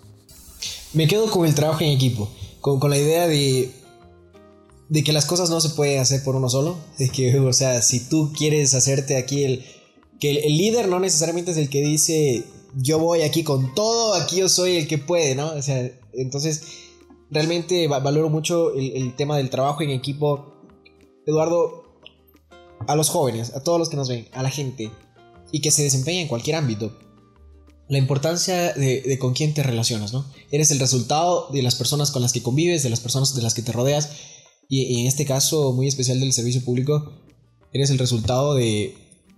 Me 0.93 1.07
quedo 1.07 1.31
con 1.31 1.45
el 1.45 1.55
trabajo 1.55 1.85
en 1.85 1.91
equipo, 1.91 2.29
con, 2.59 2.81
con 2.81 2.89
la 2.89 2.97
idea 2.97 3.27
de, 3.27 3.71
de 4.89 5.03
que 5.05 5.13
las 5.13 5.25
cosas 5.25 5.49
no 5.49 5.61
se 5.61 5.69
pueden 5.69 6.01
hacer 6.01 6.21
por 6.21 6.35
uno 6.35 6.49
solo, 6.49 6.77
de 6.97 7.07
que, 7.07 7.39
o 7.39 7.53
sea, 7.53 7.81
si 7.81 8.01
tú 8.01 8.33
quieres 8.37 8.73
hacerte 8.73 9.15
aquí 9.15 9.45
el... 9.45 9.65
que 10.19 10.31
el, 10.31 10.57
líder 10.57 10.87
no 10.87 10.99
necesariamente 10.99 11.51
es 11.51 11.57
el 11.57 11.69
que 11.69 11.81
dice, 11.81 12.43
yo 12.75 12.99
voy 12.99 13.21
aquí 13.21 13.43
con 13.43 13.73
todo, 13.73 14.13
aquí 14.15 14.37
yo 14.37 14.49
soy 14.49 14.77
el 14.77 14.87
que 14.87 14.97
puede, 14.97 15.35
¿no? 15.35 15.53
O 15.53 15.61
sea, 15.61 15.91
entonces 16.13 16.63
realmente 17.29 17.87
valoro 17.87 18.29
mucho 18.29 18.73
el, 18.73 19.15
tema 19.15 19.37
del 19.37 19.49
trabajo 19.49 19.81
en 19.81 19.91
equipo. 19.91 20.53
Eduardo, 21.25 21.83
a 22.87 22.95
los 22.95 23.09
jóvenes, 23.09 23.53
a 23.53 23.61
todos 23.61 23.79
los 23.79 23.89
que 23.89 23.97
nos 23.97 24.07
ven, 24.07 24.27
a 24.31 24.43
la 24.43 24.49
gente 24.49 24.91
y 25.51 25.61
que 25.61 25.71
se 25.71 25.83
desempeña 25.83 26.21
en 26.21 26.27
cualquier 26.27 26.55
ámbito, 26.55 26.97
la 27.89 27.97
importancia 27.97 28.73
de, 28.73 29.17
con 29.19 29.33
quién 29.33 29.53
te 29.53 29.63
relacionas, 29.63 30.13
¿no? 30.13 30.25
Eres 30.51 30.71
el 30.71 30.79
resultado 30.79 31.49
de 31.51 31.63
las 31.63 31.75
personas 31.75 32.11
con 32.11 32.21
las 32.21 32.33
que 32.33 32.43
convives, 32.43 32.83
de 32.83 32.89
las 32.89 32.99
personas 32.99 33.33
de 33.35 33.41
las 33.41 33.53
que 33.53 33.61
te 33.61 33.71
rodeas 33.71 34.09
y, 34.69 35.01
en 35.01 35.07
este 35.07 35.25
caso 35.25 35.71
muy 35.73 35.87
especial 35.87 36.19
del 36.19 36.33
servicio 36.33 36.63
público, 36.63 37.13
eres 37.71 37.89
el 37.89 37.97
resultado 37.97 38.55
de, 38.55 38.95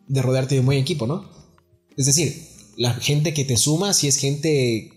de 0.09 0.21
rodearte 0.21 0.55
de 0.55 0.59
un 0.59 0.65
buen 0.65 0.79
equipo, 0.79 1.07
¿no? 1.07 1.29
Es 1.95 2.07
decir, 2.07 2.49
la 2.75 2.93
gente 2.93 3.33
que 3.33 3.45
te 3.45 3.55
suma, 3.55 3.93
si 3.93 4.07
es 4.07 4.17
gente 4.17 4.91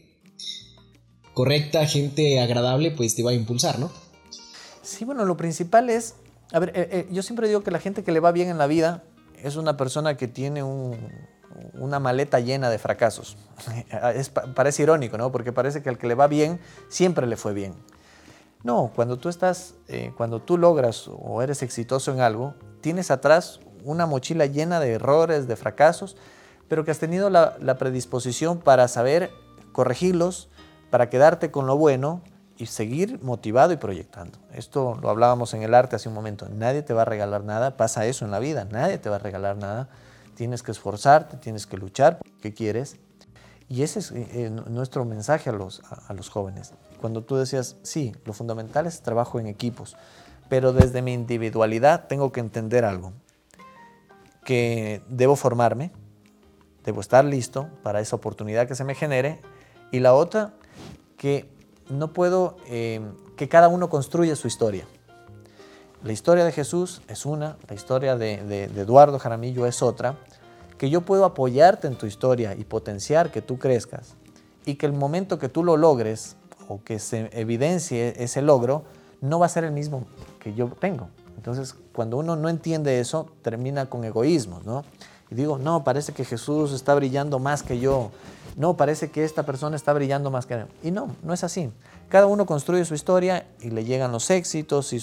correcta, 1.35 1.87
gente 1.87 2.41
agradable, 2.41 2.91
pues 2.91 3.15
te 3.15 3.23
va 3.23 3.31
a 3.31 3.35
impulsar, 3.35 3.79
¿no? 3.79 3.93
Sí, 4.83 5.05
bueno, 5.05 5.25
lo 5.25 5.37
principal 5.37 5.91
es, 5.91 6.15
a 6.53 6.59
ver, 6.59 6.71
eh, 6.75 6.89
eh, 6.91 7.09
yo 7.13 7.23
siempre 7.23 7.47
digo 7.47 7.63
que 7.63 7.71
la 7.71 7.79
gente 7.79 8.03
que 8.03 8.11
le 8.11 8.21
va 8.21 8.33
bien 8.33 8.49
en 8.49 8.59
la 8.59 8.67
vida 8.67 9.05
es 9.43 9.57
una 9.57 9.77
persona 9.77 10.17
que 10.17 10.29
tiene 10.29 10.63
una 10.63 12.01
maleta 12.01 12.41
llena 12.41 12.71
de 12.71 12.79
fracasos. 12.79 13.37
parece 14.55 14.83
irónico, 14.83 15.19
¿no? 15.19 15.31
Porque 15.31 15.53
parece 15.53 15.83
que 15.83 15.91
al 15.91 15.99
que 15.99 16.07
le 16.07 16.15
va 16.15 16.27
bien 16.27 16.59
siempre 16.89 17.27
le 17.27 17.37
fue 17.37 17.53
bien. 17.53 17.75
No, 18.65 18.93
cuando 18.95 19.19
tú 19.19 19.29
estás, 19.29 19.75
eh, 19.89 20.13
cuando 20.17 20.41
tú 20.41 20.57
logras 20.57 21.09
o 21.09 21.43
eres 21.43 21.63
exitoso 21.63 22.13
en 22.13 22.21
algo, 22.21 22.55
tienes 22.81 23.11
atrás 23.11 23.61
una 23.85 24.07
mochila 24.07 24.47
llena 24.47 24.81
de 24.81 24.93
errores, 24.93 25.47
de 25.47 25.57
fracasos, 25.57 26.17
pero 26.69 26.85
que 26.85 26.91
has 26.91 26.99
tenido 26.99 27.31
la, 27.31 27.57
la 27.61 27.79
predisposición 27.79 28.59
para 28.59 28.89
saber 28.89 29.31
corregirlos, 29.73 30.49
para 30.91 31.11
quedarte 31.11 31.51
con 31.51 31.67
lo 31.67 31.77
bueno 31.77 32.23
y 32.59 32.67
seguir 32.67 33.23
motivado 33.23 33.73
y 33.73 33.77
proyectando. 33.77 34.39
Esto 34.53 34.99
lo 35.03 35.11
hablábamos 35.11 35.53
en 35.55 35.63
el 35.63 35.75
arte 35.75 35.97
hace 35.97 36.09
un 36.09 36.15
momento. 36.15 36.49
Nadie 36.49 36.83
te 36.83 36.95
va 36.95 37.03
a 37.03 37.05
regalar 37.05 37.45
nada, 37.45 37.77
pasa 37.77 38.07
eso 38.07 38.25
en 38.25 38.31
la 38.31 38.39
vida, 38.39 38.67
nadie 38.71 38.99
te 38.99 39.09
va 39.09 39.17
a 39.17 39.19
regalar 39.19 39.57
nada. 39.57 39.89
Tienes 40.37 40.63
que 40.63 40.71
esforzarte, 40.71 41.37
tienes 41.39 41.67
que 41.67 41.77
luchar 41.77 42.19
por 42.19 42.31
qué 42.41 42.55
quieres. 42.55 42.97
Y 43.69 43.83
ese 43.83 44.01
es 44.01 44.13
eh, 44.13 44.51
nuestro 44.69 45.05
mensaje 45.05 45.51
a 45.51 45.53
los, 45.53 45.83
a 46.07 46.13
los 46.13 46.29
jóvenes. 46.29 46.73
Cuando 47.01 47.25
tú 47.25 47.37
decías, 47.37 47.77
sí, 47.83 48.15
lo 48.25 48.33
fundamental 48.33 48.87
es 48.87 49.03
trabajo 49.03 49.41
en 49.41 49.47
equipos, 49.47 49.97
pero 50.49 50.73
desde 50.73 51.03
mi 51.03 51.15
individualidad 51.15 52.07
tengo 52.07 52.33
que 52.33 52.41
entender 52.41 52.85
algo, 52.85 53.13
que 54.45 55.03
debo 55.09 55.37
formarme, 55.37 55.93
debo 56.85 57.01
estar 57.01 57.25
listo 57.25 57.69
para 57.83 58.01
esa 58.01 58.17
oportunidad 58.17 58.67
que 58.67 58.75
se 58.75 58.85
me 58.85 58.95
genere, 58.95 59.41
y 59.91 60.01
la 60.01 60.15
otra, 60.15 60.55
que 61.17 61.49
no 61.89 62.13
puedo 62.13 62.57
eh, 62.67 63.01
que 63.37 63.49
cada 63.49 63.69
uno 63.69 63.89
construya 63.89 64.37
su 64.37 64.49
historia. 64.49 64.87
La 66.03 66.13
historia 66.13 66.45
de 66.45 66.51
Jesús 66.51 67.03
es 67.07 67.27
una, 67.27 67.57
la 67.69 67.75
historia 67.77 68.17
de, 68.17 68.65
Eduardo 68.65 69.21
Jaramillo 69.21 69.67
es 69.67 69.83
otra, 69.83 70.17
que 70.77 70.91
yo 70.91 71.03
puedo 71.03 71.25
apoyarte 71.25 71.87
en 71.87 71.95
tu 71.95 72.07
historia 72.07 72.57
y 72.57 72.65
potenciar 72.65 73.31
que 73.31 73.41
tú 73.41 73.59
crezcas 73.59 74.17
y 74.65 74.75
que 74.75 74.87
el 74.87 74.93
momento 74.93 75.39
que 75.39 75.49
tú 75.49 75.63
lo 75.63 75.77
logres 75.77 76.37
o 76.67 76.83
que 76.83 76.99
se 76.99 77.31
evidencie 77.33 78.15
ese 78.17 78.43
logro 78.43 78.83
no 79.21 79.39
va 79.39 79.47
a 79.47 79.49
ser 79.49 79.63
el 79.63 79.71
mismo 79.71 80.05
que 80.41 80.55
yo 80.55 80.67
tengo. 80.81 81.09
Entonces, 81.43 81.75
cuando 81.93 82.19
uno 82.19 82.37
no 82.37 82.49
entiende 82.49 83.01
eso, 83.01 83.29
termina 83.43 83.87
con 83.87 84.05
egoísmo, 84.05 84.61
¿no? 84.65 84.85
Y 85.29 85.35
digo, 85.35 85.59
no, 85.59 85.83
parece 85.83 86.13
que 86.13 86.25
Jesús 86.25 86.71
está 86.71 86.95
brillando 86.95 87.41
más 87.41 87.65
que 87.65 87.81
yo, 87.81 88.13
no, 88.57 88.77
parece 88.77 89.11
que 89.11 89.25
esta 89.25 89.45
persona 89.45 89.75
está 89.75 89.93
brillando 89.93 90.31
más 90.31 90.47
que... 90.47 90.67
Y 90.85 90.93
no, 90.93 91.17
no 91.25 91.35
es 91.35 91.43
así. 91.43 91.73
Cada 92.09 92.27
uno 92.27 92.47
construye 92.47 92.85
su 92.85 92.95
historia 92.95 93.45
y 93.61 93.71
le 93.71 93.85
llegan 93.85 94.13
los 94.13 94.31
éxitos 94.31 94.93
y, 94.93 95.01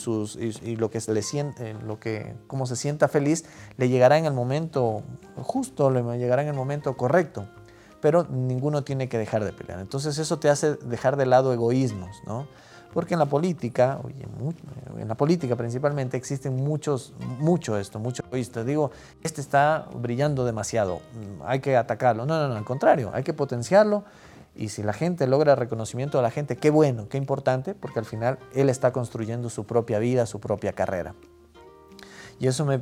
lo 0.77 0.89
que 0.89 1.01
siente, 1.01 1.73
lo 1.85 1.99
que, 1.99 2.35
cómo 2.47 2.65
se 2.67 2.77
sienta 2.77 3.09
feliz, 3.09 3.43
le 3.75 3.89
llegará 3.89 4.17
en 4.17 4.23
el 4.23 4.33
momento 4.33 5.03
justo, 5.41 5.91
le 5.91 6.01
llegará 6.17 6.43
en 6.43 6.47
el 6.47 6.55
momento 6.55 6.95
correcto. 6.95 7.47
Pero 7.99 8.25
ninguno 8.29 8.85
tiene 8.85 9.09
que 9.09 9.17
dejar 9.17 9.43
de 9.43 9.51
pelear. 9.51 9.81
Entonces 9.81 10.19
eso 10.19 10.39
te 10.39 10.49
hace 10.49 10.75
dejar 10.75 11.17
de 11.17 11.25
lado 11.25 11.51
egoísmos, 11.51 12.15
¿no? 12.25 12.47
Porque 12.93 13.13
en 13.13 13.19
la 13.19 13.27
política, 13.27 13.99
oye, 14.03 14.25
en 14.97 15.07
la 15.07 15.15
política 15.15 15.55
principalmente 15.55 16.17
existen 16.17 16.55
muchos, 16.55 17.13
mucho 17.39 17.77
esto, 17.77 17.99
mucho 17.99 18.23
egoísta. 18.27 18.63
Digo, 18.63 18.91
este 19.21 19.41
está 19.41 19.87
brillando 19.95 20.43
demasiado, 20.43 20.95
mm, 20.97 21.43
hay 21.45 21.59
que 21.59 21.77
atacarlo. 21.77 22.25
No, 22.25 22.39
no, 22.39 22.47
no, 22.47 22.55
al 22.55 22.65
contrario, 22.65 23.11
hay 23.13 23.23
que 23.23 23.33
potenciarlo. 23.33 24.03
Y 24.55 24.69
si 24.69 24.83
la 24.83 24.93
gente 24.93 25.27
logra 25.27 25.55
reconocimiento 25.55 26.17
de 26.17 26.23
la 26.23 26.31
gente, 26.31 26.57
qué 26.57 26.69
bueno, 26.69 27.07
qué 27.07 27.17
importante, 27.17 27.75
porque 27.75 27.99
al 27.99 28.05
final 28.05 28.39
él 28.53 28.69
está 28.69 28.91
construyendo 28.91 29.49
su 29.49 29.65
propia 29.65 29.99
vida, 29.99 30.25
su 30.25 30.39
propia 30.39 30.73
carrera. 30.73 31.13
Y 32.39 32.47
eso 32.47 32.65
me, 32.65 32.79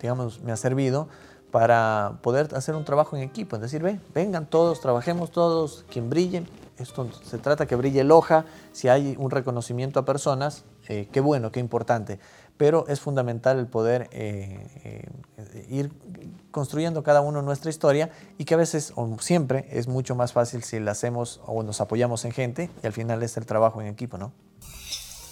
digamos, 0.00 0.40
me 0.42 0.52
ha 0.52 0.56
servido 0.56 1.08
para 1.50 2.18
poder 2.22 2.54
hacer 2.54 2.74
un 2.74 2.84
trabajo 2.84 3.16
en 3.16 3.22
equipo, 3.22 3.56
es 3.56 3.62
decir, 3.62 3.82
ven, 3.82 4.00
vengan 4.14 4.46
todos, 4.46 4.80
trabajemos 4.80 5.30
todos, 5.30 5.84
quien 5.90 6.10
brille, 6.10 6.44
esto 6.78 7.08
se 7.24 7.38
trata 7.38 7.66
que 7.66 7.74
brille 7.74 8.00
el 8.00 8.10
hoja, 8.10 8.44
si 8.72 8.88
hay 8.88 9.16
un 9.18 9.30
reconocimiento 9.30 9.98
a 9.98 10.04
personas, 10.04 10.64
eh, 10.88 11.08
qué 11.10 11.20
bueno, 11.20 11.50
qué 11.50 11.60
importante, 11.60 12.20
pero 12.56 12.86
es 12.88 13.00
fundamental 13.00 13.58
el 13.58 13.66
poder 13.66 14.08
eh, 14.12 14.66
eh, 14.84 15.66
ir 15.70 15.90
construyendo 16.50 17.02
cada 17.02 17.20
uno 17.20 17.40
nuestra 17.42 17.70
historia 17.70 18.10
y 18.36 18.44
que 18.44 18.54
a 18.54 18.56
veces 18.56 18.92
o 18.96 19.16
siempre 19.20 19.66
es 19.70 19.88
mucho 19.88 20.14
más 20.14 20.32
fácil 20.32 20.62
si 20.62 20.80
la 20.80 20.92
hacemos 20.92 21.40
o 21.46 21.62
nos 21.62 21.80
apoyamos 21.80 22.24
en 22.24 22.32
gente 22.32 22.70
y 22.82 22.86
al 22.86 22.92
final 22.92 23.22
es 23.22 23.36
el 23.36 23.46
trabajo 23.46 23.80
en 23.80 23.86
equipo, 23.86 24.18
¿no? 24.18 24.32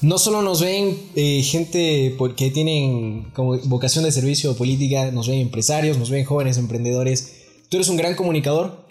No 0.02 0.18
solo 0.18 0.42
nos 0.42 0.60
ven 0.60 0.94
gente 1.14 2.16
que 2.36 2.50
tienen 2.50 3.30
como 3.34 3.56
vocación 3.64 4.04
de 4.04 4.12
servicio 4.12 4.54
política, 4.54 5.10
nos 5.10 5.26
ven 5.26 5.40
empresarios, 5.40 5.96
nos 5.96 6.10
ven 6.10 6.24
jóvenes 6.24 6.58
emprendedores. 6.58 7.32
Tú 7.70 7.78
eres 7.78 7.88
un 7.88 7.96
gran 7.96 8.14
comunicador, 8.14 8.86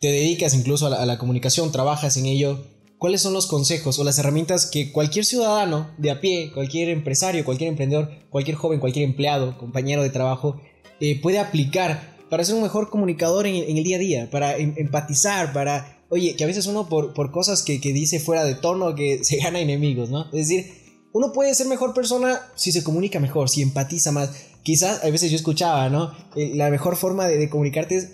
te 0.00 0.08
dedicas 0.08 0.54
incluso 0.54 0.86
a 0.86 1.06
la, 1.06 1.18
comunicación, 1.18 1.70
trabajas 1.70 2.16
en 2.16 2.26
ello, 2.26 2.60
¿cuáles 2.98 3.20
son 3.20 3.34
los 3.34 3.46
consejos 3.46 3.98
o 3.98 4.04
las 4.04 4.18
herramientas 4.18 4.66
que 4.66 4.90
cualquier 4.90 5.24
ciudadano 5.24 5.90
de 5.96 6.10
a 6.10 6.20
pie, 6.20 6.50
cualquier 6.52 6.88
empresario, 6.88 7.44
cualquier 7.44 7.70
emprendedor, 7.70 8.10
cualquier 8.30 8.56
joven, 8.56 8.80
cualquier 8.80 9.04
empleado, 9.04 9.56
compañero 9.58 10.02
de 10.02 10.10
trabajo, 10.10 10.60
eh, 11.00 11.20
puede 11.20 11.38
aplicar 11.38 12.16
para 12.30 12.44
ser 12.44 12.56
un 12.56 12.62
mejor 12.62 12.90
comunicador 12.90 13.46
en, 13.46 13.76
el 13.76 13.84
día 13.84 13.96
a 13.96 14.00
día, 14.00 14.30
para 14.30 14.56
em, 14.56 14.74
empatizar, 14.76 15.52
para, 15.52 15.97
oye, 16.10 16.36
que 16.36 16.44
a 16.44 16.46
veces 16.46 16.66
uno 16.66 16.88
por, 16.88 17.14
por 17.14 17.30
cosas 17.30 17.62
que, 17.62 17.80
que, 17.80 17.92
dice 17.92 18.20
fuera 18.20 18.44
de 18.44 18.54
tono, 18.54 18.94
que 18.94 19.18
se 19.24 19.36
gana 19.36 19.60
enemigos, 19.60 20.10
¿no? 20.10 20.24
Es 20.26 20.48
decir, 20.48 20.72
uno 21.12 21.32
puede 21.32 21.54
ser 21.54 21.66
mejor 21.66 21.94
persona 21.94 22.40
si 22.54 22.72
se 22.72 22.84
comunica 22.84 23.20
mejor, 23.20 23.48
si 23.48 23.62
empatiza 23.62 24.12
más. 24.12 24.30
Quizás 24.62 25.02
a 25.04 25.10
veces 25.10 25.30
yo 25.30 25.36
escuchaba, 25.36 25.88
¿no? 25.88 26.12
Eh, 26.36 26.52
la 26.54 26.70
mejor 26.70 26.96
forma 26.96 27.26
de, 27.26 27.38
de 27.38 27.48
comunicarte 27.48 27.96
es 27.96 28.08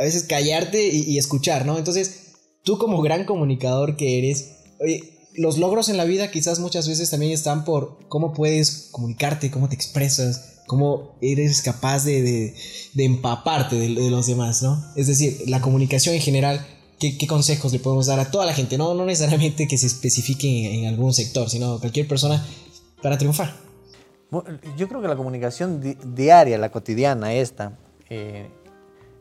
a 0.00 0.04
veces 0.04 0.24
callarte 0.24 0.88
y, 0.88 1.18
escuchar, 1.18 1.66
¿no? 1.66 1.78
Entonces, 1.78 2.32
tú 2.64 2.78
como 2.78 3.02
gran 3.02 3.24
comunicador 3.24 3.96
que 3.96 4.18
eres, 4.18 4.52
oye, 4.80 5.28
los 5.34 5.58
logros 5.58 5.88
en 5.88 5.96
la 5.96 6.04
vida 6.04 6.30
quizás 6.30 6.60
muchas 6.60 6.88
veces 6.88 7.10
también 7.10 7.32
están 7.32 7.64
por 7.64 7.98
cómo 8.08 8.32
puedes 8.32 8.88
comunicarte, 8.90 9.50
cómo 9.50 9.68
te 9.68 9.74
expresas, 9.74 10.62
cómo 10.66 11.18
eres 11.20 11.62
capaz 11.62 12.04
de, 12.04 12.54
empaparte 12.96 13.76
de, 13.76 14.10
los 14.10 14.26
demás, 14.26 14.62
¿no? 14.62 14.82
Es 14.96 15.06
decir, 15.06 15.42
la 15.46 15.60
comunicación 15.60 16.14
en 16.14 16.22
general, 16.22 16.66
¿qué, 17.10 17.26
consejos 17.26 17.72
le 17.72 17.78
podemos 17.80 18.06
dar 18.06 18.20
a 18.20 18.30
toda 18.30 18.46
la 18.46 18.54
gente? 18.54 18.78
No, 18.78 18.94
no 18.94 19.04
necesariamente 19.04 19.66
que 19.66 19.76
se 19.76 19.86
especifique 19.86 20.78
en, 20.78 20.86
algún 20.86 21.12
sector, 21.12 21.50
sino 21.50 21.80
cualquier 21.80 22.06
persona 22.06 22.44
para 23.02 23.18
triunfar. 23.18 23.54
yo 24.76 24.88
creo 24.88 25.02
que 25.02 25.08
la 25.08 25.16
comunicación 25.16 25.80
diaria, 26.14 26.58
la 26.58 26.70
cotidiana, 26.70 27.34
esta, 27.34 27.76
eh, 28.08 28.48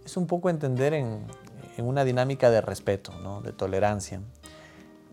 es 0.06 0.18
un 0.18 0.28
poco 0.28 0.50
entender 0.50 0.94
en, 0.94 1.26
una 1.78 2.04
dinámica 2.04 2.52
de 2.52 2.62
respeto, 2.62 3.12
de 3.44 3.54
tolerancia, 3.54 4.22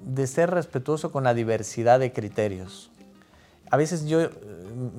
de 0.04 0.26
ser 0.26 0.50
respetuoso 0.50 1.10
con 1.10 1.24
la 1.24 1.32
diversidad 1.32 1.98
de 1.98 2.12
criterios. 2.12 2.90
A 3.70 3.78
veces 3.78 4.06
yo 4.06 4.20
eh, 4.20 4.30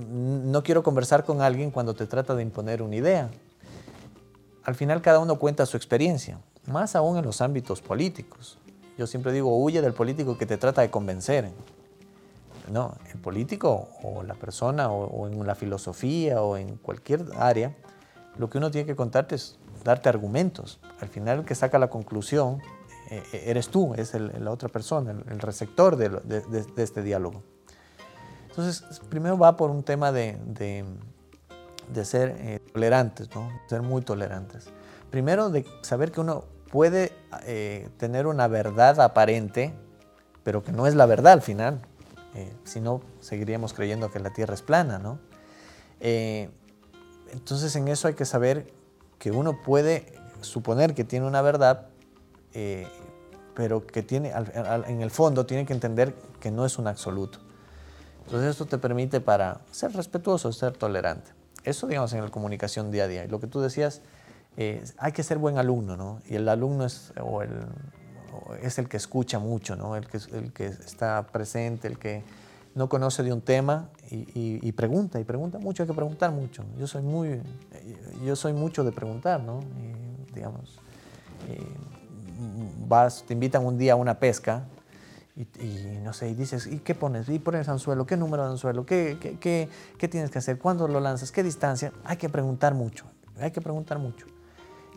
no 0.09 0.63
quiero 0.63 0.82
conversar 0.82 1.26
con 1.26 1.41
alguien 1.41 1.70
cuando 1.70 1.93
te 1.93 2.07
trata 2.07 2.34
de 2.34 2.41
imponer 2.41 2.82
una 2.82 2.95
idea. 2.95 3.30
Al 4.63 4.74
final 4.74 5.03
cada 5.03 5.20
uno 5.20 5.38
cuenta 5.38 5.67
su 5.67 5.78
experiencia, 5.78 6.39
más 6.70 6.95
aún 6.95 7.17
en 7.17 7.26
los 7.26 7.41
ámbitos 7.41 7.82
políticos. 7.82 8.57
Yo 8.97 9.07
siempre 9.07 9.32
digo, 9.32 9.61
huye 9.61 9.82
del 9.82 9.93
político 9.93 10.38
que 10.38 10.45
te 10.45 10.57
trata 10.57 10.82
de 10.82 10.89
convencer. 10.89 11.51
No, 12.72 12.95
el 13.11 13.20
político 13.20 13.89
o 14.03 14.24
la 14.24 14.36
persona 14.36 14.91
o, 14.91 15.05
o 15.05 15.28
en 15.28 15.45
la 15.45 15.55
filosofía 15.55 16.41
o 16.41 16.57
en 16.57 16.76
cualquier 16.78 17.26
área, 17.38 17.76
lo 18.38 18.49
que 18.49 18.57
uno 18.57 18.70
tiene 18.72 18.86
que 18.86 18.95
contarte 18.95 19.36
es 19.36 19.57
darte 19.84 20.09
argumentos. 20.09 20.80
Al 21.01 21.07
final 21.07 21.39
el 21.39 21.45
que 21.45 21.55
saca 21.55 21.80
la 21.80 21.89
conclusión 21.89 22.61
eh, 23.09 23.24
eh, 23.34 23.43
eres 23.47 23.70
tú, 23.70 23.93
es 23.95 24.13
la 24.13 24.51
otra 24.51 24.70
persona, 24.70 25.11
el, 25.11 25.39
receptor 25.39 25.95
de, 25.95 26.61
este 26.78 27.01
diálogo. 27.01 27.43
Entonces, 28.49 29.01
primero 29.09 29.38
va 29.38 29.57
por 29.57 29.72
un 29.72 29.84
tema 29.84 30.11
de, 30.11 30.38
ser 32.03 32.36
eh, 32.39 32.59
tolerantes, 32.72 33.34
¿no? 33.34 33.49
ser 33.67 33.82
muy 33.82 34.01
tolerantes. 34.03 34.67
Primero 35.09 35.49
de 35.49 35.65
saber 35.82 36.11
que 36.11 36.22
uno 36.22 36.45
puede 36.72 37.11
tener 37.97 38.28
una 38.28 38.47
verdad 38.47 38.99
aparente, 39.01 39.74
pero 40.43 40.63
que 40.63 40.72
no 40.72 40.88
es 40.88 40.95
la 40.95 41.05
verdad 41.05 41.34
al 41.34 41.41
final. 41.41 41.82
si 42.63 42.80
no, 42.80 43.01
seguiríamos 43.20 43.74
creyendo 43.74 44.11
que 44.11 44.20
la 44.20 44.32
Tierra 44.32 44.53
es 44.53 44.61
plana, 44.61 44.99
¿no? 44.99 45.20
entonces 45.99 47.76
en 47.76 47.88
eso 47.88 48.07
hay 48.07 48.13
que 48.13 48.26
saber 48.26 48.72
que 49.20 49.32
uno 49.32 49.61
puede 49.61 50.20
suponer 50.41 50.95
que 50.95 51.03
tiene 51.03 51.28
una 51.28 51.41
verdad, 51.41 51.88
eh, 52.53 52.88
pero 53.53 53.86
que 53.86 54.01
tiene, 54.01 54.32
en 54.32 55.01
el 55.01 55.11
fondo 55.11 55.45
tiene 55.45 55.65
que 55.65 55.74
entender 55.74 56.15
que 56.39 56.51
no 56.51 56.65
es 56.65 56.78
un 56.78 56.88
absoluto. 56.88 57.39
Entonces 58.26 58.51
esto 58.51 58.65
te 58.65 58.78
permite 58.78 59.22
para 59.22 59.61
ser 59.72 59.91
respetuoso, 59.93 60.51
ser 60.53 60.74
tolerante. 60.74 61.32
Eso 61.63 61.88
digamos 61.88 62.13
en 62.13 62.24
la 62.24 62.30
comunicación 62.30 62.91
día 62.91 63.03
a 63.03 63.07
día. 63.07 63.26
Y 63.26 63.28
lo 63.28 63.39
que 63.39 63.47
tú 63.47 63.59
decías, 63.59 64.01
eh, 64.57 64.83
hay 64.97 65.11
que 65.11 65.23
ser 65.23 65.37
buen 65.37 65.57
alumno, 65.57 65.95
¿no? 65.95 66.19
Y 66.27 66.35
el 66.35 66.47
alumno 66.49 66.85
es, 66.85 67.11
el, 68.77 68.89
que 68.89 68.97
escucha 68.97 69.39
mucho, 69.39 69.75
¿no? 69.75 69.95
El 69.95 70.07
que, 70.07 70.65
está 70.65 71.27
presente, 71.27 71.87
el 71.87 71.97
que 71.97 72.23
no 72.75 72.89
conoce 72.89 73.23
de 73.23 73.33
un 73.33 73.41
tema 73.41 73.89
y, 74.09 74.71
pregunta, 74.73 75.19
y 75.19 75.23
pregunta 75.23 75.59
mucho, 75.59 75.83
hay 75.83 75.87
que 75.87 75.95
preguntar 75.95 76.31
mucho. 76.31 76.63
Yo 76.77 76.87
soy 76.87 77.01
muy, 77.01 77.41
yo 78.25 78.35
soy 78.35 78.53
mucho 78.53 78.83
de 78.83 78.91
preguntar, 78.91 79.41
¿no? 79.41 79.61
digamos, 80.33 80.79
vas, 82.87 83.23
te 83.27 83.33
invitan 83.33 83.65
un 83.65 83.77
día 83.77 83.93
a 83.93 83.95
una 83.95 84.19
pesca 84.19 84.65
y, 85.35 85.99
no 86.03 86.11
sé, 86.11 86.29
y 86.29 86.33
dices, 86.33 86.67
¿y 86.67 86.79
qué 86.79 86.95
pones? 86.95 87.29
¿Y 87.29 87.39
pones 87.39 87.69
anzuelo? 87.69 88.05
¿Qué 88.05 88.17
número 88.17 88.43
de 88.43 88.51
anzuelo? 88.51 88.85
¿Qué, 88.85 89.17
qué, 89.39 89.69
qué, 89.97 90.07
tienes 90.09 90.31
que 90.31 90.39
hacer? 90.39 90.59
¿Cuándo 90.59 90.87
lo 90.87 90.99
lanzas? 90.99 91.31
¿Qué 91.31 91.43
distancia? 91.43 91.93
Hay 92.03 92.17
que 92.17 92.27
preguntar 92.27 92.73
mucho, 92.73 93.05
hay 93.39 93.51
que 93.51 93.61
preguntar 93.61 93.99
mucho. 93.99 94.25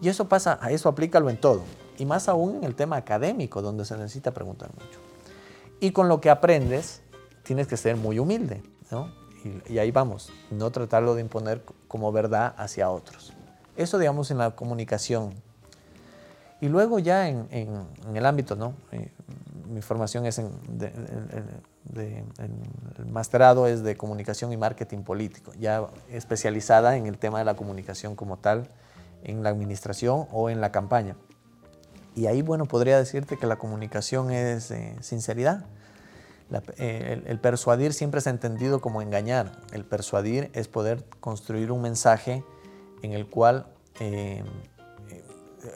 Y 0.03 0.09
eso 0.09 0.29
pasa, 0.29 0.59
a 0.61 0.73
eso 0.73 0.89
aplícalo 0.89 1.31
en 1.31 1.37
todo. 1.39 1.63
Y 1.97 2.05
más 2.05 2.29
aún 2.29 2.57
en 2.57 2.65
el 2.65 2.75
tema 2.75 2.97
académico, 2.97 3.63
donde 3.63 3.85
se 3.85 3.97
necesita 3.97 4.33
preguntar 4.33 4.71
mucho. 4.75 4.99
Y 5.79 5.93
con 5.93 6.09
lo 6.09 6.21
que 6.21 6.29
aprendes, 6.29 7.03
tienes 7.45 7.69
que 7.69 7.77
ser 7.77 7.97
muy 7.97 8.19
humilde, 8.19 8.63
¿no? 8.91 9.11
Y, 9.69 9.79
ahí 9.79 9.93
vamos, 9.93 10.31
no 10.51 10.71
tratarlo 10.71 11.15
de 11.15 11.21
imponer 11.21 11.63
como 11.87 12.11
verdad 12.11 12.55
hacia 12.59 12.91
otros. 12.91 13.33
Eso, 13.77 13.99
digamos, 13.99 14.31
en 14.33 14.39
la 14.39 14.51
comunicación. 14.53 15.35
Y 16.61 16.69
luego 16.69 16.99
ya 16.99 17.29
en, 17.29 17.49
el 18.13 18.27
ámbito, 18.27 18.57
¿no? 18.57 18.75
Eh, 18.91 19.09
mi 19.69 19.83
formación 19.83 20.27
es 20.27 20.39
en, 20.39 20.51
el 21.95 23.07
masterado 23.07 23.69
es 23.69 23.83
de 23.83 23.97
comunicación 23.97 24.53
y 24.53 24.57
marketing 24.57 25.03
político, 25.03 25.53
ya 25.59 25.87
especializada 26.11 26.97
en 26.97 27.07
el 27.07 27.19
tema 27.19 27.39
de 27.39 27.45
la 27.45 27.55
comunicación 27.55 28.17
como 28.17 28.37
tal, 28.37 28.69
en 29.25 29.43
la 29.43 29.51
administración 29.51 30.27
o 30.33 30.51
en 30.51 30.61
la 30.61 30.73
campaña. 30.73 31.17
Y 32.15 32.27
ahí, 32.27 32.43
bueno, 32.43 32.67
podría 32.67 32.99
decirte 32.99 33.39
que 33.39 33.47
la 33.47 33.57
comunicación 33.57 34.31
es 34.31 34.71
eh, 34.71 34.97
sinceridad. 35.01 35.65
Eh, 36.77 37.23
el, 37.27 37.39
persuadir 37.39 37.95
siempre 37.95 38.21
se 38.21 38.29
ha 38.29 38.33
entendido 38.33 38.81
como 38.81 39.01
engañar. 39.01 39.53
El 39.73 39.85
persuadir 39.85 40.51
es 40.53 40.69
poder 40.69 41.05
construir 41.21 41.73
un 41.73 41.81
mensaje 41.81 42.45
en 43.01 43.13
el 43.13 43.27
cual 43.27 43.67
eh, 44.01 44.45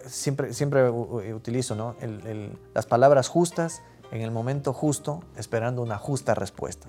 siempre, 0.07 0.53
siempre 0.53 0.90
utilizo 0.90 1.74
¿no? 1.74 1.97
las 2.74 2.84
palabras 2.84 3.28
justas 3.28 3.80
en 4.12 4.20
el 4.20 4.30
momento 4.30 4.74
justo, 4.74 5.24
esperando 5.36 5.82
una 5.82 5.97
justa 5.97 6.34
respuesta. 6.34 6.88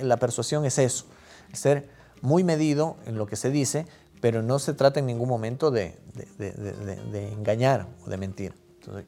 La 0.00 0.16
persuasión 0.16 0.64
es 0.64 0.78
eso, 0.78 1.06
ser 1.52 1.88
muy 2.20 2.44
medido 2.44 2.96
en 3.06 3.16
lo 3.16 3.26
que 3.26 3.36
se 3.36 3.50
dice, 3.50 3.86
pero 4.20 4.42
no 4.42 4.58
se 4.58 4.74
trata 4.74 5.00
en 5.00 5.06
ningún 5.06 5.28
momento 5.28 5.70
de, 5.70 5.96
de 6.38 7.32
engañar 7.32 7.86
o 8.04 8.10
de 8.10 8.16
mentir 8.16 8.54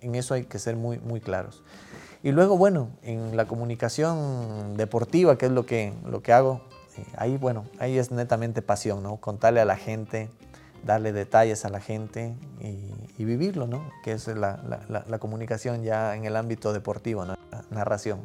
en 0.00 0.14
eso 0.14 0.34
hay 0.34 0.44
que 0.44 0.58
ser 0.58 0.76
muy, 0.76 0.98
muy 0.98 1.20
claros. 1.20 1.62
Y 2.22 2.32
luego, 2.32 2.56
bueno, 2.56 2.90
en 3.02 3.36
la 3.36 3.46
comunicación 3.46 4.76
deportiva, 4.76 5.38
que 5.38 5.46
es 5.46 5.52
lo 5.52 5.64
que, 5.64 5.92
lo 6.04 6.22
que 6.22 6.32
hago, 6.32 6.61
eh, 6.96 7.04
ahí, 7.16 7.36
bueno, 7.36 7.64
ahí 7.78 7.98
es 7.98 8.11
netamente 8.11 8.62
pasión, 8.62 9.02
¿no? 9.02 9.16
Contarle 9.16 9.61
a 9.61 9.64
la 9.64 9.76
gente, 9.76 10.28
darle 10.84 11.12
detalles 11.12 11.64
a 11.64 11.70
la 11.70 11.80
gente 11.80 12.34
y, 12.61 13.24
vivirlo, 13.24 13.66
¿no? 13.66 13.86
Que 14.02 14.12
es 14.12 14.26
la, 14.28 14.58
la, 14.88 15.18
comunicación 15.18 15.82
ya 15.82 16.16
en 16.16 16.24
el 16.24 16.36
ámbito 16.36 16.72
deportivo, 16.72 17.26
¿no? 17.26 17.36
La 17.52 17.64
narración. 17.70 18.20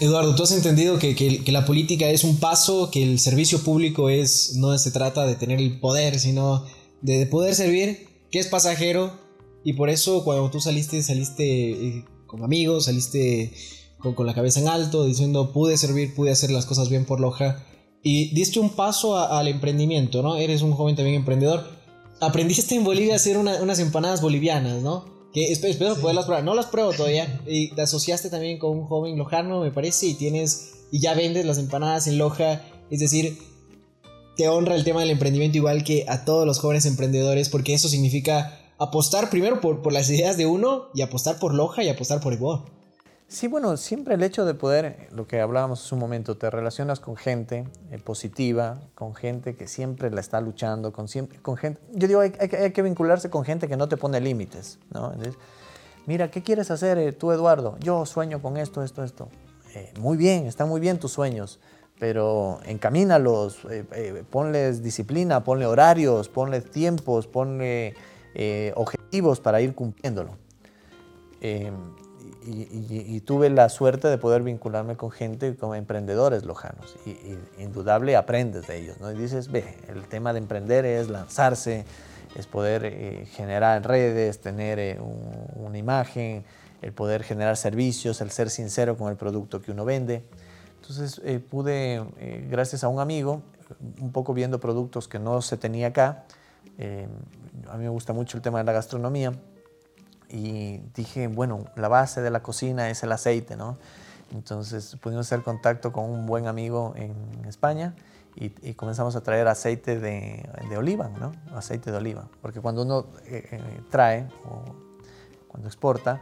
Eduardo, 0.00 0.34
tú 0.34 0.42
has 0.42 0.52
entendido 0.52 0.98
que, 0.98 1.14
que, 1.14 1.52
la 1.52 1.64
política 1.64 2.08
es 2.08 2.24
un 2.24 2.38
paso, 2.38 2.90
que 2.90 3.02
el 3.02 3.18
servicio 3.18 3.62
público 3.62 4.10
es, 4.10 4.54
no 4.56 4.76
se 4.78 4.90
trata 4.90 5.26
de 5.26 5.36
tener 5.36 5.60
el 5.60 5.78
poder, 5.78 6.18
sino 6.18 6.64
de, 7.00 7.18
de 7.18 7.26
poder 7.26 7.54
servir, 7.54 8.08
que 8.30 8.40
es 8.40 8.48
pasajero, 8.48 9.12
y 9.64 9.72
por 9.72 9.88
eso 9.88 10.22
cuando 10.24 10.50
tú 10.50 10.60
saliste, 10.60 11.02
saliste 11.02 11.70
eh, 11.70 12.04
con 12.26 12.44
amigos, 12.44 12.84
saliste 12.84 13.52
con, 13.98 14.26
la 14.26 14.34
cabeza 14.34 14.60
en 14.60 14.68
alto, 14.68 15.06
diciendo 15.06 15.52
pude 15.52 15.78
servir, 15.78 16.14
pude 16.14 16.30
hacer 16.30 16.50
las 16.50 16.66
cosas 16.66 16.90
bien 16.90 17.06
por 17.06 17.18
Loja. 17.18 17.64
Y 18.02 18.34
diste 18.34 18.60
un 18.60 18.70
paso 18.70 19.16
al 19.16 19.48
emprendimiento, 19.48 20.22
¿no? 20.22 20.36
Eres 20.36 20.60
un 20.60 20.72
joven 20.72 20.94
también 20.94 21.16
emprendedor. 21.16 21.66
Aprendiste 22.20 22.74
en 22.74 22.84
Bolivia 22.84 23.14
a 23.14 23.16
hacer 23.16 23.38
unas 23.38 23.78
empanadas 23.78 24.20
bolivianas, 24.20 24.82
¿no? 24.82 25.06
Que 25.34 25.50
espero, 25.52 25.96
poderlas 25.96 26.26
probar. 26.26 26.44
No 26.44 26.54
las 26.54 26.66
pruebo 26.66 26.92
todavía. 26.92 27.40
Y 27.46 27.72
te 27.74 27.82
asociaste 27.82 28.30
también 28.30 28.58
con 28.58 28.70
un 28.70 28.84
joven 28.84 29.18
lojano, 29.18 29.60
me 29.60 29.72
parece, 29.72 30.06
y 30.06 30.14
tienes 30.14 30.70
y 30.90 31.00
ya 31.00 31.14
vendes 31.14 31.44
las 31.44 31.58
empanadas 31.58 32.06
en 32.06 32.18
Loja. 32.18 32.62
Es 32.88 33.00
decir, 33.00 33.36
te 34.36 34.48
honra 34.48 34.76
el 34.76 34.84
tema 34.84 35.00
del 35.00 35.10
emprendimiento 35.10 35.58
igual 35.58 35.82
que 35.82 36.06
a 36.08 36.24
todos 36.24 36.46
los 36.46 36.60
jóvenes 36.60 36.86
emprendedores, 36.86 37.48
porque 37.48 37.74
eso 37.74 37.88
significa 37.88 38.60
apostar 38.78 39.28
primero 39.28 39.60
por, 39.60 39.82
por 39.82 39.92
las 39.92 40.08
ideas 40.08 40.36
de 40.36 40.46
uno 40.46 40.86
y 40.94 41.02
apostar 41.02 41.38
por 41.40 41.52
Loja 41.52 41.82
y 41.82 41.88
apostar 41.88 42.20
por 42.20 42.32
Ecuador. 42.32 42.64
Sí, 43.26 43.48
bueno, 43.48 43.76
siempre 43.76 44.14
el 44.14 44.22
hecho 44.22 44.44
de 44.44 44.54
poder, 44.54 45.08
lo 45.10 45.26
que 45.26 45.40
hablábamos 45.40 45.84
hace 45.84 45.94
un 45.94 46.00
momento, 46.00 46.36
te 46.36 46.50
relacionas 46.50 47.00
con 47.00 47.16
gente 47.16 47.64
eh, 47.90 47.98
positiva, 47.98 48.80
con 48.94 49.14
gente 49.14 49.56
que 49.56 49.66
siempre 49.66 50.10
la 50.10 50.20
está 50.20 50.40
luchando, 50.40 50.92
con, 50.92 51.08
gente, 51.08 51.80
yo 51.92 52.06
digo, 52.06 52.20
hay, 52.20 52.30
que 52.30 52.82
vincularse 52.82 53.30
con 53.30 53.44
gente 53.44 53.66
que 53.66 53.76
no 53.76 53.88
te 53.88 53.96
pone 53.96 54.20
límites, 54.20 54.78
¿no? 54.92 55.12
mira, 56.06 56.30
¿qué 56.30 56.42
quieres 56.42 56.70
hacer 56.70 56.98
eh, 56.98 57.12
tú, 57.12 57.32
Eduardo? 57.32 57.76
Yo 57.80 58.04
sueño 58.04 58.42
con 58.42 58.58
esto, 58.58 58.82
esto, 58.82 59.02
esto. 59.02 59.28
Eh, 59.74 59.92
muy 59.98 60.18
bien, 60.18 60.46
están 60.46 60.68
muy 60.68 60.80
bien 60.80 60.98
tus 60.98 61.12
sueños, 61.12 61.60
pero 61.98 62.60
encamínalos, 62.66 63.66
ponles 64.30 64.82
disciplina, 64.82 65.42
ponle 65.42 65.64
horarios, 65.64 66.28
ponle 66.28 66.60
tiempos, 66.60 67.26
ponle 67.26 67.94
objetivos 68.74 69.40
para 69.40 69.60
ir 69.60 69.74
cumpliéndolo. 69.74 70.36
Eh, 72.46 73.06
y, 73.08 73.20
tuve 73.20 73.50
la 73.50 73.68
suerte 73.68 74.08
de 74.08 74.18
poder 74.18 74.42
vincularme 74.42 74.96
con 74.96 75.10
gente, 75.10 75.56
con 75.56 75.76
emprendedores 75.76 76.44
lojanos. 76.44 76.96
Y, 77.06 77.16
indudable 77.62 78.16
aprendes 78.16 78.66
de 78.66 78.78
ellos. 78.78 79.00
¿no? 79.00 79.10
Y 79.12 79.16
dices, 79.16 79.50
ve, 79.50 79.64
el 79.88 80.04
tema 80.08 80.32
de 80.32 80.38
emprender 80.38 80.84
es 80.84 81.08
lanzarse, 81.08 81.84
es 82.36 82.46
poder 82.46 82.84
eh, 82.84 83.26
generar 83.32 83.86
redes, 83.86 84.40
tener 84.40 85.00
una 85.56 85.78
imagen, 85.78 86.44
el 86.82 86.92
poder 86.92 87.22
generar 87.22 87.56
servicios, 87.56 88.20
el 88.20 88.30
ser 88.30 88.50
sincero 88.50 88.96
con 88.96 89.10
el 89.10 89.16
producto 89.16 89.62
que 89.62 89.70
uno 89.70 89.84
vende. 89.84 90.24
Entonces 90.80 91.20
pude, 91.48 92.04
gracias 92.50 92.84
a 92.84 92.88
un 92.88 93.00
amigo, 93.00 93.40
un 94.00 94.12
poco 94.12 94.34
viendo 94.34 94.60
productos 94.60 95.08
que 95.08 95.18
no 95.18 95.40
se 95.40 95.56
tenía 95.56 95.86
acá, 95.86 96.24
eh, 96.78 97.06
a 97.70 97.76
mí 97.76 97.84
me 97.84 97.90
gusta 97.90 98.12
mucho 98.12 98.36
el 98.36 98.42
tema 98.42 98.58
de 98.58 98.64
la 98.64 98.72
gastronomía 98.72 99.32
y 100.34 100.82
dije, 100.96 101.28
bueno, 101.28 101.64
la 101.76 101.86
base 101.86 102.20
de 102.20 102.30
la 102.30 102.42
cocina 102.42 102.90
es 102.90 103.04
el 103.04 103.12
aceite, 103.12 103.56
¿no? 103.56 103.78
Entonces 104.32 104.96
pudimos 105.00 105.26
hacer 105.26 105.44
contacto 105.44 105.92
con 105.92 106.10
un 106.10 106.26
buen 106.26 106.48
amigo 106.48 106.92
en 106.96 107.14
España 107.46 107.94
y, 108.34 108.74
comenzamos 108.74 109.14
a 109.14 109.22
traer 109.22 109.46
aceite 109.46 110.00
de, 110.00 110.48
de, 110.68 110.76
oliva, 110.76 111.08
¿no? 111.08 111.30
Aceite 111.54 111.92
de 111.92 111.98
oliva. 111.98 112.28
Porque 112.42 112.60
cuando 112.60 112.82
uno 112.82 113.06
eh, 113.26 113.46
eh, 113.52 113.60
trae 113.90 114.26
o 114.44 114.64
cuando 115.46 115.68
exporta, 115.68 116.20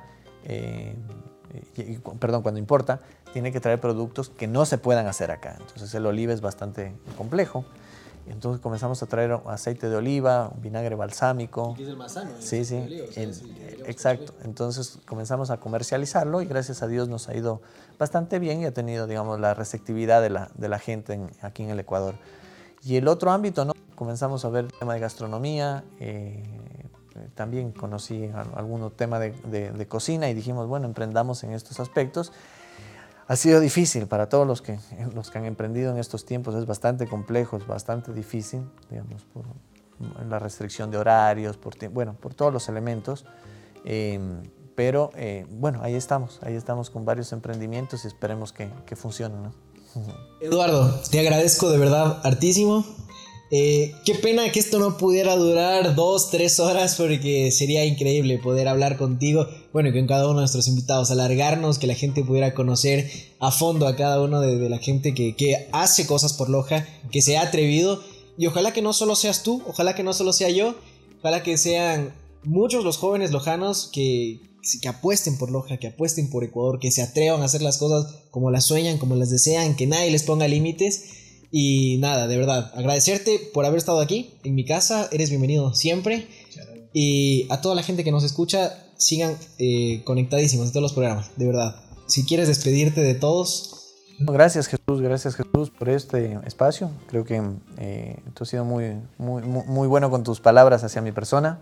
perdón, 2.20 2.42
cuando 2.42 2.58
importa, 2.58 3.00
tiene 3.32 3.50
que 3.50 3.60
traer 3.60 3.80
productos 3.80 4.28
que 4.28 4.46
no 4.46 4.66
se 4.66 4.76
puedan 4.76 5.06
hacer 5.06 5.30
acá. 5.30 5.56
Entonces 5.58 5.94
el 5.94 6.04
oliva 6.04 6.34
es 6.34 6.42
bastante 6.42 6.94
complejo. 7.16 7.64
Entonces 8.26 8.60
comenzamos 8.60 9.02
a 9.02 9.06
traer 9.06 9.38
aceite 9.46 9.88
de 9.88 9.96
oliva, 9.96 10.52
vinagre 10.56 10.94
balsámico. 10.94 11.74
es 11.78 11.88
el 11.88 11.96
más 11.96 12.12
sano. 12.12 12.30
Sí, 12.38 12.64
sí. 12.64 12.76
exacto. 13.86 14.32
Entonces 14.44 14.98
comenzamos 15.06 15.50
a 15.50 15.58
comercializarlo 15.58 16.40
y 16.40 16.46
gracias 16.46 16.82
a 16.82 16.86
Dios 16.86 17.08
nos 17.08 17.28
ha 17.28 17.36
ido 17.36 17.60
bastante 17.98 18.38
bien 18.38 18.62
y 18.62 18.66
ha 18.66 18.72
tenido, 18.72 19.06
digamos, 19.06 19.40
la 19.40 19.54
receptividad 19.54 20.22
de 20.22 20.30
la, 20.30 20.50
de 20.54 20.68
la 20.68 20.78
gente 20.78 21.20
aquí 21.40 21.64
en 21.64 21.70
el 21.70 21.80
Ecuador. 21.80 22.14
Y 22.84 22.96
el 22.96 23.08
otro 23.08 23.30
ámbito, 23.30 23.64
¿no? 23.64 23.72
Comenzamos 23.94 24.44
a 24.44 24.48
ver 24.48 24.66
el 24.66 24.72
tema 24.72 24.94
de 24.94 25.00
gastronomía. 25.00 25.84
Eh, 26.00 26.42
también 27.34 27.72
conocí 27.72 28.30
algún 28.54 28.90
tema 28.92 29.18
de, 29.18 29.32
de 29.70 29.86
cocina 29.86 30.28
y 30.30 30.34
dijimos, 30.34 30.66
bueno, 30.66 30.86
emprendamos 30.86 31.44
en 31.44 31.52
estos 31.52 31.78
aspectos 31.78 32.32
ha 33.26 33.36
sido 33.36 33.60
difícil 33.60 34.06
para 34.06 34.28
todos 34.28 34.46
los 34.46 34.62
que, 34.62 34.78
los 35.14 35.30
que 35.30 35.38
han 35.38 35.44
emprendido 35.44 35.90
en 35.90 35.98
estos 35.98 36.24
tiempos, 36.24 36.54
es 36.54 36.66
bastante 36.66 37.06
complejo, 37.06 37.56
es 37.56 37.66
bastante 37.66 38.12
difícil, 38.12 38.62
digamos, 38.90 39.24
por 39.24 39.44
la 40.28 40.38
restricción 40.38 40.90
de 40.90 40.98
horarios, 40.98 41.56
por, 41.56 41.74
bueno, 41.90 42.16
por 42.20 42.34
todos 42.34 42.52
los 42.52 42.68
elementos. 42.68 43.24
Em, 43.84 44.42
pero 44.74 45.10
eh, 45.16 45.46
bueno, 45.50 45.80
ahí 45.82 45.94
estamos, 45.94 46.40
ahí 46.42 46.54
estamos 46.54 46.90
con 46.90 47.04
varios 47.04 47.32
emprendimientos 47.32 48.04
y 48.04 48.08
esperemos 48.08 48.52
que, 48.52 48.70
que 48.86 48.96
funcionen. 48.96 49.52
Eduardo, 50.40 51.00
te 51.10 51.20
agradezco 51.20 51.70
de 51.70 51.78
verdad 51.78 52.20
hartísimo. 52.24 52.84
Eh, 53.54 53.94
qué 54.06 54.14
pena 54.14 54.50
que 54.50 54.60
esto 54.60 54.78
no 54.78 54.96
pudiera 54.96 55.36
durar 55.36 55.94
dos, 55.94 56.30
tres 56.30 56.58
horas 56.58 56.94
porque 56.96 57.50
sería 57.50 57.84
increíble 57.84 58.38
poder 58.38 58.66
hablar 58.66 58.96
contigo, 58.96 59.46
bueno, 59.72 59.88
y 59.88 59.92
con 59.92 60.06
cada 60.06 60.24
uno 60.24 60.34
de 60.34 60.42
nuestros 60.42 60.68
invitados, 60.68 61.10
alargarnos, 61.10 61.78
que 61.78 61.86
la 61.86 61.94
gente 61.94 62.24
pudiera 62.24 62.54
conocer 62.54 63.10
a 63.38 63.50
fondo 63.50 63.86
a 63.86 63.96
cada 63.96 64.20
uno 64.20 64.40
de, 64.40 64.68
la 64.68 64.78
gente 64.78 65.14
que, 65.14 65.34
que, 65.34 65.68
hace 65.72 66.06
cosas 66.06 66.34
por 66.34 66.48
Loja, 66.48 66.86
que 67.10 67.22
se 67.22 67.36
ha 67.36 67.42
atrevido, 67.42 68.02
y 68.36 68.46
ojalá 68.46 68.72
que 68.72 68.82
no 68.82 68.92
solo 68.92 69.16
seas 69.16 69.42
tú, 69.42 69.62
ojalá 69.66 69.94
que 69.94 70.02
no 70.02 70.12
solo 70.12 70.32
sea 70.32 70.50
yo, 70.50 70.74
ojalá 71.20 71.42
que 71.42 71.56
sean 71.56 72.14
muchos 72.44 72.84
los 72.84 72.96
jóvenes 72.96 73.30
lojanos 73.30 73.88
que, 73.92 74.40
que 74.80 74.88
apuesten 74.88 75.38
por 75.38 75.50
Loja, 75.50 75.76
que 75.78 75.88
apuesten 75.88 76.30
por 76.30 76.44
Ecuador, 76.44 76.78
que 76.78 76.90
se 76.90 77.02
atrevan 77.02 77.42
a 77.42 77.46
hacer 77.46 77.62
las 77.62 77.78
cosas 77.78 78.14
como 78.30 78.50
las 78.50 78.64
sueñan, 78.64 78.98
como 78.98 79.16
las 79.16 79.30
desean, 79.30 79.76
que 79.76 79.86
nadie 79.86 80.10
les 80.10 80.22
ponga 80.22 80.48
límites 80.48 81.04
y 81.50 81.98
nada, 81.98 82.28
de 82.28 82.36
verdad, 82.38 82.72
agradecerte 82.74 83.38
por 83.52 83.66
haber 83.66 83.78
estado 83.78 84.00
aquí 84.00 84.34
en 84.42 84.54
mi 84.54 84.64
casa. 84.64 85.08
Eres 85.12 85.28
bienvenido 85.28 85.74
siempre. 85.74 86.26
Y 86.94 87.46
a 87.50 87.60
toda 87.60 87.74
la 87.74 87.82
gente 87.82 88.04
que 88.04 88.10
nos 88.10 88.24
escucha, 88.24 88.86
sigan 89.06 89.36
eh, 89.58 90.02
conectadísimos 90.04 90.66
en 90.66 90.72
todos 90.72 90.82
los 90.82 90.92
programas, 90.92 91.30
de 91.36 91.46
verdad. 91.46 91.76
Si 92.06 92.24
quieres 92.24 92.48
despedirte 92.48 93.00
de 93.00 93.14
todos. 93.14 93.94
Gracias 94.18 94.66
Jesús, 94.66 95.00
gracias 95.00 95.34
Jesús 95.34 95.70
por 95.70 95.88
este 95.88 96.38
espacio. 96.46 96.90
Creo 97.08 97.24
que 97.24 97.42
eh, 97.78 98.16
tú 98.34 98.44
has 98.44 98.48
sido 98.48 98.64
muy, 98.64 98.96
muy, 99.18 99.42
muy 99.42 99.88
bueno 99.88 100.10
con 100.10 100.22
tus 100.22 100.40
palabras 100.40 100.84
hacia 100.84 101.02
mi 101.02 101.12
persona 101.12 101.58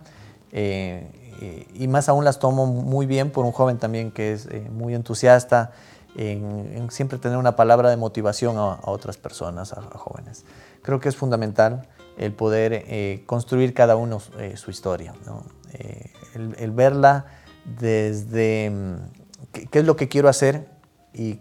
y 0.53 1.87
más 1.87 2.09
aún 2.09 2.25
las 2.25 2.39
tomo 2.39 2.67
muy 2.67 3.05
bien 3.05 3.31
por 3.31 3.45
un 3.45 3.53
joven 3.53 3.77
también 3.79 4.11
que 4.11 4.33
es 4.33 4.49
muy 4.69 4.93
entusiasta 4.93 5.71
en, 6.15 6.89
siempre 6.91 7.17
tener 7.17 7.37
una 7.37 7.55
palabra 7.55 7.89
de 7.89 7.97
motivación 7.97 8.57
a, 8.57 8.79
otras 8.83 9.17
personas, 9.17 9.73
a, 9.73 9.81
jóvenes. 9.81 10.45
Creo 10.81 10.99
que 10.99 11.09
es 11.09 11.15
fundamental 11.15 11.87
el 12.21 12.33
poder 12.33 13.25
construir 13.25 13.73
cada 13.73 13.95
uno 13.95 14.19
su 14.55 14.71
historia, 14.71 15.13
el, 16.33 16.71
verla 16.71 17.25
desde 17.79 18.69
mm, 18.69 18.95
qué, 19.51 19.79
es 19.79 19.85
lo 19.85 19.95
que 19.95 20.07
quiero 20.07 20.29
hacer 20.29 20.67
y 21.13 21.39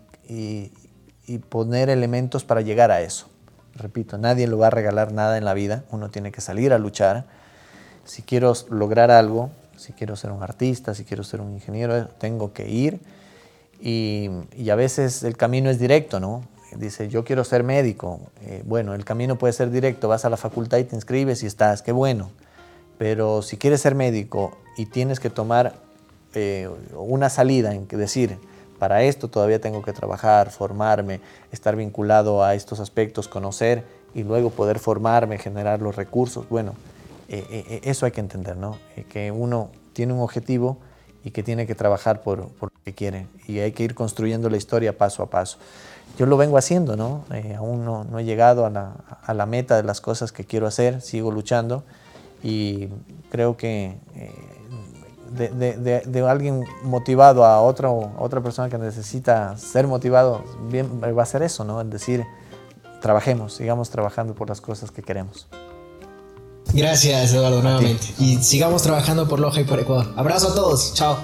poner 1.48 1.90
elementos 1.90 2.44
para 2.44 2.60
llegar 2.60 2.90
a 2.90 3.00
eso. 3.00 3.28
Repito, 3.74 4.18
nadie 4.18 4.46
lo 4.46 4.58
va 4.58 4.66
a 4.66 4.70
regalar 4.70 5.12
nada 5.12 5.38
en 5.38 5.44
la 5.44 5.54
vida, 5.54 5.84
uno 5.90 6.10
tiene 6.10 6.32
que 6.32 6.40
salir 6.40 6.72
a 6.72 6.78
luchar. 6.78 7.26
Si 8.04 8.22
quiero 8.22 8.52
lograr 8.68 9.10
algo, 9.10 9.50
si 9.76 9.92
quiero 9.92 10.16
ser 10.16 10.32
un 10.32 10.42
artista, 10.42 10.94
si 10.94 11.04
quiero 11.04 11.22
ser 11.24 11.40
un 11.40 11.52
ingeniero, 11.52 12.08
tengo 12.08 12.52
que 12.52 12.68
ir 12.68 13.00
y, 13.80 14.28
a 14.70 14.74
veces 14.74 15.22
el 15.22 15.36
camino 15.36 15.70
es 15.70 15.78
directo, 15.78 16.20
¿no? 16.20 16.42
Dice, 16.76 17.08
yo 17.08 17.24
quiero 17.24 17.44
ser 17.44 17.64
médico. 17.64 18.20
Eh, 18.42 18.62
bueno, 18.64 18.94
el 18.94 19.04
camino 19.04 19.36
puede 19.36 19.52
ser 19.52 19.70
directo, 19.70 20.08
vas 20.08 20.24
a 20.24 20.30
la 20.30 20.36
facultad 20.36 20.78
y 20.78 20.84
te 20.84 20.96
inscribes 20.96 21.42
y 21.42 21.46
estás, 21.46 21.82
qué 21.82 21.92
bueno. 21.92 22.30
Pero 22.98 23.42
si 23.42 23.56
quieres 23.56 23.80
ser 23.80 23.94
médico 23.94 24.56
y 24.76 24.86
tienes 24.86 25.20
que 25.20 25.30
tomar 25.30 25.74
eh, 26.34 26.68
una 26.94 27.28
salida 27.30 27.74
en 27.74 27.86
que 27.86 27.96
decir, 27.96 28.38
para 28.78 29.02
esto 29.02 29.28
todavía 29.28 29.60
tengo 29.60 29.82
que 29.82 29.92
trabajar, 29.92 30.50
formarme, 30.50 31.20
estar 31.52 31.76
vinculado 31.76 32.44
a 32.44 32.54
estos 32.54 32.80
aspectos, 32.80 33.28
conocer 33.28 33.84
y 34.14 34.22
luego 34.22 34.50
poder 34.50 34.78
formarme, 34.78 35.38
generar 35.38 35.80
los 35.82 35.96
recursos. 35.96 36.48
Bueno, 36.48 36.74
eh, 37.28 37.80
eso 37.84 38.06
hay 38.06 38.12
que 38.12 38.20
entender, 38.20 38.56
¿no? 38.56 38.76
que 39.08 39.30
uno 39.30 39.70
tiene 39.92 40.12
un 40.12 40.20
objetivo 40.20 40.78
y 41.24 41.30
que 41.30 41.42
tiene 41.42 41.66
que 41.66 41.74
trabajar 41.74 42.22
por, 42.22 42.38
lo 42.38 42.72
que 42.84 42.94
quiere 42.94 43.26
y 43.46 43.58
hay 43.58 43.72
que 43.72 43.82
ir 43.82 43.94
construyendo 43.94 44.48
la 44.48 44.56
historia 44.56 44.96
paso 44.96 45.22
a 45.22 45.30
paso. 45.30 45.58
Yo 46.20 46.26
lo 46.26 46.36
vengo 46.36 46.58
haciendo, 46.58 46.96
¿no? 46.96 47.24
aún 47.56 47.82
no, 47.82 48.04
no, 48.04 48.18
he 48.18 48.24
llegado 48.24 48.66
a 48.66 48.70
la, 48.70 48.92
a 49.24 49.32
la, 49.32 49.46
meta 49.46 49.76
de 49.76 49.82
las 49.82 50.02
cosas 50.02 50.32
que 50.32 50.44
quiero 50.44 50.66
hacer, 50.66 51.00
sigo 51.00 51.30
luchando 51.30 51.82
y 52.42 52.88
creo 53.30 53.56
que 53.56 53.96
de, 55.30 56.26
alguien 56.28 56.64
motivado 56.82 57.44
a, 57.44 57.60
otro, 57.62 58.12
otra 58.18 58.42
persona 58.42 58.68
que 58.68 58.78
necesita 58.78 59.56
ser 59.56 59.86
motivado, 59.86 60.44
bien, 60.68 61.00
va 61.02 61.22
a 61.22 61.26
ser 61.26 61.42
eso, 61.42 61.64
¿no? 61.64 61.80
Es 61.80 61.90
decir, 61.90 62.24
trabajemos, 63.00 63.54
sigamos 63.54 63.90
trabajando 63.90 64.34
por 64.34 64.48
las 64.48 64.60
cosas 64.60 64.90
que 64.90 65.02
queremos. 65.02 65.46
Gracias, 66.72 67.32
Eduardo, 67.32 67.62
nuevamente. 67.62 68.06
Y 68.18 68.36
sigamos 68.42 68.82
trabajando 68.82 69.26
por 69.26 69.40
Loja 69.40 69.60
y 69.60 69.64
por 69.64 69.80
Ecuador. 69.80 70.12
Abrazo 70.16 70.48
a 70.48 70.54
todos. 70.54 70.94
Chao. 70.94 71.16